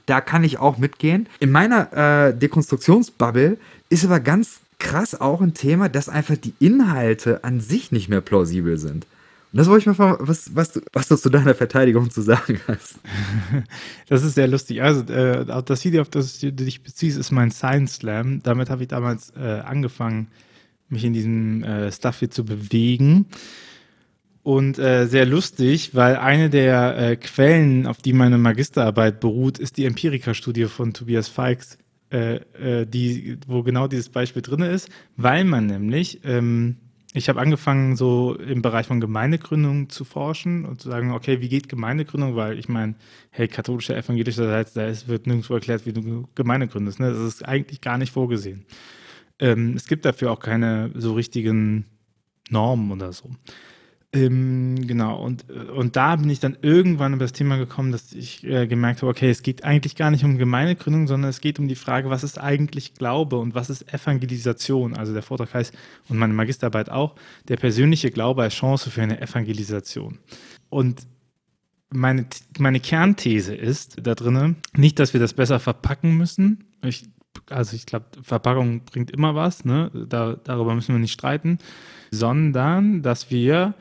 da 0.05 0.21
kann 0.21 0.43
ich 0.43 0.59
auch 0.59 0.77
mitgehen. 0.77 1.27
In 1.39 1.51
meiner 1.51 2.27
äh, 2.27 2.37
Dekonstruktionsbubble 2.37 3.57
ist 3.89 4.05
aber 4.05 4.19
ganz 4.19 4.59
krass 4.79 5.19
auch 5.19 5.41
ein 5.41 5.53
Thema, 5.53 5.89
dass 5.89 6.09
einfach 6.09 6.37
die 6.37 6.53
Inhalte 6.59 7.43
an 7.43 7.59
sich 7.59 7.91
nicht 7.91 8.09
mehr 8.09 8.21
plausibel 8.21 8.77
sind. 8.77 9.05
Und 9.51 9.59
das 9.59 9.67
wollte 9.67 9.81
ich 9.81 9.85
mal 9.85 9.93
fragen, 9.93 10.27
was, 10.27 10.53
was, 10.53 10.73
du, 10.73 10.81
was 10.91 11.07
du 11.07 11.15
zu 11.15 11.29
deiner 11.29 11.55
Verteidigung 11.55 12.09
zu 12.11 12.21
sagen 12.21 12.59
hast. 12.67 12.99
Das 14.09 14.23
ist 14.23 14.35
sehr 14.35 14.47
lustig. 14.47 14.81
Also, 14.81 15.01
äh, 15.11 15.45
das 15.63 15.85
Video, 15.85 16.01
auf 16.01 16.09
das 16.09 16.39
du 16.39 16.51
dich 16.51 16.83
beziehst, 16.83 17.17
ist 17.17 17.31
mein 17.31 17.51
Science 17.51 17.95
Slam. 17.95 18.43
Damit 18.43 18.69
habe 18.69 18.83
ich 18.83 18.89
damals 18.89 19.31
äh, 19.37 19.61
angefangen, 19.63 20.27
mich 20.89 21.05
in 21.05 21.13
diesem 21.13 21.63
äh, 21.63 21.91
Stuff 21.91 22.19
hier 22.19 22.29
zu 22.29 22.43
bewegen. 22.43 23.27
Und 24.43 24.77
äh, 24.77 25.07
sehr 25.07 25.25
lustig, 25.25 25.95
weil 25.95 26.17
eine 26.17 26.49
der 26.49 26.97
äh, 26.97 27.15
Quellen, 27.15 27.87
auf 27.87 27.97
die 27.97 28.13
meine 28.13 28.37
Magisterarbeit 28.37 29.19
beruht, 29.19 29.57
ist 29.57 29.77
die 29.77 29.85
Empirika-Studie 29.85 30.65
von 30.65 30.93
Tobias 30.93 31.29
Feix 31.29 31.77
äh, 32.11 32.35
äh, 32.35 32.85
die, 32.85 33.37
wo 33.47 33.63
genau 33.63 33.87
dieses 33.87 34.09
Beispiel 34.09 34.41
drin 34.41 34.61
ist, 34.61 34.89
weil 35.17 35.43
man 35.43 35.65
nämlich, 35.65 36.21
ähm, 36.23 36.77
ich 37.13 37.29
habe 37.29 37.39
angefangen, 37.39 37.95
so 37.95 38.35
im 38.35 38.61
Bereich 38.61 38.87
von 38.87 38.99
Gemeindegründung 38.99 39.89
zu 39.89 40.03
forschen 40.03 40.65
und 40.65 40.81
zu 40.81 40.89
sagen, 40.89 41.11
okay, 41.11 41.41
wie 41.41 41.49
geht 41.49 41.69
Gemeindegründung? 41.69 42.35
Weil 42.35 42.59
ich 42.59 42.67
meine, 42.67 42.95
hey, 43.31 43.47
katholischer, 43.47 43.97
evangelischerseits, 43.97 44.73
da 44.73 44.85
ist, 44.85 45.07
wird 45.07 45.25
nirgendwo 45.25 45.53
erklärt, 45.53 45.85
wie 45.85 45.93
du 45.93 46.27
Gemeinde 46.35 46.67
gründest. 46.67 46.99
Ne? 46.99 47.09
Das 47.09 47.19
ist 47.19 47.43
eigentlich 47.43 47.81
gar 47.81 47.97
nicht 47.97 48.11
vorgesehen. 48.11 48.65
Ähm, 49.39 49.73
es 49.75 49.87
gibt 49.87 50.05
dafür 50.05 50.31
auch 50.31 50.39
keine 50.39 50.91
so 50.93 51.13
richtigen 51.13 51.85
Normen 52.49 52.91
oder 52.91 53.13
so. 53.13 53.31
Ähm, 54.15 54.87
genau, 54.87 55.21
und, 55.21 55.49
und 55.51 55.97
da 55.97 56.15
bin 56.15 56.29
ich 56.29 56.39
dann 56.39 56.57
irgendwann 56.61 57.13
über 57.13 57.25
das 57.25 57.33
Thema 57.33 57.57
gekommen, 57.57 57.91
dass 57.91 58.13
ich 58.13 58.45
äh, 58.45 58.65
gemerkt 58.65 59.01
habe, 59.01 59.11
okay, 59.11 59.29
es 59.29 59.43
geht 59.43 59.65
eigentlich 59.65 59.97
gar 59.97 60.09
nicht 60.09 60.23
um 60.23 60.37
Gemeindegründung, 60.37 61.07
sondern 61.07 61.29
es 61.29 61.41
geht 61.41 61.59
um 61.59 61.67
die 61.67 61.75
Frage, 61.75 62.09
was 62.09 62.23
ist 62.23 62.39
eigentlich 62.39 62.93
Glaube 62.93 63.37
und 63.37 63.55
was 63.55 63.69
ist 63.69 63.93
Evangelisation? 63.93 64.95
Also 64.95 65.13
der 65.13 65.21
Vortrag 65.21 65.53
heißt, 65.53 65.73
und 66.07 66.17
meine 66.17 66.33
Magisterarbeit 66.33 66.89
auch, 66.89 67.15
der 67.49 67.57
persönliche 67.57 68.09
Glaube 68.09 68.43
als 68.43 68.53
Chance 68.53 68.89
für 68.89 69.01
eine 69.01 69.19
Evangelisation. 69.19 70.19
Und 70.69 71.05
meine, 71.89 72.25
meine 72.57 72.79
Kernthese 72.79 73.53
ist 73.53 73.97
da 74.01 74.15
drin, 74.15 74.55
nicht, 74.77 74.97
dass 74.99 75.11
wir 75.11 75.19
das 75.19 75.33
besser 75.33 75.59
verpacken 75.59 76.15
müssen. 76.15 76.63
Ich, 76.83 77.03
also 77.49 77.75
ich 77.75 77.85
glaube, 77.85 78.05
Verpackung 78.21 78.85
bringt 78.85 79.11
immer 79.11 79.35
was, 79.35 79.65
ne? 79.65 79.91
Da, 80.07 80.37
darüber 80.41 80.73
müssen 80.73 80.95
wir 80.95 80.99
nicht 80.99 81.13
streiten, 81.13 81.59
sondern 82.11 83.01
dass 83.01 83.29
wir 83.29 83.73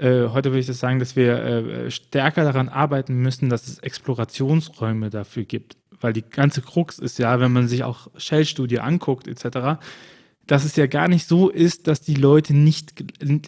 äh, 0.00 0.28
heute 0.28 0.50
würde 0.50 0.60
ich 0.60 0.66
das 0.66 0.78
sagen, 0.78 0.98
dass 0.98 1.14
wir 1.14 1.38
äh, 1.38 1.90
stärker 1.90 2.44
daran 2.44 2.68
arbeiten 2.68 3.16
müssen, 3.16 3.50
dass 3.50 3.68
es 3.68 3.78
Explorationsräume 3.80 5.10
dafür 5.10 5.44
gibt. 5.44 5.76
Weil 6.00 6.14
die 6.14 6.22
ganze 6.22 6.62
Krux 6.62 6.98
ist 6.98 7.18
ja, 7.18 7.38
wenn 7.40 7.52
man 7.52 7.68
sich 7.68 7.84
auch 7.84 8.08
Shell-Studie 8.16 8.80
anguckt, 8.80 9.28
etc., 9.28 9.78
dass 10.46 10.64
es 10.64 10.74
ja 10.74 10.86
gar 10.86 11.06
nicht 11.06 11.28
so 11.28 11.48
ist, 11.48 11.86
dass 11.86 12.00
die 12.00 12.14
Leute 12.14 12.54
nicht 12.54 12.94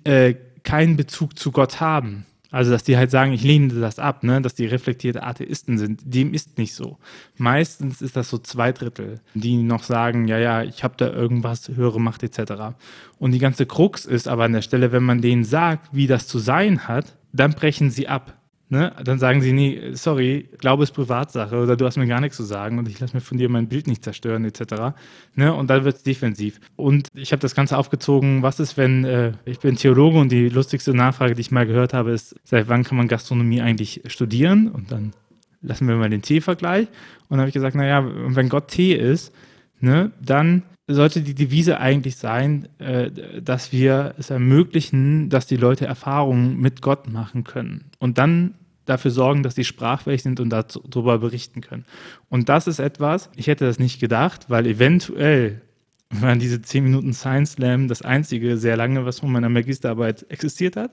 äh, 0.05 0.34
keinen 0.62 0.96
Bezug 0.96 1.38
zu 1.38 1.50
Gott 1.50 1.80
haben. 1.80 2.26
Also, 2.53 2.70
dass 2.70 2.84
die 2.84 2.96
halt 2.96 3.11
sagen, 3.11 3.32
ich 3.32 3.42
lehne 3.42 3.68
das 3.68 3.98
ab, 3.98 4.22
ne? 4.22 4.42
dass 4.42 4.55
die 4.55 4.66
reflektierte 4.66 5.22
Atheisten 5.22 5.78
sind. 5.78 6.03
Dem 6.05 6.34
ist 6.34 6.59
nicht 6.59 6.74
so. 6.74 6.98
Meistens 7.38 8.03
ist 8.03 8.14
das 8.14 8.28
so 8.28 8.38
zwei 8.38 8.72
Drittel, 8.72 9.20
die 9.34 9.57
noch 9.62 9.82
sagen, 9.82 10.28
ja, 10.28 10.38
ja, 10.38 10.62
ich 10.62 10.84
habe 10.84 10.94
da 10.98 11.11
irgendwas, 11.11 11.68
höhere 11.68 12.00
Macht 12.00 12.22
etc. 12.22 12.76
Und 13.18 13.32
die 13.32 13.38
ganze 13.38 13.64
Krux 13.64 14.05
ist 14.05 14.28
aber 14.28 14.44
an 14.44 14.53
der 14.53 14.62
Stelle, 14.62 14.92
wenn 14.92 15.03
man 15.03 15.22
denen 15.22 15.44
sagt, 15.44 15.88
wie 15.92 16.07
das 16.07 16.28
zu 16.28 16.38
sein 16.38 16.86
hat, 16.86 17.16
dann 17.32 17.55
brechen 17.55 17.90
sie 17.90 18.07
ab. 18.07 18.36
Ne? 18.72 18.90
Dann 19.04 19.18
sagen 19.18 19.42
sie, 19.42 19.52
nee, 19.52 19.90
sorry, 19.92 20.48
Glaube 20.56 20.84
ist 20.84 20.92
Privatsache 20.92 21.56
oder 21.56 21.76
du 21.76 21.84
hast 21.84 21.98
mir 21.98 22.06
gar 22.06 22.22
nichts 22.22 22.38
zu 22.38 22.42
sagen 22.42 22.78
und 22.78 22.88
ich 22.88 22.98
lasse 23.00 23.14
mir 23.14 23.20
von 23.20 23.36
dir 23.36 23.50
mein 23.50 23.68
Bild 23.68 23.86
nicht 23.86 24.02
zerstören, 24.02 24.46
etc. 24.46 24.94
Ne? 25.34 25.52
Und 25.52 25.68
dann 25.68 25.84
wird 25.84 25.96
es 25.96 26.02
defensiv. 26.04 26.58
Und 26.74 27.08
ich 27.14 27.32
habe 27.32 27.40
das 27.40 27.54
Ganze 27.54 27.76
aufgezogen, 27.76 28.42
was 28.42 28.60
ist, 28.60 28.78
wenn, 28.78 29.04
äh, 29.04 29.32
ich 29.44 29.58
bin 29.58 29.76
Theologe 29.76 30.18
und 30.18 30.32
die 30.32 30.48
lustigste 30.48 30.94
Nachfrage, 30.94 31.34
die 31.34 31.42
ich 31.42 31.50
mal 31.50 31.66
gehört 31.66 31.92
habe, 31.92 32.12
ist, 32.12 32.34
seit 32.44 32.70
wann 32.70 32.82
kann 32.82 32.96
man 32.96 33.08
Gastronomie 33.08 33.60
eigentlich 33.60 34.04
studieren? 34.06 34.68
Und 34.68 34.90
dann 34.90 35.12
lassen 35.60 35.86
wir 35.86 35.96
mal 35.96 36.08
den 36.08 36.22
Tee-Vergleich. 36.22 36.88
Und 36.88 37.32
dann 37.32 37.40
habe 37.40 37.48
ich 37.48 37.54
gesagt, 37.54 37.76
naja, 37.76 38.02
wenn 38.02 38.48
Gott 38.48 38.68
Tee 38.68 38.94
ist, 38.94 39.34
ne, 39.80 40.12
dann 40.18 40.62
sollte 40.88 41.20
die 41.20 41.34
Devise 41.34 41.78
eigentlich 41.78 42.16
sein, 42.16 42.70
äh, 42.78 43.10
dass 43.42 43.70
wir 43.70 44.14
es 44.16 44.30
ermöglichen, 44.30 45.28
dass 45.28 45.46
die 45.46 45.56
Leute 45.56 45.84
Erfahrungen 45.84 46.58
mit 46.58 46.80
Gott 46.80 47.12
machen 47.12 47.44
können. 47.44 47.90
Und 47.98 48.16
dann 48.16 48.54
dafür 48.84 49.10
sorgen, 49.10 49.42
dass 49.42 49.54
die 49.54 49.64
sprachfähig 49.64 50.22
sind 50.22 50.40
und 50.40 50.50
darüber 50.50 51.18
berichten 51.18 51.60
können. 51.60 51.84
Und 52.28 52.48
das 52.48 52.66
ist 52.66 52.78
etwas, 52.78 53.30
ich 53.36 53.46
hätte 53.46 53.64
das 53.64 53.78
nicht 53.78 54.00
gedacht, 54.00 54.46
weil 54.48 54.66
eventuell 54.66 55.62
waren 56.10 56.38
diese 56.38 56.60
10 56.60 56.84
Minuten 56.84 57.14
Science 57.14 57.52
Slam 57.52 57.88
das 57.88 58.02
einzige 58.02 58.58
sehr 58.58 58.76
lange, 58.76 59.04
was 59.04 59.20
von 59.20 59.32
meiner 59.32 59.48
Magisterarbeit 59.48 60.26
existiert 60.28 60.76
hat. 60.76 60.92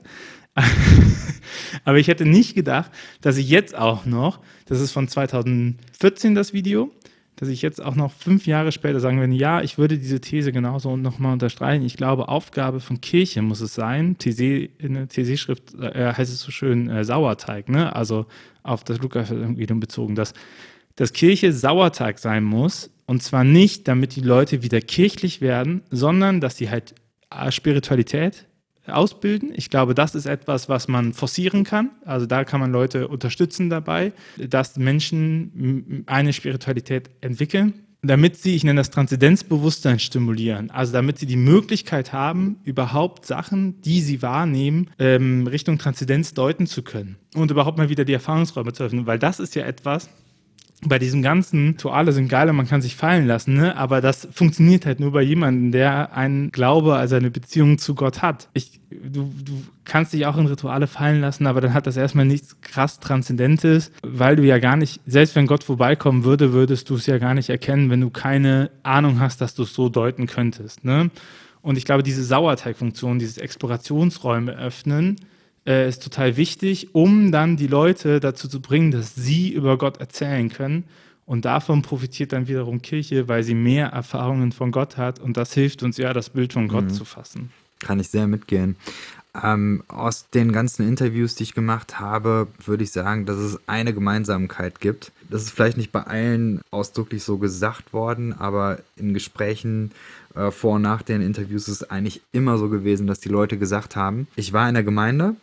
Aber 1.83 1.97
ich 1.97 2.07
hätte 2.07 2.25
nicht 2.25 2.55
gedacht, 2.55 2.91
dass 3.21 3.37
ich 3.37 3.49
jetzt 3.49 3.75
auch 3.75 4.05
noch, 4.05 4.41
das 4.65 4.79
ist 4.79 4.91
von 4.91 5.07
2014 5.07 6.35
das 6.35 6.53
Video, 6.53 6.91
dass 7.39 7.47
ich 7.47 7.61
jetzt 7.61 7.81
auch 7.81 7.95
noch 7.95 8.11
fünf 8.11 8.47
Jahre 8.47 8.73
später 8.73 8.99
sagen 8.99 9.17
würde, 9.17 9.33
ja, 9.33 9.61
ich 9.61 9.77
würde 9.77 9.97
diese 9.97 10.19
These 10.19 10.51
genauso 10.51 10.97
nochmal 10.97 11.31
unterstreichen. 11.31 11.85
Ich 11.85 11.95
glaube, 11.95 12.27
Aufgabe 12.27 12.81
von 12.81 12.99
Kirche 12.99 13.41
muss 13.41 13.61
es 13.61 13.73
sein. 13.73 14.17
TC, 14.17 14.69
in 14.77 14.95
der 14.95 15.07
TC-Schrift 15.07 15.73
äh, 15.75 16.11
heißt 16.13 16.33
es 16.33 16.41
so 16.41 16.51
schön 16.51 16.89
äh, 16.89 17.05
Sauerteig, 17.05 17.69
ne? 17.69 17.95
also 17.95 18.25
auf 18.61 18.83
das 18.83 18.99
Lukas-Evangelium 18.99 19.79
bezogen, 19.79 20.15
dass, 20.15 20.33
dass 20.97 21.13
Kirche 21.13 21.53
Sauerteig 21.53 22.19
sein 22.19 22.43
muss. 22.43 22.91
Und 23.05 23.23
zwar 23.23 23.45
nicht, 23.45 23.87
damit 23.87 24.17
die 24.17 24.21
Leute 24.21 24.61
wieder 24.61 24.81
kirchlich 24.81 25.39
werden, 25.39 25.81
sondern 25.89 26.41
dass 26.41 26.57
sie 26.57 26.69
halt 26.69 26.93
äh, 27.29 27.51
Spiritualität 27.51 28.48
ausbilden. 28.89 29.51
Ich 29.55 29.69
glaube, 29.69 29.95
das 29.95 30.15
ist 30.15 30.25
etwas, 30.25 30.69
was 30.69 30.87
man 30.87 31.13
forcieren 31.13 31.63
kann. 31.63 31.91
Also 32.05 32.25
da 32.25 32.43
kann 32.43 32.59
man 32.59 32.71
Leute 32.71 33.07
unterstützen 33.07 33.69
dabei, 33.69 34.13
dass 34.37 34.77
Menschen 34.77 36.03
eine 36.05 36.33
Spiritualität 36.33 37.09
entwickeln, 37.21 37.73
damit 38.01 38.37
sie, 38.37 38.55
ich 38.55 38.63
nenne 38.63 38.79
das 38.79 38.91
Transzendenzbewusstsein 38.91 39.99
stimulieren. 39.99 40.71
Also 40.71 40.93
damit 40.93 41.19
sie 41.19 41.25
die 41.25 41.35
Möglichkeit 41.35 42.13
haben, 42.13 42.57
überhaupt 42.63 43.25
Sachen, 43.25 43.81
die 43.81 44.01
sie 44.01 44.21
wahrnehmen, 44.21 44.89
ähm, 44.99 45.47
Richtung 45.47 45.77
Transzendenz 45.77 46.33
deuten 46.33 46.65
zu 46.65 46.81
können 46.81 47.17
und 47.35 47.51
überhaupt 47.51 47.77
mal 47.77 47.89
wieder 47.89 48.05
die 48.05 48.13
Erfahrungsräume 48.13 48.73
zu 48.73 48.83
öffnen. 48.83 49.05
Weil 49.05 49.19
das 49.19 49.39
ist 49.39 49.55
ja 49.55 49.65
etwas, 49.65 50.09
bei 50.85 50.97
diesem 50.97 51.21
ganzen 51.21 51.69
Rituale 51.69 52.13
sind 52.13 52.29
geil 52.29 52.49
und 52.49 52.55
man 52.55 52.67
kann 52.67 52.81
sich 52.81 52.95
fallen 52.95 53.27
lassen, 53.27 53.55
ne? 53.55 53.75
aber 53.75 53.99
das 53.99 54.27
funktioniert 54.31 54.85
halt 54.85 54.99
nur 54.99 55.11
bei 55.11 55.21
jemandem, 55.21 55.71
der 55.71 56.13
einen 56.13 56.51
Glaube, 56.51 56.95
also 56.95 57.15
eine 57.15 57.31
Beziehung 57.31 57.77
zu 57.77 57.95
Gott 57.95 58.21
hat. 58.21 58.47
Ich, 58.53 58.79
du, 58.89 59.33
du 59.43 59.63
kannst 59.83 60.13
dich 60.13 60.25
auch 60.25 60.37
in 60.37 60.45
Rituale 60.45 60.87
fallen 60.87 61.19
lassen, 61.19 61.47
aber 61.47 61.59
dann 61.59 61.73
hat 61.73 61.85
das 61.85 61.97
erstmal 61.97 62.25
nichts 62.25 62.61
krass 62.61 62.99
Transzendentes, 62.99 63.91
weil 64.03 64.37
du 64.37 64.43
ja 64.43 64.59
gar 64.59 64.77
nicht, 64.77 65.01
selbst 65.05 65.35
wenn 65.35 65.47
Gott 65.47 65.63
vorbeikommen 65.63 66.23
würde, 66.23 66.53
würdest 66.53 66.89
du 66.89 66.95
es 66.95 67.05
ja 67.07 67.17
gar 67.17 67.33
nicht 67.33 67.49
erkennen, 67.49 67.89
wenn 67.89 68.01
du 68.01 68.09
keine 68.09 68.71
Ahnung 68.83 69.19
hast, 69.19 69.41
dass 69.41 69.55
du 69.55 69.63
es 69.63 69.73
so 69.73 69.89
deuten 69.89 70.27
könntest. 70.27 70.85
Ne? 70.85 71.11
Und 71.61 71.77
ich 71.77 71.83
glaube, 71.83 72.03
diese 72.03 72.23
Sauerteigfunktion, 72.23 73.19
dieses 73.19 73.37
Explorationsräume 73.37 74.57
öffnen, 74.57 75.17
äh, 75.69 75.87
ist 75.87 76.03
total 76.03 76.35
wichtig, 76.35 76.93
um 76.93 77.31
dann 77.31 77.55
die 77.55 77.67
Leute 77.67 78.19
dazu 78.19 78.47
zu 78.47 78.59
bringen, 78.59 78.89
dass 78.91 79.13
sie 79.15 79.53
über 79.53 79.77
Gott 79.77 79.97
erzählen 79.97 80.49
können. 80.49 80.85
Und 81.25 81.45
davon 81.45 81.83
profitiert 81.83 82.33
dann 82.33 82.47
wiederum 82.47 82.81
Kirche, 82.81 83.27
weil 83.27 83.43
sie 83.43 83.53
mehr 83.53 83.89
Erfahrungen 83.89 84.51
von 84.51 84.71
Gott 84.71 84.97
hat. 84.97 85.19
Und 85.19 85.37
das 85.37 85.53
hilft 85.53 85.83
uns 85.83 85.97
ja, 85.97 86.11
das 86.11 86.31
Bild 86.31 86.53
von 86.53 86.67
Gott 86.67 86.85
mhm. 86.85 86.89
zu 86.89 87.05
fassen. 87.05 87.51
Kann 87.77 87.99
ich 87.99 88.09
sehr 88.09 88.25
mitgehen. 88.25 88.77
Ähm, 89.43 89.83
aus 89.87 90.31
den 90.31 90.51
ganzen 90.51 90.87
Interviews, 90.87 91.35
die 91.35 91.43
ich 91.43 91.53
gemacht 91.53 91.99
habe, 91.99 92.47
würde 92.65 92.83
ich 92.83 92.91
sagen, 92.91 93.27
dass 93.27 93.37
es 93.37 93.59
eine 93.67 93.93
Gemeinsamkeit 93.93 94.81
gibt. 94.81 95.11
Das 95.29 95.43
ist 95.43 95.51
vielleicht 95.51 95.77
nicht 95.77 95.91
bei 95.91 96.01
allen 96.01 96.61
ausdrücklich 96.71 97.23
so 97.23 97.37
gesagt 97.37 97.93
worden, 97.93 98.33
aber 98.33 98.79
in 98.95 99.13
Gesprächen 99.13 99.91
äh, 100.33 100.49
vor 100.49 100.77
und 100.77 100.81
nach 100.81 101.03
den 101.03 101.21
Interviews 101.21 101.67
ist 101.67 101.83
es 101.83 101.89
eigentlich 101.91 102.21
immer 102.31 102.57
so 102.57 102.69
gewesen, 102.69 103.05
dass 103.05 103.19
die 103.19 103.29
Leute 103.29 103.59
gesagt 103.59 103.95
haben, 103.95 104.27
ich 104.35 104.51
war 104.51 104.67
in 104.67 104.73
der 104.73 104.83
Gemeinde, 104.83 105.35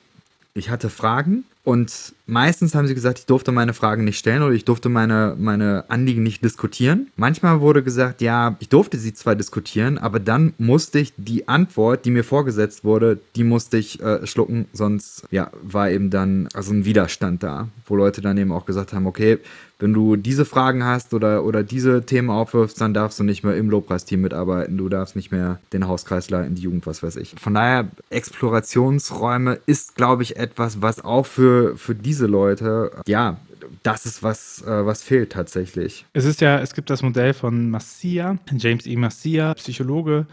ich 0.57 0.71
hatte 0.71 0.89
Fragen 0.89 1.45
und 1.67 2.15
meistens 2.27 2.77
haben 2.77 2.87
sie 2.87 2.95
gesagt, 2.95 3.19
ich 3.19 3.27
durfte 3.27 3.51
meine 3.51 3.75
Fragen 3.75 4.05
nicht 4.05 4.19
stellen 4.19 4.45
oder 4.45 4.55
ich 4.55 4.65
durfte 4.65 4.89
meine, 4.89 5.35
meine 5.37 5.85
Anliegen 5.89 6.23
nicht 6.23 6.45
diskutieren. 6.45 7.09
Manchmal 7.17 7.61
wurde 7.61 7.83
gesagt, 7.83 8.21
ja, 8.21 8.55
ich 8.61 8.69
durfte 8.69 8.99
sie 8.99 9.15
zwar 9.15 9.35
diskutieren, 9.35 9.99
aber 9.99 10.21
dann 10.21 10.55
musste 10.59 11.01
ich 11.01 11.13
die 11.17 11.49
Antwort, 11.49 12.05
die 12.05 12.13
mir 12.13 12.23
vorgesetzt 12.23 12.85
wurde, 12.85 13.19
die 13.35 13.43
musste 13.43 13.79
ich 13.79 14.01
äh, 14.01 14.25
schlucken, 14.29 14.67
sonst 14.73 15.25
ja, 15.33 15.51
war 15.61 15.91
eben 15.91 16.09
dann 16.11 16.49
also 16.55 16.73
ein 16.73 16.85
Widerstand 16.85 17.43
da, 17.43 17.67
wo 17.85 17.97
Leute 17.97 18.21
dann 18.21 18.39
eben 18.39 18.53
auch 18.53 18.65
gesagt 18.65 18.93
haben, 18.93 19.09
okay, 19.09 19.41
wenn 19.79 19.93
du 19.93 20.17
diese 20.17 20.45
Fragen 20.45 20.85
hast 20.85 21.13
oder, 21.13 21.45
oder 21.45 21.63
diese 21.63 22.03
Themen 22.03 22.31
aufwirfst, 22.31 22.81
dann 22.81 22.95
darfst 22.95 23.19
du 23.19 23.25
nicht 23.25 23.45
mehr 23.45 23.57
im 23.57 23.69
Lobpreisteam 23.69 24.23
mitarbeiten, 24.23 24.79
du 24.79 24.89
darfst 24.89 25.17
nicht 25.17 25.33
mehr 25.33 25.61
den 25.73 25.87
Hauskreis 25.87 26.31
leiten, 26.31 26.55
die 26.55 26.63
Jugend, 26.63 26.87
was 26.87 27.03
weiß 27.03 27.17
ich. 27.17 27.35
Von 27.39 27.55
daher, 27.55 27.89
Explorationsräume 28.09 29.59
ist, 29.67 29.95
glaube 29.95 30.23
ich, 30.23 30.37
etwas, 30.37 30.81
was 30.81 31.05
auch 31.05 31.27
für, 31.27 31.56
für 31.77 31.95
diese 31.95 32.27
Leute, 32.27 32.91
ja, 33.07 33.39
das 33.83 34.07
ist 34.07 34.23
was, 34.23 34.63
äh, 34.63 34.87
was 34.87 35.03
fehlt 35.03 35.33
tatsächlich. 35.33 36.07
Es 36.13 36.25
ist 36.25 36.41
ja, 36.41 36.61
es 36.61 36.75
gibt 36.75 36.91
das 36.91 37.03
Modell 37.03 37.35
von 37.35 37.71
Massia, 37.71 38.39
James 38.57 38.87
E. 38.87 38.97
Massia, 38.97 39.55
Psychologe, 39.55 40.27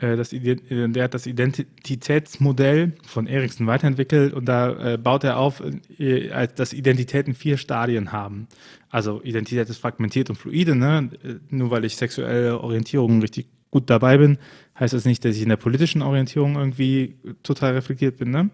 äh, 0.00 0.16
das, 0.16 0.30
der 0.30 1.04
hat 1.04 1.14
das 1.14 1.26
Identitätsmodell 1.26 2.92
von 3.04 3.26
Erikson 3.26 3.66
weiterentwickelt 3.66 4.32
und 4.32 4.46
da 4.46 4.94
äh, 4.94 4.98
baut 4.98 5.24
er 5.24 5.38
auf, 5.38 5.62
äh, 5.98 6.48
dass 6.54 6.72
Identitäten 6.72 7.34
vier 7.34 7.56
Stadien 7.56 8.12
haben. 8.12 8.48
Also 8.90 9.22
Identität 9.22 9.68
ist 9.68 9.78
fragmentiert 9.78 10.30
und 10.30 10.36
fluide. 10.36 10.74
Ne? 10.74 11.10
Nur 11.50 11.70
weil 11.70 11.84
ich 11.84 11.96
sexuelle 11.96 12.60
Orientierung 12.60 13.20
richtig 13.20 13.46
gut 13.70 13.88
dabei 13.88 14.18
bin, 14.18 14.38
heißt 14.78 14.94
das 14.94 15.04
nicht, 15.04 15.24
dass 15.24 15.36
ich 15.36 15.42
in 15.42 15.48
der 15.48 15.56
politischen 15.56 16.02
Orientierung 16.02 16.56
irgendwie 16.56 17.16
total 17.42 17.74
reflektiert 17.74 18.16
bin. 18.16 18.30
Ne? 18.30 18.50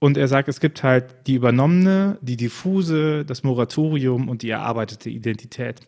Und 0.00 0.16
er 0.16 0.28
sagt, 0.28 0.48
es 0.48 0.60
gibt 0.60 0.82
halt 0.82 1.26
die 1.26 1.34
übernommene, 1.34 2.18
die 2.20 2.36
diffuse, 2.36 3.24
das 3.24 3.42
Moratorium 3.42 4.28
und 4.28 4.42
die 4.42 4.50
erarbeitete 4.50 5.10
Identität. 5.10 5.80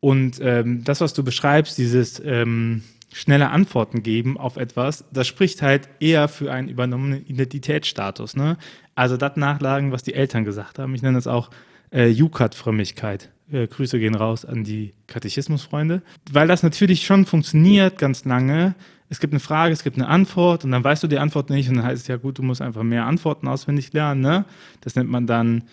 Und 0.00 0.38
ähm, 0.42 0.84
das, 0.84 1.00
was 1.00 1.14
du 1.14 1.24
beschreibst, 1.24 1.78
dieses 1.78 2.20
ähm, 2.24 2.82
schnelle 3.12 3.48
Antworten 3.48 4.02
geben 4.02 4.36
auf 4.36 4.58
etwas, 4.58 5.04
das 5.10 5.26
spricht 5.26 5.62
halt 5.62 5.88
eher 6.00 6.28
für 6.28 6.52
einen 6.52 6.68
übernommenen 6.68 7.24
Identitätsstatus. 7.26 8.36
Ne? 8.36 8.58
Also 8.94 9.16
das 9.16 9.36
nachlagen, 9.36 9.90
was 9.90 10.02
die 10.02 10.14
Eltern 10.14 10.44
gesagt 10.44 10.78
haben. 10.78 10.94
Ich 10.94 11.02
nenne 11.02 11.16
das 11.16 11.26
auch 11.26 11.50
äh, 11.90 12.08
Jukat-Frömmigkeit. 12.08 13.30
Äh, 13.50 13.68
Grüße 13.68 13.98
gehen 13.98 14.14
raus 14.14 14.44
an 14.44 14.64
die 14.64 14.92
Katechismusfreunde. 15.06 16.02
Weil 16.30 16.48
das 16.48 16.62
natürlich 16.62 17.06
schon 17.06 17.24
funktioniert 17.24 17.98
ganz 17.98 18.24
lange. 18.26 18.74
Es 19.08 19.20
gibt 19.20 19.32
eine 19.32 19.40
Frage, 19.40 19.72
es 19.72 19.84
gibt 19.84 19.96
eine 19.96 20.08
Antwort 20.08 20.64
und 20.64 20.72
dann 20.72 20.82
weißt 20.82 21.02
du 21.02 21.06
die 21.06 21.18
Antwort 21.18 21.50
nicht 21.50 21.68
und 21.68 21.76
dann 21.76 21.84
heißt 21.84 22.02
es 22.02 22.08
ja 22.08 22.16
gut, 22.16 22.38
du 22.38 22.42
musst 22.42 22.62
einfach 22.62 22.82
mehr 22.82 23.06
Antworten 23.06 23.48
auswendig 23.48 23.92
lernen. 23.92 24.20
Ne? 24.20 24.44
Das 24.80 24.96
nennt 24.96 25.10
man 25.10 25.26
dann 25.26 25.64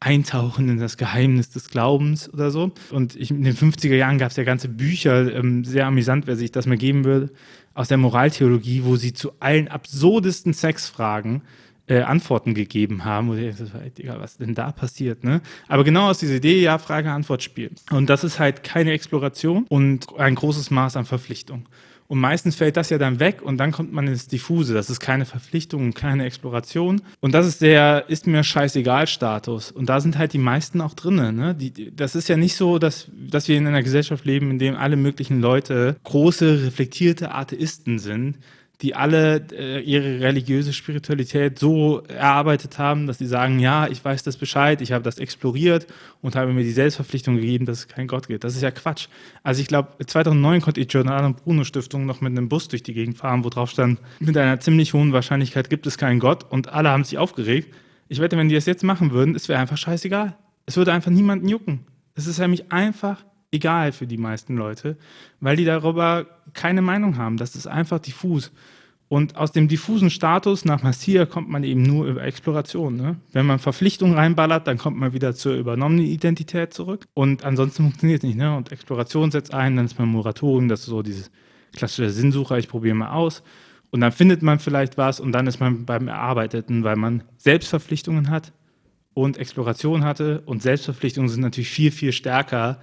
eintauchen 0.00 0.68
in 0.68 0.78
das 0.78 0.96
Geheimnis 0.96 1.50
des 1.50 1.68
Glaubens 1.68 2.32
oder 2.32 2.50
so. 2.50 2.72
Und 2.90 3.14
ich, 3.14 3.30
in 3.30 3.44
den 3.44 3.54
50er 3.54 3.94
Jahren 3.94 4.18
gab 4.18 4.30
es 4.30 4.36
ja 4.36 4.44
ganze 4.44 4.68
Bücher, 4.68 5.32
ähm, 5.32 5.64
sehr 5.64 5.86
amüsant, 5.86 6.26
wer 6.26 6.36
sich 6.36 6.50
das 6.50 6.66
mal 6.66 6.76
geben 6.76 7.04
würde, 7.04 7.30
aus 7.74 7.88
der 7.88 7.98
Moraltheologie, 7.98 8.82
wo 8.84 8.96
sie 8.96 9.12
zu 9.12 9.32
allen 9.38 9.68
absurdesten 9.68 10.54
Sexfragen 10.54 11.42
äh, 11.86 12.00
Antworten 12.02 12.54
gegeben 12.54 13.04
haben. 13.04 13.30
Und 13.30 13.38
ich 13.38 13.56
dachte, 13.56 13.90
Digga, 13.90 14.18
was 14.18 14.32
ist 14.32 14.40
denn 14.40 14.54
da 14.54 14.72
passiert? 14.72 15.24
Ne? 15.24 15.40
Aber 15.68 15.84
genau 15.84 16.10
aus 16.10 16.18
dieser 16.18 16.34
Idee, 16.34 16.60
ja, 16.60 16.78
Frage-Antwort-Spiel. 16.78 17.70
Und 17.90 18.10
das 18.10 18.24
ist 18.24 18.38
halt 18.38 18.64
keine 18.64 18.92
Exploration 18.92 19.66
und 19.68 20.06
ein 20.18 20.34
großes 20.34 20.70
Maß 20.70 20.96
an 20.96 21.04
Verpflichtung. 21.04 21.68
Und 22.12 22.18
meistens 22.18 22.56
fällt 22.56 22.76
das 22.76 22.90
ja 22.90 22.98
dann 22.98 23.20
weg 23.20 23.40
und 23.40 23.56
dann 23.56 23.72
kommt 23.72 23.90
man 23.90 24.06
ins 24.06 24.28
Diffuse. 24.28 24.74
Das 24.74 24.90
ist 24.90 25.00
keine 25.00 25.24
Verpflichtung 25.24 25.82
und 25.82 25.94
keine 25.94 26.26
Exploration. 26.26 27.00
Und 27.20 27.32
das 27.32 27.46
ist 27.46 27.62
der 27.62 28.04
ist 28.08 28.26
mir 28.26 28.44
scheißegal 28.44 29.06
Status. 29.06 29.70
Und 29.70 29.88
da 29.88 29.98
sind 29.98 30.18
halt 30.18 30.34
die 30.34 30.38
meisten 30.38 30.82
auch 30.82 30.92
drinnen. 30.92 31.36
Ne? 31.36 31.54
Die, 31.54 31.96
das 31.96 32.14
ist 32.14 32.28
ja 32.28 32.36
nicht 32.36 32.54
so, 32.54 32.78
dass, 32.78 33.10
dass 33.16 33.48
wir 33.48 33.56
in 33.56 33.66
einer 33.66 33.82
Gesellschaft 33.82 34.26
leben, 34.26 34.50
in 34.50 34.58
dem 34.58 34.76
alle 34.76 34.96
möglichen 34.96 35.40
Leute 35.40 35.96
große, 36.04 36.66
reflektierte 36.66 37.34
Atheisten 37.34 37.98
sind 37.98 38.36
die 38.82 38.96
alle 38.96 39.46
äh, 39.52 39.80
ihre 39.80 40.20
religiöse 40.20 40.72
Spiritualität 40.72 41.58
so 41.58 42.00
erarbeitet 42.08 42.78
haben, 42.78 43.06
dass 43.06 43.18
sie 43.18 43.26
sagen, 43.26 43.60
ja, 43.60 43.86
ich 43.86 44.04
weiß 44.04 44.24
das 44.24 44.36
Bescheid, 44.36 44.80
ich 44.80 44.90
habe 44.90 45.04
das 45.04 45.18
exploriert 45.18 45.86
und 46.20 46.34
habe 46.34 46.52
mir 46.52 46.64
die 46.64 46.72
Selbstverpflichtung 46.72 47.36
gegeben, 47.36 47.64
dass 47.64 47.78
es 47.78 47.88
keinen 47.88 48.08
Gott 48.08 48.26
gibt. 48.26 48.42
Das 48.42 48.56
ist 48.56 48.62
ja 48.62 48.72
Quatsch. 48.72 49.06
Also 49.44 49.60
ich 49.60 49.68
glaube, 49.68 50.04
2009 50.04 50.60
konnte 50.60 50.80
die 50.80 50.88
Giordano 50.88 51.32
Bruno 51.32 51.62
Stiftung 51.62 52.06
noch 52.06 52.20
mit 52.20 52.32
einem 52.32 52.48
Bus 52.48 52.66
durch 52.66 52.82
die 52.82 52.92
Gegend 52.92 53.16
fahren, 53.16 53.44
wo 53.44 53.50
drauf 53.50 53.70
stand, 53.70 54.00
mit 54.18 54.36
einer 54.36 54.58
ziemlich 54.58 54.94
hohen 54.94 55.12
Wahrscheinlichkeit 55.12 55.70
gibt 55.70 55.86
es 55.86 55.96
keinen 55.96 56.18
Gott 56.18 56.44
und 56.50 56.72
alle 56.72 56.90
haben 56.90 57.04
sich 57.04 57.18
aufgeregt. 57.18 57.72
Ich 58.08 58.18
wette, 58.18 58.36
wenn 58.36 58.48
die 58.48 58.56
das 58.56 58.66
jetzt 58.66 58.82
machen 58.82 59.12
würden, 59.12 59.36
es 59.36 59.48
wäre 59.48 59.60
einfach 59.60 59.78
scheißegal. 59.78 60.36
Es 60.66 60.76
würde 60.76 60.92
einfach 60.92 61.10
niemanden 61.10 61.48
jucken. 61.48 61.86
Es 62.14 62.26
ist 62.26 62.38
nämlich 62.38 62.72
einfach 62.72 63.24
egal 63.52 63.92
für 63.92 64.06
die 64.06 64.18
meisten 64.18 64.56
Leute, 64.56 64.96
weil 65.40 65.56
die 65.56 65.64
darüber 65.64 66.26
keine 66.54 66.82
Meinung 66.82 67.16
haben. 67.16 67.36
Das 67.36 67.54
ist 67.54 67.66
einfach 67.66 68.00
diffus. 68.00 68.50
Und 69.08 69.36
aus 69.36 69.52
dem 69.52 69.68
diffusen 69.68 70.08
Status 70.08 70.64
nach 70.64 70.82
Massia 70.82 71.26
kommt 71.26 71.50
man 71.50 71.64
eben 71.64 71.82
nur 71.82 72.06
über 72.06 72.24
Exploration. 72.24 72.96
Ne? 72.96 73.16
Wenn 73.32 73.44
man 73.44 73.58
Verpflichtungen 73.58 74.14
reinballert, 74.14 74.66
dann 74.66 74.78
kommt 74.78 74.96
man 74.96 75.12
wieder 75.12 75.34
zur 75.34 75.54
übernommenen 75.54 76.06
Identität 76.06 76.72
zurück. 76.72 77.04
Und 77.12 77.44
ansonsten 77.44 77.82
funktioniert 77.82 78.22
es 78.22 78.26
nicht. 78.26 78.38
Ne? 78.38 78.56
Und 78.56 78.72
Exploration 78.72 79.30
setzt 79.30 79.52
ein, 79.52 79.76
dann 79.76 79.84
ist 79.84 79.98
man 79.98 80.08
Moratorium, 80.08 80.68
das 80.68 80.80
ist 80.80 80.86
so 80.86 81.02
dieses 81.02 81.30
klassische 81.74 82.08
Sinnsucher, 82.08 82.56
ich 82.56 82.68
probiere 82.68 82.94
mal 82.94 83.10
aus. 83.10 83.42
Und 83.90 84.00
dann 84.00 84.12
findet 84.12 84.40
man 84.40 84.58
vielleicht 84.58 84.96
was 84.96 85.20
und 85.20 85.32
dann 85.32 85.46
ist 85.46 85.60
man 85.60 85.84
beim 85.84 86.08
Erarbeiteten, 86.08 86.82
weil 86.82 86.96
man 86.96 87.22
Selbstverpflichtungen 87.36 88.30
hat 88.30 88.54
und 89.12 89.36
Exploration 89.36 90.04
hatte. 90.04 90.42
Und 90.46 90.62
Selbstverpflichtungen 90.62 91.28
sind 91.28 91.42
natürlich 91.42 91.68
viel, 91.68 91.90
viel 91.90 92.12
stärker 92.12 92.80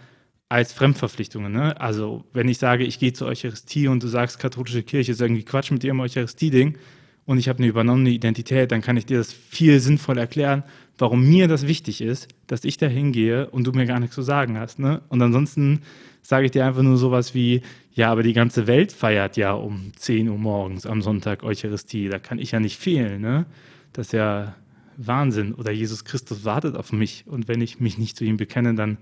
als 0.50 0.74
Fremdverpflichtungen. 0.74 1.52
Ne? 1.52 1.80
Also 1.80 2.26
wenn 2.34 2.48
ich 2.48 2.58
sage, 2.58 2.84
ich 2.84 2.98
gehe 3.00 3.14
zur 3.14 3.28
Eucharistie 3.28 3.88
und 3.88 4.02
du 4.02 4.08
sagst, 4.08 4.40
katholische 4.40 4.82
Kirche 4.82 5.12
ist 5.12 5.22
irgendwie 5.22 5.44
Quatsch 5.44 5.72
mit 5.72 5.84
ihrem 5.84 6.00
Eucharistie-Ding 6.00 6.78
und 7.26 7.38
ich 7.38 7.48
habe 7.48 7.60
eine 7.60 7.68
übernommene 7.68 8.10
Identität, 8.10 8.72
dann 8.72 8.82
kann 8.82 8.98
ich 8.98 9.06
dir 9.06 9.20
das 9.20 9.32
viel 9.32 9.80
sinnvoll 9.80 10.18
erklären, 10.18 10.64
warum 10.98 11.30
mir 11.30 11.48
das 11.48 11.68
wichtig 11.68 12.02
ist, 12.02 12.28
dass 12.48 12.64
ich 12.64 12.78
da 12.78 12.88
hingehe 12.88 13.48
und 13.52 13.68
du 13.68 13.72
mir 13.72 13.86
gar 13.86 14.00
nichts 14.00 14.16
zu 14.16 14.24
sagen 14.24 14.58
hast. 14.58 14.80
Ne? 14.80 15.02
Und 15.10 15.22
ansonsten 15.22 15.82
sage 16.24 16.46
ich 16.46 16.52
dir 16.52 16.66
einfach 16.66 16.82
nur 16.82 16.98
sowas 16.98 17.36
wie, 17.36 17.62
ja, 17.94 18.12
aber 18.12 18.24
die 18.24 18.34
ganze 18.34 18.66
Welt 18.66 18.92
feiert 18.92 19.38
ja 19.38 19.54
um 19.54 19.92
10 19.96 20.30
Uhr 20.30 20.38
morgens 20.38 20.88
am 20.88 21.04
Sonntag 21.04 21.44
Eucharistie, 21.44 22.10
da 22.10 22.18
kann 22.18 22.40
ich 22.40 22.52
ja 22.52 22.60
nicht 22.60 22.80
fehlen. 22.80 23.22
Ne? 23.22 23.46
Das 23.94 24.08
ist 24.08 24.14
ja 24.14 24.56
Wahnsinn. 24.98 25.54
Oder 25.54 25.72
Jesus 25.72 26.06
Christus 26.06 26.44
wartet 26.44 26.76
auf 26.76 26.92
mich 26.92 27.26
und 27.28 27.48
wenn 27.48 27.62
ich 27.62 27.80
mich 27.80 28.00
nicht 28.00 28.18
zu 28.18 28.26
ihm 28.26 28.38
bekenne, 28.38 28.74
dann 28.74 28.98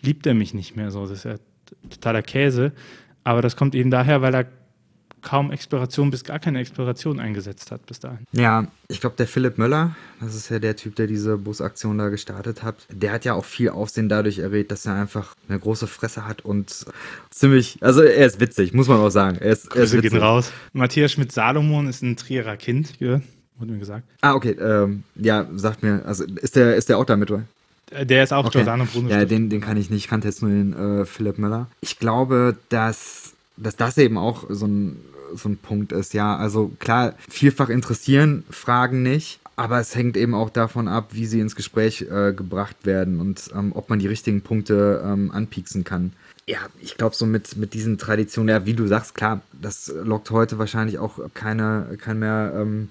liebt 0.00 0.26
er 0.26 0.34
mich 0.34 0.54
nicht 0.54 0.76
mehr 0.76 0.90
so. 0.90 1.02
Das 1.02 1.18
ist 1.18 1.24
ja 1.24 1.36
totaler 1.90 2.22
Käse. 2.22 2.72
Aber 3.24 3.42
das 3.42 3.56
kommt 3.56 3.74
eben 3.74 3.90
daher, 3.90 4.22
weil 4.22 4.34
er 4.34 4.46
kaum 5.22 5.50
Exploration 5.50 6.10
bis 6.10 6.24
gar 6.24 6.38
keine 6.38 6.58
Exploration 6.58 7.20
eingesetzt 7.20 7.70
hat 7.70 7.86
bis 7.86 8.00
dahin. 8.00 8.26
Ja, 8.32 8.66
ich 8.88 9.00
glaube, 9.00 9.16
der 9.16 9.26
Philipp 9.26 9.56
Möller, 9.56 9.94
das 10.20 10.34
ist 10.34 10.50
ja 10.50 10.58
der 10.58 10.76
Typ, 10.76 10.96
der 10.96 11.06
diese 11.06 11.38
Busaktion 11.38 11.96
da 11.96 12.08
gestartet 12.08 12.62
hat, 12.62 12.74
der 12.90 13.12
hat 13.12 13.24
ja 13.24 13.34
auch 13.34 13.44
viel 13.44 13.70
Aufsehen 13.70 14.08
dadurch 14.08 14.40
erregt, 14.40 14.72
dass 14.72 14.84
er 14.84 14.94
einfach 14.94 15.34
eine 15.48 15.58
große 15.58 15.86
Fresse 15.86 16.26
hat 16.26 16.44
und 16.44 16.86
ziemlich, 17.30 17.78
also 17.80 18.02
er 18.02 18.26
ist 18.26 18.40
witzig, 18.40 18.74
muss 18.74 18.88
man 18.88 18.98
auch 18.98 19.10
sagen. 19.10 19.38
Er 19.38 19.52
ist, 19.52 19.74
er 19.74 19.84
ist 19.84 19.98
gehen 20.00 20.16
raus. 20.16 20.52
Matthias 20.72 21.12
Schmidt-Salomon 21.12 21.88
ist 21.88 22.02
ein 22.02 22.16
Trierer 22.16 22.56
Kind, 22.56 23.00
wurde 23.00 23.72
mir 23.72 23.78
gesagt. 23.78 24.04
Ah, 24.20 24.34
okay, 24.34 24.56
ähm, 24.60 25.04
ja, 25.14 25.46
sagt 25.54 25.82
mir, 25.82 26.04
also 26.04 26.24
ist 26.24 26.56
der, 26.56 26.74
ist 26.74 26.88
der 26.88 26.98
auch 26.98 27.04
da 27.04 27.16
mit, 27.16 27.30
oder? 27.30 27.44
Der 28.00 28.24
ist 28.24 28.32
auch 28.32 28.44
okay. 28.44 28.58
Giordano 28.58 28.86
Bruno. 28.86 29.08
Ja, 29.08 29.24
den, 29.24 29.50
den 29.50 29.60
kann 29.60 29.76
ich 29.76 29.90
nicht. 29.90 30.04
Ich 30.04 30.08
kannte 30.08 30.28
jetzt 30.28 30.42
nur 30.42 30.50
den 30.50 30.72
äh, 30.72 31.04
Philipp 31.04 31.38
Müller. 31.38 31.66
Ich 31.80 31.98
glaube, 31.98 32.56
dass, 32.68 33.32
dass 33.56 33.76
das 33.76 33.98
eben 33.98 34.18
auch 34.18 34.44
so 34.48 34.66
ein, 34.66 34.96
so 35.34 35.48
ein 35.48 35.56
Punkt 35.56 35.92
ist. 35.92 36.14
Ja, 36.14 36.36
also 36.36 36.72
klar, 36.78 37.14
vielfach 37.28 37.68
interessieren 37.68 38.44
Fragen 38.50 39.02
nicht. 39.02 39.40
Aber 39.54 39.78
es 39.78 39.94
hängt 39.94 40.16
eben 40.16 40.34
auch 40.34 40.48
davon 40.48 40.88
ab, 40.88 41.10
wie 41.12 41.26
sie 41.26 41.40
ins 41.40 41.54
Gespräch 41.54 42.02
äh, 42.10 42.32
gebracht 42.32 42.76
werden 42.84 43.20
und 43.20 43.50
ähm, 43.54 43.72
ob 43.74 43.90
man 43.90 43.98
die 43.98 44.06
richtigen 44.06 44.40
Punkte 44.40 45.02
ähm, 45.04 45.30
anpieksen 45.30 45.84
kann. 45.84 46.12
Ja, 46.46 46.58
ich 46.80 46.96
glaube, 46.96 47.14
so 47.14 47.26
mit, 47.26 47.56
mit 47.56 47.74
diesen 47.74 47.98
Traditionen, 47.98 48.48
ja, 48.48 48.66
wie 48.66 48.74
du 48.74 48.86
sagst, 48.86 49.14
klar, 49.14 49.42
das 49.52 49.92
lockt 50.02 50.30
heute 50.30 50.58
wahrscheinlich 50.58 50.98
auch 50.98 51.20
keine, 51.34 51.96
kein 52.00 52.18
mehr 52.18 52.52
ähm, 52.56 52.88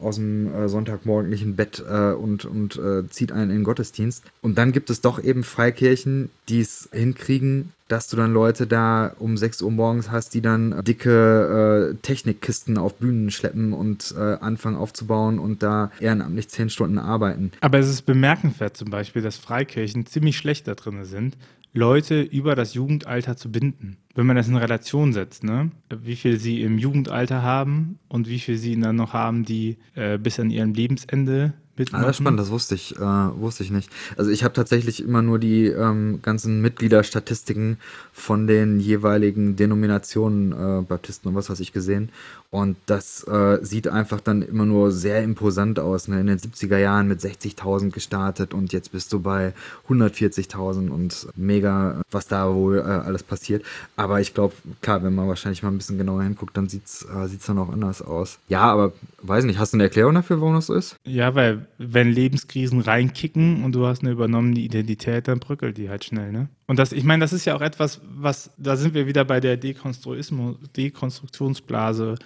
aus 0.00 0.16
dem 0.16 0.52
äh, 0.54 0.68
sonntagmorgendlichen 0.68 1.56
Bett 1.56 1.82
äh, 1.88 2.12
und, 2.12 2.44
und 2.44 2.76
äh, 2.76 3.08
zieht 3.08 3.32
einen 3.32 3.50
in 3.50 3.58
den 3.58 3.64
Gottesdienst. 3.64 4.24
Und 4.42 4.58
dann 4.58 4.72
gibt 4.72 4.90
es 4.90 5.00
doch 5.00 5.22
eben 5.22 5.44
Freikirchen, 5.44 6.30
die 6.48 6.60
es 6.60 6.88
hinkriegen, 6.92 7.72
dass 7.88 8.08
du 8.08 8.16
dann 8.16 8.32
Leute 8.32 8.66
da 8.66 9.14
um 9.18 9.36
6 9.36 9.62
Uhr 9.62 9.70
morgens 9.70 10.10
hast, 10.10 10.34
die 10.34 10.40
dann 10.40 10.82
dicke 10.84 11.92
äh, 11.92 11.96
Technikkisten 12.02 12.78
auf 12.78 12.94
Bühnen 12.94 13.30
schleppen 13.30 13.72
und 13.72 14.14
äh, 14.16 14.20
anfangen 14.20 14.76
aufzubauen 14.76 15.38
und 15.38 15.62
da 15.62 15.90
ehrenamtlich 16.00 16.48
10 16.48 16.70
Stunden 16.70 16.98
arbeiten. 16.98 17.52
Aber 17.60 17.78
es 17.78 17.88
ist 17.88 18.02
bemerkenswert 18.02 18.76
zum 18.76 18.90
Beispiel, 18.90 19.22
dass 19.22 19.36
Freikirchen 19.36 20.06
ziemlich 20.06 20.36
schlecht 20.36 20.66
da 20.66 20.74
drin 20.74 21.04
sind, 21.04 21.36
Leute 21.74 22.22
über 22.22 22.54
das 22.54 22.74
Jugendalter 22.74 23.36
zu 23.36 23.50
binden. 23.50 23.98
Wenn 24.14 24.26
man 24.26 24.36
das 24.36 24.46
in 24.46 24.56
Relation 24.56 25.12
setzt, 25.12 25.42
ne? 25.42 25.72
wie 25.90 26.14
viel 26.14 26.38
sie 26.38 26.62
im 26.62 26.78
Jugendalter 26.78 27.42
haben 27.42 27.98
und 28.08 28.28
wie 28.28 28.38
viel 28.38 28.56
sie 28.56 28.78
dann 28.80 28.94
noch 28.94 29.12
haben, 29.12 29.44
die 29.44 29.78
äh, 29.96 30.16
bis 30.16 30.38
an 30.38 30.50
ihrem 30.50 30.72
Lebensende 30.72 31.54
mitmachen. 31.78 32.04
Ah, 32.04 32.06
das 32.08 32.16
spannend, 32.16 32.40
das 32.40 32.50
wusste 32.50 32.74
ich, 32.74 32.96
äh, 32.96 33.00
wusste 33.00 33.62
ich 33.64 33.70
nicht. 33.70 33.90
Also 34.16 34.30
ich 34.30 34.44
habe 34.44 34.54
tatsächlich 34.54 35.02
immer 35.02 35.22
nur 35.22 35.38
die 35.38 35.66
ähm, 35.66 36.20
ganzen 36.22 36.60
Mitgliederstatistiken 36.60 37.78
von 38.12 38.46
den 38.46 38.80
jeweiligen 38.80 39.56
Denominationen, 39.56 40.52
äh, 40.52 40.82
Baptisten 40.82 41.28
und 41.28 41.34
was 41.34 41.50
weiß 41.50 41.60
ich 41.60 41.72
gesehen. 41.72 42.10
Und 42.50 42.76
das 42.86 43.26
äh, 43.26 43.58
sieht 43.62 43.88
einfach 43.88 44.20
dann 44.20 44.40
immer 44.40 44.64
nur 44.64 44.92
sehr 44.92 45.24
imposant 45.24 45.80
aus. 45.80 46.06
Ne? 46.06 46.20
In 46.20 46.28
den 46.28 46.38
70er 46.38 46.78
Jahren 46.78 47.08
mit 47.08 47.18
60.000 47.18 47.90
gestartet 47.90 48.54
und 48.54 48.72
jetzt 48.72 48.92
bist 48.92 49.12
du 49.12 49.18
bei 49.18 49.52
140.000 49.88 50.88
und 50.88 51.26
mega, 51.34 52.02
was 52.12 52.28
da 52.28 52.54
wohl 52.54 52.78
äh, 52.78 52.82
alles 52.82 53.24
passiert. 53.24 53.64
Aber 53.96 54.20
ich 54.20 54.34
glaube, 54.34 54.54
klar, 54.82 55.02
wenn 55.02 55.16
man 55.16 55.26
wahrscheinlich 55.26 55.64
mal 55.64 55.70
ein 55.70 55.78
bisschen 55.78 55.98
genauer 55.98 56.22
hinguckt, 56.22 56.56
dann 56.56 56.68
sieht 56.68 56.86
es 56.86 57.02
äh, 57.02 57.38
dann 57.44 57.58
auch 57.58 57.70
anders 57.70 58.02
aus. 58.02 58.38
Ja, 58.48 58.62
aber 58.62 58.92
weiß 59.22 59.44
nicht, 59.46 59.58
hast 59.58 59.72
du 59.72 59.76
eine 59.76 59.84
Erklärung 59.84 60.14
dafür, 60.14 60.40
warum 60.40 60.54
das 60.54 60.66
so 60.66 60.74
ist? 60.74 60.94
Ja, 61.04 61.34
weil 61.34 61.63
wenn 61.78 62.10
Lebenskrisen 62.10 62.80
reinkicken 62.80 63.64
und 63.64 63.74
du 63.74 63.86
hast 63.86 64.02
eine 64.02 64.10
übernommene 64.10 64.60
Identität, 64.60 65.28
dann 65.28 65.40
bröckelt 65.40 65.78
die 65.78 65.88
halt 65.88 66.04
schnell, 66.04 66.32
ne? 66.32 66.50
Und 66.66 66.78
das, 66.78 66.92
ich 66.92 67.04
meine, 67.04 67.22
das 67.22 67.32
ist 67.32 67.44
ja 67.44 67.56
auch 67.56 67.60
etwas, 67.60 68.00
was, 68.04 68.50
da 68.56 68.76
sind 68.76 68.94
wir 68.94 69.06
wieder 69.06 69.24
bei 69.24 69.40
der 69.40 69.56
Dekonstruktionsblase 69.56 72.16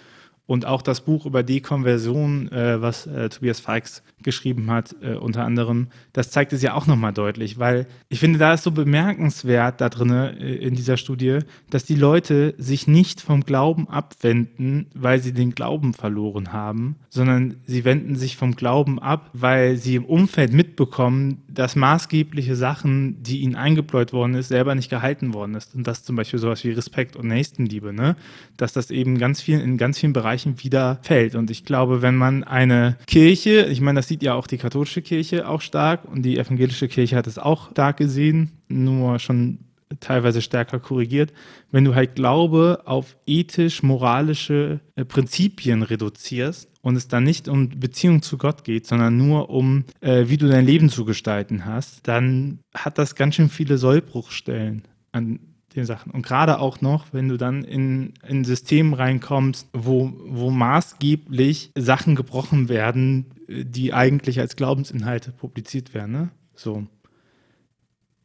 und 0.48 0.64
auch 0.64 0.80
das 0.80 1.02
Buch 1.02 1.26
über 1.26 1.42
Dekonversion, 1.42 2.50
äh, 2.50 2.80
was 2.80 3.06
äh, 3.06 3.28
Tobias 3.28 3.60
Feix 3.60 4.02
geschrieben 4.22 4.70
hat, 4.70 4.96
äh, 5.02 5.12
unter 5.12 5.44
anderem, 5.44 5.88
das 6.14 6.30
zeigt 6.30 6.54
es 6.54 6.62
ja 6.62 6.72
auch 6.72 6.86
nochmal 6.86 7.12
deutlich, 7.12 7.58
weil 7.58 7.86
ich 8.08 8.18
finde, 8.18 8.38
da 8.38 8.54
ist 8.54 8.64
so 8.64 8.70
bemerkenswert 8.70 9.80
da 9.82 9.90
drin 9.90 10.10
äh, 10.10 10.54
in 10.54 10.74
dieser 10.74 10.96
Studie, 10.96 11.40
dass 11.68 11.84
die 11.84 11.94
Leute 11.94 12.54
sich 12.56 12.88
nicht 12.88 13.20
vom 13.20 13.44
Glauben 13.44 13.90
abwenden, 13.90 14.86
weil 14.94 15.20
sie 15.20 15.34
den 15.34 15.54
Glauben 15.54 15.92
verloren 15.92 16.50
haben, 16.50 16.96
sondern 17.10 17.56
sie 17.66 17.84
wenden 17.84 18.16
sich 18.16 18.38
vom 18.38 18.56
Glauben 18.56 18.98
ab, 18.98 19.28
weil 19.34 19.76
sie 19.76 19.96
im 19.96 20.06
Umfeld 20.06 20.54
mitbekommen, 20.54 21.42
dass 21.48 21.76
maßgebliche 21.76 22.56
Sachen, 22.56 23.22
die 23.22 23.40
ihnen 23.40 23.54
eingebläut 23.54 24.14
worden 24.14 24.34
ist, 24.34 24.48
selber 24.48 24.74
nicht 24.74 24.88
gehalten 24.88 25.34
worden 25.34 25.54
ist. 25.54 25.74
Und 25.74 25.86
das 25.86 26.04
zum 26.04 26.16
Beispiel 26.16 26.38
sowas 26.38 26.64
wie 26.64 26.70
Respekt 26.70 27.16
und 27.16 27.28
Nächstenliebe, 27.28 27.92
ne? 27.92 28.16
dass 28.56 28.72
das 28.72 28.90
eben 28.90 29.18
ganz 29.18 29.42
viel, 29.42 29.60
in 29.60 29.76
ganz 29.76 29.98
vielen 29.98 30.12
Bereichen 30.12 30.37
wieder 30.46 30.98
fällt. 31.02 31.34
Und 31.34 31.50
ich 31.50 31.64
glaube, 31.64 32.02
wenn 32.02 32.16
man 32.16 32.44
eine 32.44 32.96
Kirche, 33.06 33.66
ich 33.66 33.80
meine, 33.80 33.98
das 33.98 34.08
sieht 34.08 34.22
ja 34.22 34.34
auch 34.34 34.46
die 34.46 34.58
katholische 34.58 35.02
Kirche 35.02 35.48
auch 35.48 35.60
stark 35.60 36.04
und 36.04 36.22
die 36.22 36.38
evangelische 36.38 36.88
Kirche 36.88 37.16
hat 37.16 37.26
es 37.26 37.38
auch 37.38 37.70
stark 37.70 37.98
gesehen, 37.98 38.50
nur 38.68 39.18
schon 39.18 39.58
teilweise 40.00 40.42
stärker 40.42 40.80
korrigiert, 40.80 41.32
wenn 41.70 41.84
du 41.84 41.94
halt 41.94 42.14
Glaube 42.14 42.82
auf 42.84 43.16
ethisch-moralische 43.26 44.80
äh, 44.96 45.04
Prinzipien 45.04 45.82
reduzierst 45.82 46.68
und 46.82 46.96
es 46.96 47.08
dann 47.08 47.24
nicht 47.24 47.48
um 47.48 47.68
Beziehung 47.68 48.22
zu 48.22 48.38
Gott 48.38 48.64
geht, 48.64 48.86
sondern 48.86 49.16
nur 49.16 49.50
um, 49.50 49.84
äh, 50.00 50.24
wie 50.28 50.36
du 50.36 50.48
dein 50.48 50.66
Leben 50.66 50.90
zu 50.90 51.04
gestalten 51.04 51.64
hast, 51.64 52.06
dann 52.06 52.60
hat 52.74 52.98
das 52.98 53.14
ganz 53.14 53.36
schön 53.36 53.48
viele 53.48 53.78
Sollbruchstellen 53.78 54.82
an 55.12 55.40
vielen 55.78 55.86
Sachen. 55.86 56.10
Und 56.10 56.22
gerade 56.26 56.58
auch 56.58 56.80
noch, 56.80 57.06
wenn 57.12 57.28
du 57.28 57.36
dann 57.36 57.62
in 57.62 58.14
ein 58.22 58.44
System 58.44 58.94
reinkommst, 58.94 59.68
wo, 59.72 60.12
wo 60.26 60.50
maßgeblich 60.50 61.70
Sachen 61.76 62.16
gebrochen 62.16 62.68
werden, 62.68 63.26
die 63.48 63.94
eigentlich 63.94 64.40
als 64.40 64.56
Glaubensinhalte 64.56 65.30
publiziert 65.30 65.94
werden. 65.94 66.12
Ne? 66.12 66.30
So. 66.56 66.86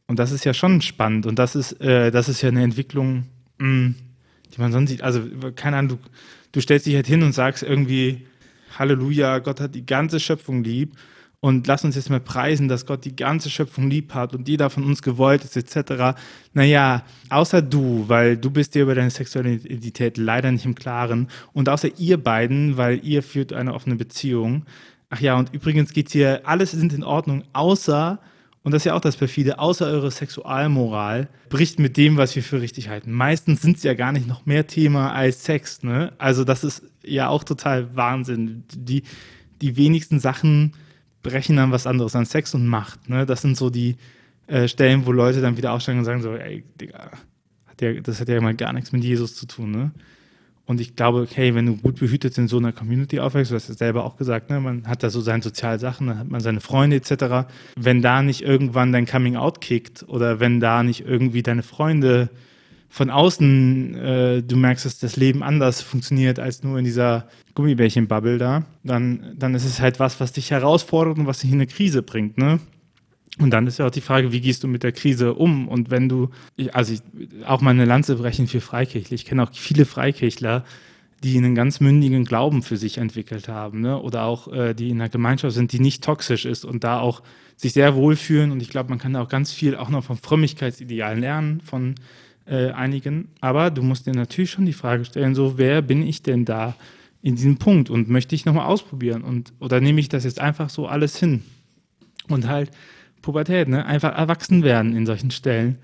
Und 0.08 0.18
das 0.18 0.32
ist 0.32 0.44
ja 0.44 0.52
schon 0.52 0.80
spannend. 0.80 1.26
Und 1.26 1.38
das 1.38 1.54
ist, 1.54 1.80
äh, 1.80 2.10
das 2.10 2.28
ist 2.28 2.42
ja 2.42 2.48
eine 2.48 2.64
Entwicklung, 2.64 3.26
mh, 3.58 3.68
mm, 3.68 3.94
die 4.52 4.60
man 4.60 4.72
sonst 4.72 4.90
sieht. 4.90 5.02
Also, 5.02 5.22
keine 5.54 5.76
Ahnung, 5.76 5.98
du, 5.98 6.10
du 6.52 6.60
stellst 6.60 6.86
dich 6.86 6.96
halt 6.96 7.06
hin 7.06 7.22
und 7.22 7.32
sagst 7.32 7.62
irgendwie, 7.62 8.26
Halleluja, 8.76 9.38
Gott 9.38 9.60
hat 9.60 9.74
die 9.76 9.86
ganze 9.86 10.18
Schöpfung 10.18 10.64
lieb 10.64 10.96
und 11.44 11.66
lass 11.66 11.84
uns 11.84 11.94
jetzt 11.94 12.08
mal 12.08 12.20
preisen, 12.20 12.68
dass 12.68 12.86
Gott 12.86 13.04
die 13.04 13.14
ganze 13.14 13.50
Schöpfung 13.50 13.90
lieb 13.90 14.14
hat 14.14 14.34
und 14.34 14.48
jeder 14.48 14.70
von 14.70 14.82
uns 14.82 15.02
gewollt 15.02 15.44
ist, 15.44 15.58
etc. 15.58 16.16
Naja, 16.54 17.02
außer 17.28 17.60
du, 17.60 18.08
weil 18.08 18.38
du 18.38 18.50
bist 18.50 18.74
dir 18.74 18.84
über 18.84 18.94
deine 18.94 19.10
sexuelle 19.10 19.52
Identität 19.52 20.16
leider 20.16 20.50
nicht 20.50 20.64
im 20.64 20.74
Klaren 20.74 21.28
und 21.52 21.68
außer 21.68 21.98
ihr 21.98 22.16
beiden, 22.16 22.78
weil 22.78 23.04
ihr 23.04 23.22
führt 23.22 23.52
eine 23.52 23.74
offene 23.74 23.96
Beziehung. 23.96 24.64
Ach 25.10 25.20
ja, 25.20 25.36
und 25.36 25.52
übrigens 25.52 25.92
geht 25.92 26.08
hier, 26.08 26.40
alles 26.48 26.70
sind 26.70 26.94
in 26.94 27.04
Ordnung, 27.04 27.44
außer 27.52 28.20
und 28.62 28.72
das 28.72 28.80
ist 28.80 28.86
ja 28.86 28.94
auch 28.94 29.02
das 29.02 29.18
perfide, 29.18 29.58
außer 29.58 29.84
eure 29.84 30.10
Sexualmoral 30.10 31.28
bricht 31.50 31.78
mit 31.78 31.98
dem, 31.98 32.16
was 32.16 32.34
wir 32.34 32.42
für 32.42 32.62
richtig 32.62 32.88
halten. 32.88 33.12
Meistens 33.12 33.60
sind 33.60 33.78
sie 33.78 33.86
ja 33.86 33.92
gar 33.92 34.12
nicht 34.12 34.26
noch 34.26 34.46
mehr 34.46 34.66
Thema 34.66 35.12
als 35.12 35.44
Sex, 35.44 35.82
ne? 35.82 36.14
Also 36.16 36.44
das 36.44 36.64
ist 36.64 36.84
ja 37.02 37.28
auch 37.28 37.44
total 37.44 37.94
Wahnsinn. 37.94 38.64
Die, 38.74 39.02
die 39.60 39.76
wenigsten 39.76 40.20
Sachen 40.20 40.72
brechen 41.24 41.56
dann 41.56 41.72
was 41.72 41.88
anderes 41.88 42.14
an 42.14 42.26
Sex 42.26 42.54
und 42.54 42.68
Macht, 42.68 43.08
ne? 43.08 43.26
Das 43.26 43.42
sind 43.42 43.56
so 43.56 43.70
die 43.70 43.96
äh, 44.46 44.68
Stellen, 44.68 45.06
wo 45.06 45.10
Leute 45.10 45.40
dann 45.40 45.56
wieder 45.56 45.72
aufsteigen 45.72 45.98
und 45.98 46.04
sagen 46.04 46.22
so, 46.22 46.36
ey, 46.36 46.62
Digga, 46.80 47.10
hat 47.66 47.82
ja, 47.82 47.94
das 47.94 48.20
hat 48.20 48.28
ja 48.28 48.40
mal 48.40 48.54
gar 48.54 48.72
nichts 48.72 48.92
mit 48.92 49.02
Jesus 49.02 49.34
zu 49.34 49.46
tun, 49.46 49.72
ne? 49.72 49.90
Und 50.66 50.80
ich 50.80 50.96
glaube, 50.96 51.26
hey, 51.30 51.54
wenn 51.54 51.66
du 51.66 51.76
gut 51.76 51.98
behütet 51.98 52.38
in 52.38 52.48
so 52.48 52.56
einer 52.56 52.72
Community 52.72 53.20
aufwächst, 53.20 53.50
du 53.50 53.56
hast 53.56 53.68
es 53.68 53.76
selber 53.76 54.04
auch 54.04 54.16
gesagt, 54.16 54.48
ne, 54.48 54.60
man 54.60 54.88
hat 54.88 55.02
da 55.02 55.10
so 55.10 55.20
seine 55.20 55.42
Sozialsachen, 55.42 56.06
dann 56.06 56.18
hat 56.18 56.30
man 56.30 56.40
seine 56.40 56.60
Freunde 56.60 56.96
etc. 56.96 57.46
Wenn 57.76 58.00
da 58.00 58.22
nicht 58.22 58.40
irgendwann 58.40 58.90
dein 58.90 59.04
Coming 59.04 59.36
Out 59.36 59.60
kickt 59.60 60.04
oder 60.08 60.40
wenn 60.40 60.60
da 60.60 60.82
nicht 60.82 61.06
irgendwie 61.06 61.42
deine 61.42 61.62
Freunde 61.62 62.30
von 62.94 63.10
außen, 63.10 63.94
äh, 63.96 64.42
du 64.44 64.56
merkst, 64.56 64.84
dass 64.84 65.00
das 65.00 65.16
Leben 65.16 65.42
anders 65.42 65.82
funktioniert 65.82 66.38
als 66.38 66.62
nur 66.62 66.78
in 66.78 66.84
dieser 66.84 67.26
Gummibärchen-Bubble 67.54 68.38
da, 68.38 68.66
dann, 68.84 69.34
dann 69.36 69.56
ist 69.56 69.64
es 69.64 69.80
halt 69.80 69.98
was, 69.98 70.20
was 70.20 70.30
dich 70.30 70.52
herausfordert 70.52 71.18
und 71.18 71.26
was 71.26 71.40
dich 71.40 71.50
in 71.50 71.56
eine 71.56 71.66
Krise 71.66 72.04
bringt. 72.04 72.38
Ne? 72.38 72.60
Und 73.40 73.50
dann 73.50 73.66
ist 73.66 73.80
ja 73.80 73.86
auch 73.88 73.90
die 73.90 74.00
Frage, 74.00 74.30
wie 74.30 74.40
gehst 74.40 74.62
du 74.62 74.68
mit 74.68 74.84
der 74.84 74.92
Krise 74.92 75.34
um? 75.34 75.66
Und 75.66 75.90
wenn 75.90 76.08
du, 76.08 76.30
also 76.72 76.92
ich, 76.92 77.00
auch 77.44 77.60
mal 77.60 77.70
eine 77.70 77.84
Lanze 77.84 78.14
brechen 78.14 78.46
für 78.46 78.60
Freikirchler. 78.60 79.16
Ich 79.16 79.24
kenne 79.24 79.42
auch 79.42 79.50
viele 79.52 79.86
Freikirchler, 79.86 80.64
die 81.24 81.36
einen 81.36 81.56
ganz 81.56 81.80
mündigen 81.80 82.24
Glauben 82.24 82.62
für 82.62 82.76
sich 82.76 82.98
entwickelt 82.98 83.48
haben. 83.48 83.80
Ne? 83.80 84.00
Oder 84.00 84.22
auch, 84.22 84.52
äh, 84.52 84.72
die 84.72 84.90
in 84.90 85.00
einer 85.00 85.10
Gemeinschaft 85.10 85.56
sind, 85.56 85.72
die 85.72 85.80
nicht 85.80 86.04
toxisch 86.04 86.44
ist 86.44 86.64
und 86.64 86.84
da 86.84 87.00
auch 87.00 87.24
sich 87.56 87.72
sehr 87.72 87.96
wohlfühlen. 87.96 88.52
Und 88.52 88.62
ich 88.62 88.70
glaube, 88.70 88.90
man 88.90 89.00
kann 89.00 89.14
da 89.14 89.20
auch 89.20 89.28
ganz 89.28 89.50
viel 89.50 89.74
auch 89.74 89.90
noch 89.90 90.04
von 90.04 90.16
Frömmigkeitsidealen 90.16 91.18
lernen 91.18 91.60
von 91.60 91.96
äh, 92.46 92.70
einigen. 92.70 93.28
Aber 93.40 93.70
du 93.70 93.82
musst 93.82 94.06
dir 94.06 94.14
natürlich 94.14 94.50
schon 94.50 94.66
die 94.66 94.72
Frage 94.72 95.04
stellen, 95.04 95.34
so, 95.34 95.58
wer 95.58 95.82
bin 95.82 96.06
ich 96.06 96.22
denn 96.22 96.44
da 96.44 96.74
in 97.22 97.36
diesem 97.36 97.56
Punkt? 97.56 97.90
Und 97.90 98.08
möchte 98.08 98.34
ich 98.34 98.44
nochmal 98.44 98.66
ausprobieren? 98.66 99.22
Und, 99.22 99.52
oder 99.60 99.80
nehme 99.80 100.00
ich 100.00 100.08
das 100.08 100.24
jetzt 100.24 100.40
einfach 100.40 100.70
so 100.70 100.86
alles 100.86 101.16
hin? 101.16 101.42
Und 102.28 102.48
halt, 102.48 102.70
Pubertät, 103.22 103.68
ne? 103.68 103.86
einfach 103.86 104.16
erwachsen 104.16 104.62
werden 104.62 104.94
in 104.94 105.06
solchen 105.06 105.30
Stellen. 105.30 105.78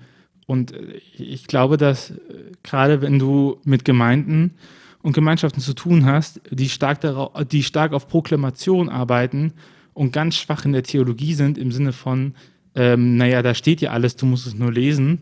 Und 0.47 0.73
äh, 0.73 0.99
ich 1.17 1.47
glaube, 1.47 1.77
dass 1.77 2.11
äh, 2.11 2.15
gerade 2.63 3.01
wenn 3.01 3.19
du 3.19 3.57
mit 3.63 3.83
Gemeinden 3.83 4.53
und 5.01 5.13
Gemeinschaften 5.13 5.61
zu 5.61 5.73
tun 5.73 6.05
hast, 6.05 6.41
die 6.51 6.69
stark, 6.69 7.01
darauf, 7.01 7.31
die 7.47 7.63
stark 7.63 7.93
auf 7.93 8.07
Proklamation 8.07 8.89
arbeiten 8.89 9.53
und 9.93 10.13
ganz 10.13 10.35
schwach 10.35 10.65
in 10.65 10.73
der 10.73 10.83
Theologie 10.83 11.33
sind, 11.33 11.57
im 11.57 11.71
Sinne 11.71 11.93
von, 11.93 12.35
ähm, 12.75 13.17
naja, 13.17 13.41
da 13.41 13.55
steht 13.55 13.81
ja 13.81 13.91
alles, 13.91 14.15
du 14.15 14.25
musst 14.25 14.47
es 14.47 14.53
nur 14.53 14.71
lesen, 14.71 15.21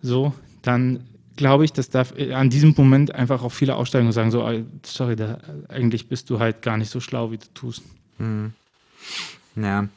so, 0.00 0.32
dann 0.62 1.04
glaube 1.36 1.64
ich, 1.64 1.72
dass 1.72 1.90
da 1.90 2.04
äh, 2.16 2.32
an 2.32 2.50
diesem 2.50 2.74
Moment 2.76 3.14
einfach 3.14 3.42
auch 3.42 3.52
viele 3.52 3.76
aussteigen 3.76 4.06
und 4.06 4.12
sagen 4.12 4.30
so, 4.30 4.48
sorry, 4.84 5.16
da, 5.16 5.38
eigentlich 5.68 6.08
bist 6.08 6.30
du 6.30 6.38
halt 6.38 6.62
gar 6.62 6.76
nicht 6.76 6.90
so 6.90 7.00
schlau, 7.00 7.30
wie 7.30 7.38
du 7.38 7.46
tust. 7.54 7.82
Hm. 8.18 8.52
Ja, 9.56 9.88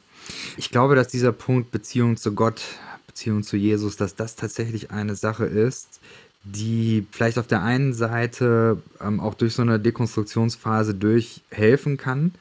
ich 0.56 0.70
glaube, 0.70 0.94
dass 0.96 1.08
dieser 1.08 1.32
Punkt 1.32 1.70
Beziehung 1.70 2.16
zu 2.16 2.34
Gott, 2.34 2.62
Beziehung 3.06 3.42
zu 3.42 3.56
Jesus, 3.56 3.96
dass 3.96 4.14
das 4.14 4.36
tatsächlich 4.36 4.90
eine 4.90 5.14
Sache 5.14 5.44
ist, 5.44 6.00
die 6.44 7.06
vielleicht 7.10 7.38
auf 7.38 7.46
der 7.46 7.62
einen 7.62 7.92
Seite 7.92 8.82
ähm, 9.00 9.20
auch 9.20 9.34
durch 9.34 9.54
so 9.54 9.62
eine 9.62 9.80
Dekonstruktionsphase 9.80 10.94
durchhelfen 10.94 11.96
kann. 11.96 12.32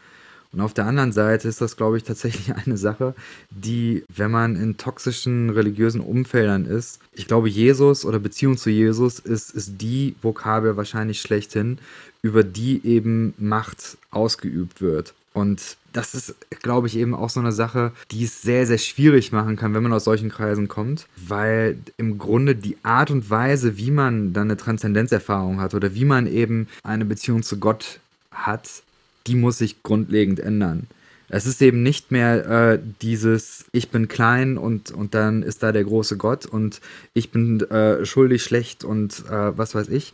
Und 0.56 0.62
auf 0.62 0.74
der 0.74 0.86
anderen 0.86 1.12
Seite 1.12 1.50
ist 1.50 1.60
das, 1.60 1.76
glaube 1.76 1.98
ich, 1.98 2.04
tatsächlich 2.04 2.56
eine 2.66 2.78
Sache, 2.78 3.14
die, 3.50 4.04
wenn 4.08 4.32
man 4.32 4.56
in 4.56 4.78
toxischen 4.78 5.50
religiösen 5.50 6.02
Umfeldern 6.02 6.66
ist, 6.66 7.00
ich 7.14 7.28
glaube, 7.28 7.50
Jesus 7.50 8.06
oder 8.06 8.20
Beziehung 8.20 8.58
zu 8.58 8.70
Jesus 8.70 9.20
ist, 9.20 9.52
ist 9.52 9.82
die 9.82 10.16
Vokabel 10.22 10.78
wahrscheinlich 10.78 11.22
schlechthin, 11.22 11.78
über 12.22 12.44
die 12.44 12.82
eben 12.86 13.34
Macht 13.38 13.98
ausgeübt 14.12 14.82
wird. 14.82 15.14
Und 15.34 15.76
das 15.92 16.16
ist, 16.16 16.36
glaube 16.62 16.88
ich, 16.88 16.98
eben 16.98 17.14
auch 17.14 17.30
so 17.30 17.42
eine 17.42 17.52
Sache, 17.52 17.92
die 18.12 18.24
es 18.24 18.42
sehr, 18.42 18.66
sehr 18.66 18.78
schwierig 18.78 19.34
machen 19.34 19.58
kann, 19.58 19.74
wenn 19.74 19.84
man 19.84 19.92
aus 19.92 20.06
solchen 20.06 20.30
Kreisen 20.30 20.70
kommt, 20.70 21.08
weil 21.18 21.78
im 21.98 22.18
Grunde 22.18 22.56
die 22.56 22.78
Art 22.84 23.12
und 23.12 23.30
Weise, 23.30 23.78
wie 23.78 23.92
man 23.92 24.32
dann 24.32 24.48
eine 24.48 24.58
Transzendenzerfahrung 24.58 25.60
hat 25.60 25.74
oder 25.74 25.94
wie 25.94 26.06
man 26.06 26.26
eben 26.28 26.68
eine 26.84 27.04
Beziehung 27.04 27.44
zu 27.44 27.60
Gott 27.60 28.00
hat, 28.32 28.84
die 29.28 29.36
muss 29.36 29.58
sich 29.58 29.84
grundlegend 29.84 30.40
ändern. 30.40 30.88
Es 31.28 31.48
ist 31.48 31.62
eben 31.62 31.82
nicht 31.82 32.12
mehr 32.12 32.46
äh, 32.46 32.80
dieses, 33.02 33.66
ich 33.72 33.90
bin 33.90 34.08
klein 34.08 34.58
und, 34.58 34.92
und 34.92 35.16
dann 35.16 35.42
ist 35.42 35.64
da 35.64 35.72
der 35.72 35.84
große 35.84 36.18
Gott 36.18 36.46
und 36.46 36.82
ich 37.14 37.32
bin 37.32 37.62
äh, 37.62 38.06
schuldig, 38.06 38.44
schlecht 38.44 38.84
und 38.84 39.24
äh, 39.30 39.58
was 39.58 39.74
weiß 39.74 39.90
ich. 39.90 40.14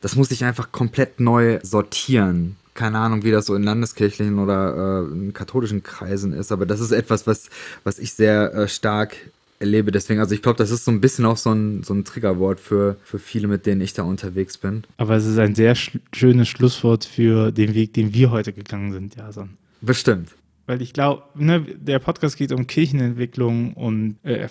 Das 0.00 0.16
muss 0.16 0.28
sich 0.28 0.44
einfach 0.44 0.72
komplett 0.72 1.20
neu 1.20 1.60
sortieren 1.62 2.56
keine 2.78 3.00
Ahnung, 3.00 3.24
wie 3.24 3.32
das 3.32 3.46
so 3.46 3.56
in 3.56 3.64
landeskirchlichen 3.64 4.38
oder 4.38 5.08
äh, 5.10 5.12
in 5.12 5.32
katholischen 5.32 5.82
Kreisen 5.82 6.32
ist, 6.32 6.52
aber 6.52 6.64
das 6.64 6.78
ist 6.78 6.92
etwas, 6.92 7.26
was, 7.26 7.50
was 7.82 7.98
ich 7.98 8.14
sehr 8.14 8.54
äh, 8.54 8.68
stark 8.68 9.16
erlebe. 9.60 9.90
Deswegen, 9.90 10.20
also 10.20 10.34
ich 10.34 10.42
glaube, 10.42 10.58
das 10.58 10.70
ist 10.70 10.84
so 10.84 10.90
ein 10.90 11.00
bisschen 11.00 11.24
auch 11.24 11.36
so 11.36 11.50
ein, 11.50 11.82
so 11.82 11.94
ein 11.94 12.04
Triggerwort 12.04 12.60
für, 12.60 12.96
für 13.02 13.18
viele, 13.18 13.48
mit 13.48 13.66
denen 13.66 13.80
ich 13.80 13.92
da 13.92 14.02
unterwegs 14.02 14.58
bin. 14.58 14.84
Aber 14.96 15.16
es 15.16 15.26
ist 15.26 15.38
ein 15.38 15.54
sehr 15.54 15.74
sch 15.74 15.98
schönes 16.12 16.48
Schlusswort 16.48 17.04
für 17.04 17.52
den 17.52 17.74
Weg, 17.74 17.94
den 17.94 18.14
wir 18.14 18.30
heute 18.30 18.52
gegangen 18.52 18.92
sind, 18.92 19.16
Jason. 19.16 19.50
Bestimmt. 19.80 20.30
Weil 20.66 20.82
ich 20.82 20.92
glaube, 20.92 21.22
ne, 21.34 21.62
der 21.62 21.98
Podcast 21.98 22.36
geht 22.36 22.52
um 22.52 22.66
Kirchenentwicklung 22.66 23.72
und 23.72 24.18
äh, 24.22 24.48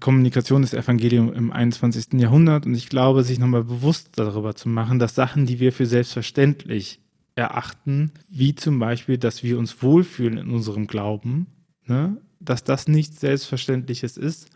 Kommunikation 0.00 0.60
des 0.60 0.74
Evangeliums 0.74 1.34
im 1.34 1.50
21. 1.50 2.20
Jahrhundert. 2.20 2.66
Und 2.66 2.74
ich 2.74 2.90
glaube, 2.90 3.22
sich 3.22 3.38
nochmal 3.38 3.64
bewusst 3.64 4.10
darüber 4.16 4.54
zu 4.54 4.68
machen, 4.68 4.98
dass 4.98 5.14
Sachen, 5.14 5.46
die 5.46 5.58
wir 5.58 5.72
für 5.72 5.86
selbstverständlich 5.86 7.00
erachten, 7.36 8.12
wie 8.28 8.54
zum 8.54 8.78
Beispiel, 8.78 9.16
dass 9.16 9.42
wir 9.42 9.58
uns 9.58 9.82
wohlfühlen 9.82 10.36
in 10.36 10.50
unserem 10.50 10.86
Glauben, 10.86 11.46
ne? 11.86 12.18
Dass 12.48 12.64
das 12.64 12.88
nichts 12.88 13.20
Selbstverständliches 13.20 14.16
ist 14.16 14.48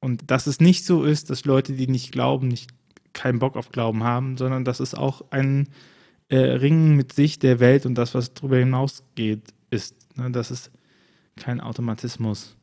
und 0.00 0.30
dass 0.30 0.46
es 0.46 0.60
nicht 0.60 0.84
so 0.84 1.04
ist, 1.04 1.30
dass 1.30 1.44
Leute, 1.44 1.72
die 1.72 1.86
nicht 1.86 2.12
glauben, 2.12 2.48
nicht 2.48 2.70
keinen 3.12 3.38
Bock 3.38 3.56
auf 3.56 3.70
Glauben 3.70 4.04
haben, 4.04 4.36
sondern 4.36 4.64
dass 4.64 4.80
es 4.80 4.94
auch 4.94 5.22
ein 5.30 5.68
äh, 6.28 6.36
Ringen 6.36 6.96
mit 6.96 7.12
sich, 7.12 7.38
der 7.38 7.60
Welt 7.60 7.86
und 7.86 7.94
das, 7.94 8.14
was 8.14 8.34
darüber 8.34 8.58
hinausgeht, 8.58 9.54
ist. 9.70 9.96
Ne? 10.16 10.30
Das 10.30 10.50
ist 10.50 10.70
kein 11.36 11.60
Automatismus. 11.60 12.56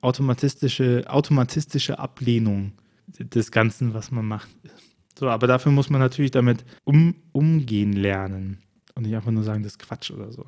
Automatistische, 0.00 1.04
automatistische 1.08 1.98
Ablehnung 1.98 2.72
des 3.06 3.50
Ganzen, 3.50 3.94
was 3.94 4.10
man 4.10 4.26
macht. 4.26 4.50
So, 5.18 5.28
aber 5.28 5.46
dafür 5.46 5.72
muss 5.72 5.90
man 5.90 6.00
natürlich 6.00 6.30
damit 6.30 6.64
um, 6.84 7.14
umgehen 7.32 7.92
lernen 7.92 8.58
und 8.94 9.04
nicht 9.04 9.14
einfach 9.14 9.30
nur 9.30 9.44
sagen, 9.44 9.62
das 9.62 9.72
ist 9.72 9.78
Quatsch 9.78 10.10
oder 10.10 10.32
so. 10.32 10.44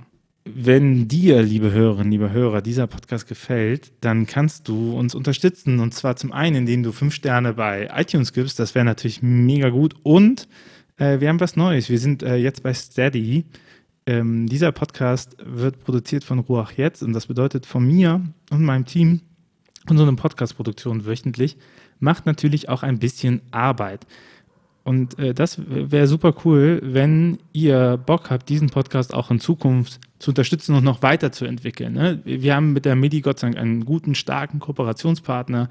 Wenn 0.46 1.08
dir, 1.08 1.42
liebe 1.42 1.72
Hörerinnen, 1.72 2.10
liebe 2.10 2.30
Hörer, 2.30 2.60
dieser 2.60 2.86
Podcast 2.86 3.26
gefällt, 3.26 3.92
dann 4.02 4.26
kannst 4.26 4.68
du 4.68 4.94
uns 4.94 5.14
unterstützen. 5.14 5.80
Und 5.80 5.94
zwar 5.94 6.16
zum 6.16 6.32
einen, 6.32 6.56
indem 6.56 6.82
du 6.82 6.92
fünf 6.92 7.14
Sterne 7.14 7.54
bei 7.54 7.88
iTunes 7.94 8.34
gibst. 8.34 8.58
Das 8.58 8.74
wäre 8.74 8.84
natürlich 8.84 9.22
mega 9.22 9.70
gut. 9.70 9.94
Und 10.02 10.46
äh, 10.98 11.18
wir 11.20 11.30
haben 11.30 11.40
was 11.40 11.56
Neues. 11.56 11.88
Wir 11.88 11.98
sind 11.98 12.22
äh, 12.22 12.36
jetzt 12.36 12.62
bei 12.62 12.74
Steady. 12.74 13.46
Ähm, 14.06 14.46
dieser 14.46 14.70
Podcast 14.70 15.34
wird 15.42 15.80
produziert 15.82 16.24
von 16.24 16.40
Ruach 16.40 16.72
Jetzt. 16.72 17.02
Und 17.02 17.14
das 17.14 17.26
bedeutet 17.26 17.64
von 17.64 17.86
mir 17.86 18.20
und 18.50 18.62
meinem 18.62 18.84
Team 18.84 19.22
und 19.88 19.96
so 19.96 20.02
eine 20.02 20.12
Podcast-Produktion 20.12 21.06
wöchentlich 21.06 21.56
macht 22.00 22.26
natürlich 22.26 22.68
auch 22.68 22.82
ein 22.82 22.98
bisschen 22.98 23.40
Arbeit. 23.50 24.06
Und 24.82 25.18
äh, 25.18 25.32
das 25.32 25.58
wäre 25.66 26.06
super 26.06 26.34
cool, 26.44 26.80
wenn 26.82 27.38
ihr 27.52 27.96
Bock 27.96 28.30
habt, 28.30 28.48
diesen 28.50 28.68
Podcast 28.68 29.14
auch 29.14 29.30
in 29.30 29.40
Zukunft 29.40 30.00
zu 30.24 30.30
unterstützen 30.30 30.74
und 30.74 30.84
noch 30.84 31.02
weiterzuentwickeln. 31.02 31.92
Ne? 31.92 32.20
Wir 32.24 32.56
haben 32.56 32.72
mit 32.72 32.86
der 32.86 32.96
MIDI 32.96 33.20
Gott 33.20 33.38
sei 33.38 33.48
Dank 33.48 33.58
einen 33.58 33.84
guten, 33.84 34.14
starken 34.14 34.58
Kooperationspartner, 34.58 35.68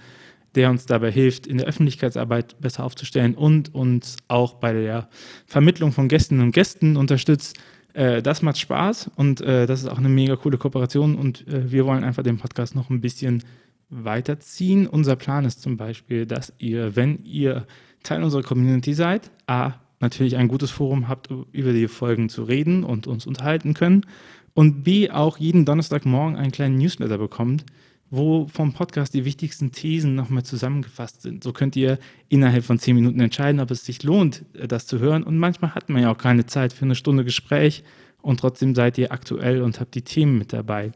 der 0.53 0.69
uns 0.69 0.85
dabei 0.85 1.11
hilft, 1.11 1.47
in 1.47 1.57
der 1.57 1.65
Öffentlichkeitsarbeit 1.65 2.61
besser 2.61 2.83
aufzustellen 2.83 3.33
und 3.33 3.73
uns 3.73 4.17
auch 4.27 4.53
bei 4.53 4.71
der 4.71 5.09
Vermittlung 5.47 5.91
von 5.91 6.07
Gästinnen 6.07 6.45
und 6.45 6.51
Gästen 6.51 6.97
unterstützt. 6.97 7.57
Äh, 7.93 8.21
das 8.21 8.43
macht 8.43 8.59
Spaß 8.59 9.09
und 9.15 9.41
äh, 9.41 9.65
das 9.65 9.81
ist 9.81 9.87
auch 9.87 9.97
eine 9.97 10.09
mega 10.09 10.35
coole 10.35 10.59
Kooperation 10.59 11.15
und 11.15 11.47
äh, 11.47 11.71
wir 11.71 11.87
wollen 11.87 12.03
einfach 12.03 12.21
den 12.21 12.37
Podcast 12.37 12.75
noch 12.75 12.91
ein 12.91 13.01
bisschen 13.01 13.43
weiterziehen. 13.89 14.85
Unser 14.85 15.15
Plan 15.15 15.45
ist 15.45 15.63
zum 15.63 15.77
Beispiel, 15.77 16.27
dass 16.27 16.53
ihr, 16.59 16.95
wenn 16.95 17.25
ihr 17.25 17.65
Teil 18.03 18.23
unserer 18.23 18.43
Community 18.43 18.93
seid, 18.93 19.31
A, 19.47 19.73
natürlich 19.99 20.35
ein 20.35 20.47
gutes 20.47 20.69
Forum 20.69 21.07
habt, 21.07 21.29
über 21.53 21.73
die 21.73 21.87
Folgen 21.87 22.29
zu 22.29 22.43
reden 22.43 22.83
und 22.83 23.07
uns 23.07 23.25
unterhalten 23.25 23.73
können 23.73 24.05
und 24.53 24.83
B, 24.83 25.09
auch 25.09 25.37
jeden 25.37 25.65
Donnerstagmorgen 25.65 26.35
einen 26.35 26.51
kleinen 26.51 26.77
Newsletter 26.77 27.17
bekommt, 27.17 27.65
wo 28.09 28.45
vom 28.45 28.73
Podcast 28.73 29.13
die 29.15 29.25
wichtigsten 29.25 29.71
Thesen 29.71 30.13
nochmal 30.13 30.43
zusammengefasst 30.43 31.23
sind. 31.23 31.43
So 31.43 31.51
könnt 31.51 31.75
ihr 31.75 31.97
innerhalb 32.29 32.63
von 32.63 32.77
zehn 32.77 32.95
Minuten 32.95 33.19
entscheiden, 33.19 33.59
ob 33.59 33.71
es 33.71 33.85
sich 33.85 34.03
lohnt, 34.03 34.45
das 34.53 34.85
zu 34.85 34.99
hören. 34.99 35.23
Und 35.23 35.39
manchmal 35.39 35.73
hat 35.73 35.89
man 35.89 36.03
ja 36.03 36.11
auch 36.11 36.17
keine 36.17 36.45
Zeit 36.45 36.73
für 36.73 36.85
eine 36.85 36.93
Stunde 36.93 37.23
Gespräch 37.23 37.83
und 38.21 38.39
trotzdem 38.39 38.75
seid 38.75 38.99
ihr 38.99 39.11
aktuell 39.11 39.63
und 39.63 39.79
habt 39.79 39.95
die 39.95 40.03
Themen 40.03 40.37
mit 40.37 40.53
dabei. 40.53 40.91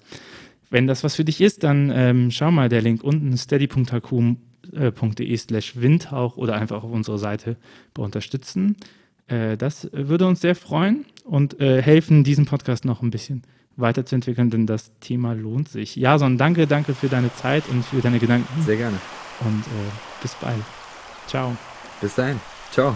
Wenn 0.69 0.85
das 0.85 1.03
was 1.03 1.15
für 1.15 1.25
dich 1.25 1.41
ist, 1.41 1.63
dann 1.63 1.91
ähm, 1.93 2.29
schau 2.29 2.51
mal 2.51 2.69
der 2.69 2.81
Link 2.81 3.03
unten 3.03 3.35
steady.hq.de 3.35 4.37
slash 5.37 5.75
windhauch 5.77 6.37
oder 6.37 6.55
einfach 6.55 6.83
auf 6.83 6.91
unsere 6.91 7.17
Seite 7.17 7.57
bei 7.93 8.03
unterstützen. 8.03 8.75
Äh, 9.27 9.57
das 9.57 9.89
würde 9.91 10.27
uns 10.27 10.41
sehr 10.41 10.55
freuen 10.55 11.05
und 11.23 11.59
äh, 11.59 11.81
helfen, 11.81 12.23
diesen 12.23 12.45
Podcast 12.45 12.85
noch 12.85 13.01
ein 13.01 13.11
bisschen 13.11 13.43
weiterzuentwickeln, 13.75 14.49
denn 14.49 14.65
das 14.65 14.91
Thema 14.99 15.33
lohnt 15.33 15.69
sich. 15.69 15.95
Jason, 15.95 16.37
danke, 16.37 16.67
danke 16.67 16.93
für 16.93 17.09
deine 17.09 17.33
Zeit 17.35 17.67
und 17.69 17.85
für 17.85 18.01
deine 18.01 18.19
Gedanken. 18.19 18.61
Sehr 18.63 18.77
gerne. 18.77 18.97
Und 19.41 19.59
äh, 19.59 19.91
bis 20.21 20.33
bald. 20.35 20.63
Ciao. 21.27 21.55
Bis 22.01 22.15
dahin. 22.15 22.39
Ciao. 22.71 22.95